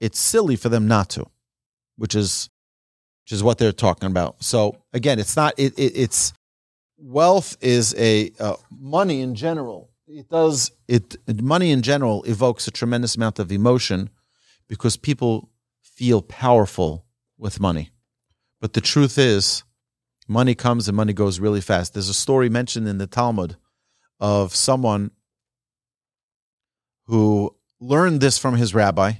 It's 0.00 0.18
silly 0.18 0.56
for 0.56 0.68
them 0.68 0.88
not 0.88 1.10
to, 1.10 1.26
which 1.96 2.14
is 2.14 2.48
which 3.24 3.32
is 3.32 3.42
what 3.42 3.58
they're 3.58 3.72
talking 3.72 4.10
about. 4.10 4.42
So 4.42 4.78
again, 4.92 5.18
it's 5.18 5.36
not 5.36 5.52
it, 5.58 5.78
it 5.78 5.92
it's 5.94 6.32
wealth 6.96 7.56
is 7.60 7.94
a 7.98 8.32
uh, 8.40 8.56
money 8.70 9.20
in 9.20 9.34
general. 9.34 9.90
It 10.06 10.30
does 10.30 10.70
it 10.86 11.16
money 11.42 11.70
in 11.70 11.82
general 11.82 12.22
evokes 12.24 12.66
a 12.66 12.70
tremendous 12.70 13.16
amount 13.16 13.38
of 13.38 13.52
emotion 13.52 14.08
because 14.68 14.96
people 14.96 15.50
feel 15.80 16.22
powerful 16.22 17.04
with 17.36 17.60
money. 17.60 17.90
But 18.60 18.72
the 18.72 18.80
truth 18.80 19.18
is, 19.18 19.64
money 20.26 20.54
comes 20.54 20.88
and 20.88 20.96
money 20.96 21.12
goes 21.12 21.40
really 21.40 21.60
fast. 21.60 21.94
There's 21.94 22.08
a 22.08 22.14
story 22.14 22.48
mentioned 22.48 22.86
in 22.88 22.98
the 22.98 23.06
Talmud 23.06 23.56
of 24.20 24.54
someone 24.54 25.10
who 27.06 27.56
learned 27.80 28.20
this 28.20 28.38
from 28.38 28.56
his 28.56 28.74
rabbi 28.74 29.12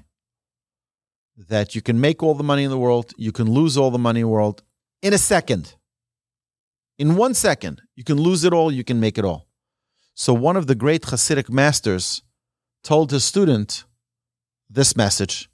that 1.48 1.74
you 1.74 1.80
can 1.80 2.00
make 2.00 2.22
all 2.22 2.34
the 2.34 2.42
money 2.42 2.64
in 2.64 2.70
the 2.70 2.78
world, 2.78 3.12
you 3.16 3.32
can 3.32 3.48
lose 3.50 3.76
all 3.76 3.90
the 3.90 3.98
money 3.98 4.20
in 4.20 4.26
the 4.26 4.32
world 4.32 4.62
in 5.00 5.12
a 5.12 5.18
second. 5.18 5.74
In 6.98 7.14
one 7.14 7.32
second, 7.32 7.80
you 7.94 8.02
can 8.02 8.18
lose 8.18 8.42
it 8.42 8.52
all, 8.52 8.72
you 8.72 8.82
can 8.82 8.98
make 8.98 9.18
it 9.18 9.24
all. 9.24 9.46
So, 10.14 10.34
one 10.34 10.56
of 10.56 10.66
the 10.66 10.74
great 10.74 11.02
Hasidic 11.02 11.48
masters 11.48 12.22
told 12.82 13.12
his 13.12 13.24
student, 13.24 13.84
this 14.68 14.96
message. 14.96 15.48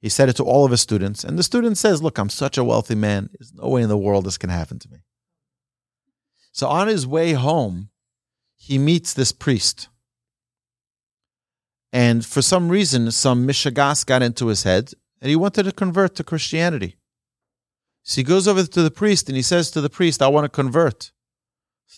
He 0.00 0.08
said 0.08 0.28
it 0.28 0.36
to 0.36 0.44
all 0.44 0.64
of 0.64 0.70
his 0.70 0.80
students, 0.80 1.24
and 1.24 1.38
the 1.38 1.42
student 1.42 1.76
says, 1.76 2.02
Look, 2.02 2.18
I'm 2.18 2.30
such 2.30 2.56
a 2.56 2.64
wealthy 2.64 2.94
man. 2.94 3.28
There's 3.38 3.52
no 3.52 3.68
way 3.68 3.82
in 3.82 3.88
the 3.88 3.98
world 3.98 4.24
this 4.24 4.38
can 4.38 4.50
happen 4.50 4.78
to 4.78 4.88
me. 4.90 4.98
So 6.52 6.68
on 6.68 6.88
his 6.88 7.06
way 7.06 7.32
home, 7.32 7.90
he 8.56 8.78
meets 8.78 9.12
this 9.12 9.32
priest. 9.32 9.88
And 11.92 12.24
for 12.24 12.40
some 12.40 12.68
reason, 12.68 13.10
some 13.10 13.46
mishagas 13.46 14.06
got 14.06 14.22
into 14.22 14.46
his 14.46 14.62
head, 14.62 14.92
and 15.20 15.28
he 15.28 15.36
wanted 15.36 15.64
to 15.64 15.72
convert 15.72 16.14
to 16.16 16.24
Christianity. 16.24 16.96
So 18.02 18.16
he 18.16 18.22
goes 18.24 18.48
over 18.48 18.64
to 18.64 18.82
the 18.82 18.90
priest 18.90 19.28
and 19.28 19.36
he 19.36 19.42
says 19.42 19.70
to 19.70 19.80
the 19.80 19.90
priest, 19.90 20.22
I 20.22 20.28
want 20.28 20.44
to 20.44 20.48
convert. 20.48 21.12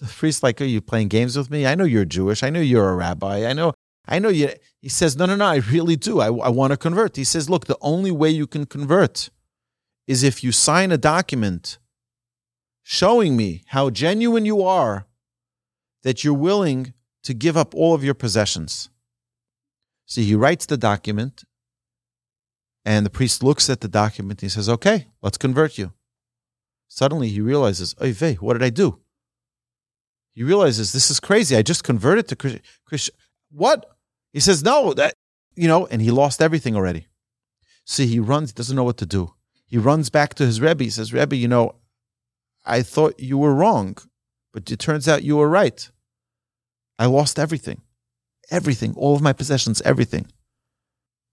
The 0.01 0.07
priest, 0.07 0.43
like, 0.43 0.61
are 0.61 0.65
you 0.65 0.81
playing 0.81 1.09
games 1.09 1.37
with 1.37 1.51
me? 1.51 1.67
I 1.67 1.75
know 1.75 1.85
you're 1.85 2.07
Jewish. 2.07 2.43
I 2.43 2.51
know 2.51 2.61
you're 2.61 2.89
a 2.89 2.97
rabbi. 2.97 3.47
I 3.47 3.53
know 3.53 3.75
I 4.07 4.19
know 4.19 4.29
you. 4.29 4.51
He 4.81 4.89
says, 4.89 5.17
no, 5.17 5.27
no, 5.27 5.37
no, 5.37 5.45
I 5.45 5.57
really 5.57 5.97
do. 5.97 6.21
I, 6.21 6.27
I 6.27 6.49
want 6.49 6.73
to 6.73 6.77
convert. 6.77 7.17
He 7.17 7.25
says, 7.25 7.49
look, 7.49 7.67
the 7.67 7.79
only 7.81 8.11
way 8.11 8.31
you 8.31 8.47
can 8.47 8.67
convert 8.67 9.31
is 10.07 10.23
if 10.23 10.43
you 10.43 10.51
sign 10.51 10.91
a 10.91 10.99
document 10.99 11.79
showing 12.83 13.37
me 13.37 13.63
how 13.67 13.91
genuine 13.91 14.45
you 14.45 14.63
are 14.63 15.07
that 16.03 16.25
you're 16.25 16.35
willing 16.35 16.95
to 17.23 17.33
give 17.33 17.57
up 17.57 17.75
all 17.75 17.95
of 17.95 18.03
your 18.03 18.15
possessions. 18.15 18.91
See, 20.05 20.25
he 20.25 20.35
writes 20.35 20.67
the 20.67 20.77
document, 20.77 21.45
and 22.85 23.07
the 23.07 23.11
priest 23.11 23.45
looks 23.45 23.71
at 23.71 23.81
the 23.81 23.89
document 23.89 24.43
and 24.43 24.51
he 24.51 24.55
says, 24.55 24.69
okay, 24.69 25.07
let's 25.23 25.39
convert 25.39 25.79
you. 25.79 25.93
Suddenly 26.89 27.29
he 27.29 27.41
realizes, 27.41 27.95
oy 28.03 28.13
vey, 28.13 28.35
what 28.35 28.55
did 28.55 28.65
I 28.65 28.71
do? 28.71 28.99
He 30.35 30.43
realizes 30.43 30.93
this 30.93 31.11
is 31.11 31.21
crazy. 31.21 31.57
I 31.57 31.63
just 31.63 31.85
converted 31.85 32.27
to 32.29 32.61
Christian. 32.85 33.15
What? 33.51 33.92
He 34.33 34.41
says, 34.41 34.63
no, 34.63 34.95
that, 34.95 35.15
you 35.55 35.69
know, 35.69 35.87
and 35.87 36.01
he 36.01 36.11
lost 36.11 36.41
everything 36.41 36.75
already. 36.75 37.07
See, 37.85 38.07
he 38.07 38.19
runs, 38.19 38.51
he 38.51 38.55
doesn't 38.55 38.77
know 38.77 38.85
what 38.85 38.99
to 38.99 39.07
do. 39.07 39.35
He 39.67 39.79
runs 39.79 40.11
back 40.11 40.35
to 40.35 40.47
his 40.47 40.61
Rebbe. 40.61 40.85
He 40.85 40.91
says, 40.91 41.13
Rebbe, 41.13 41.37
you 41.37 41.49
know, 41.49 41.77
I 42.65 42.83
thought 42.83 43.19
you 43.19 43.39
were 43.39 43.55
wrong, 43.55 43.97
but 44.53 44.71
it 44.71 44.79
turns 44.79 45.09
out 45.09 45.25
you 45.25 45.37
were 45.37 45.49
right. 45.49 45.91
I 46.99 47.07
lost 47.07 47.39
everything, 47.39 47.83
everything, 48.51 48.95
all 48.97 49.15
of 49.15 49.23
my 49.23 49.33
possessions, 49.33 49.83
everything. 49.83 50.27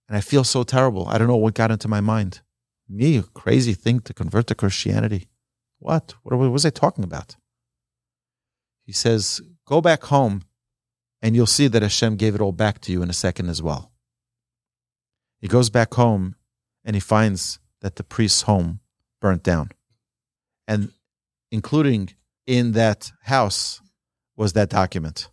And 0.07 0.17
I 0.17 0.21
feel 0.21 0.43
so 0.43 0.63
terrible. 0.63 1.07
I 1.07 1.17
don't 1.17 1.27
know 1.27 1.35
what 1.35 1.53
got 1.53 1.69
into 1.71 1.87
my 1.87 2.01
mind. 2.01 2.41
Me, 2.87 3.17
a 3.17 3.23
crazy 3.23 3.73
thing 3.73 3.99
to 4.01 4.13
convert 4.13 4.47
to 4.47 4.55
Christianity. 4.55 5.27
What? 5.77 6.15
What 6.23 6.35
was 6.37 6.65
I 6.65 6.71
talking 6.71 7.03
about? 7.03 7.35
He 8.85 8.91
says, 8.91 9.41
Go 9.67 9.81
back 9.81 10.03
home 10.05 10.43
and 11.21 11.35
you'll 11.35 11.45
see 11.45 11.67
that 11.67 11.81
Hashem 11.81 12.15
gave 12.15 12.35
it 12.35 12.41
all 12.41 12.51
back 12.51 12.79
to 12.81 12.91
you 12.91 13.01
in 13.01 13.09
a 13.09 13.13
second 13.13 13.49
as 13.49 13.61
well. 13.61 13.91
He 15.39 15.47
goes 15.47 15.69
back 15.69 15.93
home 15.93 16.35
and 16.83 16.95
he 16.95 16.99
finds 16.99 17.59
that 17.81 17.95
the 17.95 18.03
priest's 18.03 18.43
home 18.43 18.79
burnt 19.21 19.43
down, 19.43 19.69
and 20.67 20.91
including 21.51 22.09
in 22.45 22.71
that 22.73 23.11
house 23.23 23.81
was 24.35 24.53
that 24.53 24.69
document. 24.69 25.29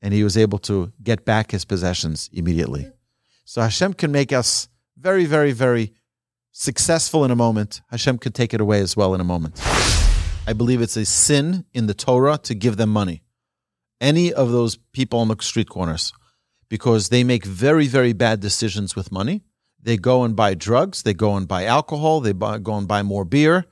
And 0.00 0.14
he 0.14 0.22
was 0.22 0.36
able 0.36 0.58
to 0.60 0.92
get 1.02 1.24
back 1.24 1.50
his 1.50 1.64
possessions 1.64 2.30
immediately. 2.32 2.90
So 3.44 3.62
Hashem 3.62 3.94
can 3.94 4.12
make 4.12 4.32
us 4.32 4.68
very, 4.96 5.24
very, 5.24 5.52
very 5.52 5.92
successful 6.52 7.24
in 7.24 7.30
a 7.30 7.36
moment. 7.36 7.80
Hashem 7.90 8.18
can 8.18 8.32
take 8.32 8.54
it 8.54 8.60
away 8.60 8.80
as 8.80 8.96
well 8.96 9.14
in 9.14 9.20
a 9.20 9.24
moment. 9.24 9.60
I 10.46 10.52
believe 10.52 10.80
it's 10.80 10.96
a 10.96 11.04
sin 11.04 11.64
in 11.72 11.86
the 11.86 11.94
Torah 11.94 12.38
to 12.44 12.54
give 12.54 12.76
them 12.76 12.90
money. 12.90 13.22
Any 14.00 14.32
of 14.32 14.50
those 14.50 14.76
people 14.92 15.18
on 15.18 15.28
the 15.28 15.36
street 15.40 15.68
corners, 15.68 16.12
because 16.68 17.08
they 17.08 17.24
make 17.24 17.44
very, 17.44 17.86
very 17.86 18.12
bad 18.12 18.40
decisions 18.40 18.94
with 18.94 19.10
money. 19.10 19.42
They 19.80 19.96
go 19.96 20.24
and 20.24 20.34
buy 20.36 20.54
drugs, 20.54 21.02
they 21.02 21.14
go 21.14 21.36
and 21.36 21.46
buy 21.48 21.64
alcohol, 21.64 22.20
they 22.20 22.32
buy, 22.32 22.58
go 22.58 22.76
and 22.76 22.86
buy 22.86 23.02
more 23.02 23.24
beer 23.24 23.64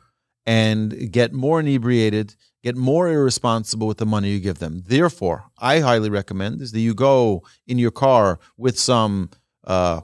and 0.46 1.10
get 1.10 1.32
more 1.32 1.60
inebriated, 1.60 2.36
get 2.62 2.76
more 2.76 3.08
irresponsible 3.08 3.88
with 3.88 3.98
the 3.98 4.06
money 4.06 4.30
you 4.30 4.40
give 4.40 4.58
them. 4.58 4.82
Therefore, 4.86 5.44
I 5.58 5.80
highly 5.80 6.08
recommend 6.08 6.60
is 6.60 6.72
that 6.72 6.80
you 6.80 6.94
go 6.94 7.42
in 7.66 7.78
your 7.78 7.90
car 7.90 8.38
with 8.56 8.78
some 8.78 9.30
uh, 9.64 10.00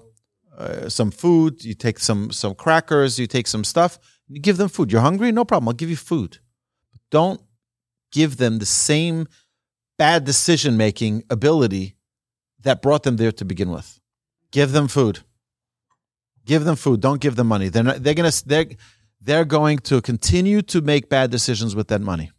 uh, 0.59 0.89
some 0.89 1.11
food, 1.11 1.65
you 1.65 1.75
take 1.75 1.99
some 1.99 2.31
some 2.33 2.55
crackers, 2.55 3.19
you 3.19 3.27
take 3.27 3.47
some 3.47 3.65
stuff, 3.65 3.99
you 4.29 4.41
give 4.41 4.57
them 4.57 4.69
food. 4.69 4.91
You're 4.91 5.01
hungry? 5.01 5.31
No 5.33 5.45
problem. 5.45 5.69
I'll 5.69 5.75
give 5.75 5.91
you 5.91 5.97
food. 5.97 6.39
Don't 7.11 7.41
give 8.11 8.37
them 8.37 8.59
the 8.59 8.67
same 8.67 9.29
bad 10.03 10.25
decision 10.25 10.77
making 10.77 11.23
ability 11.31 11.95
that 12.65 12.83
brought 12.83 13.05
them 13.05 13.17
there 13.19 13.31
to 13.31 13.45
begin 13.45 13.71
with. 13.71 14.01
Give 14.51 14.73
them 14.73 14.89
food. 14.89 15.21
Give 16.45 16.65
them 16.65 16.75
food. 16.75 17.01
Don't 17.01 17.21
give 17.21 17.37
them 17.37 17.47
money. 17.47 17.69
They're 17.69 17.85
not, 17.85 18.03
they're 18.03 18.19
gonna 18.21 18.33
they're 18.45 18.67
they're 19.21 19.45
going 19.45 19.79
to 19.91 20.01
continue 20.01 20.61
to 20.63 20.81
make 20.81 21.09
bad 21.09 21.31
decisions 21.31 21.77
with 21.77 21.87
that 21.93 22.01
money. 22.01 22.33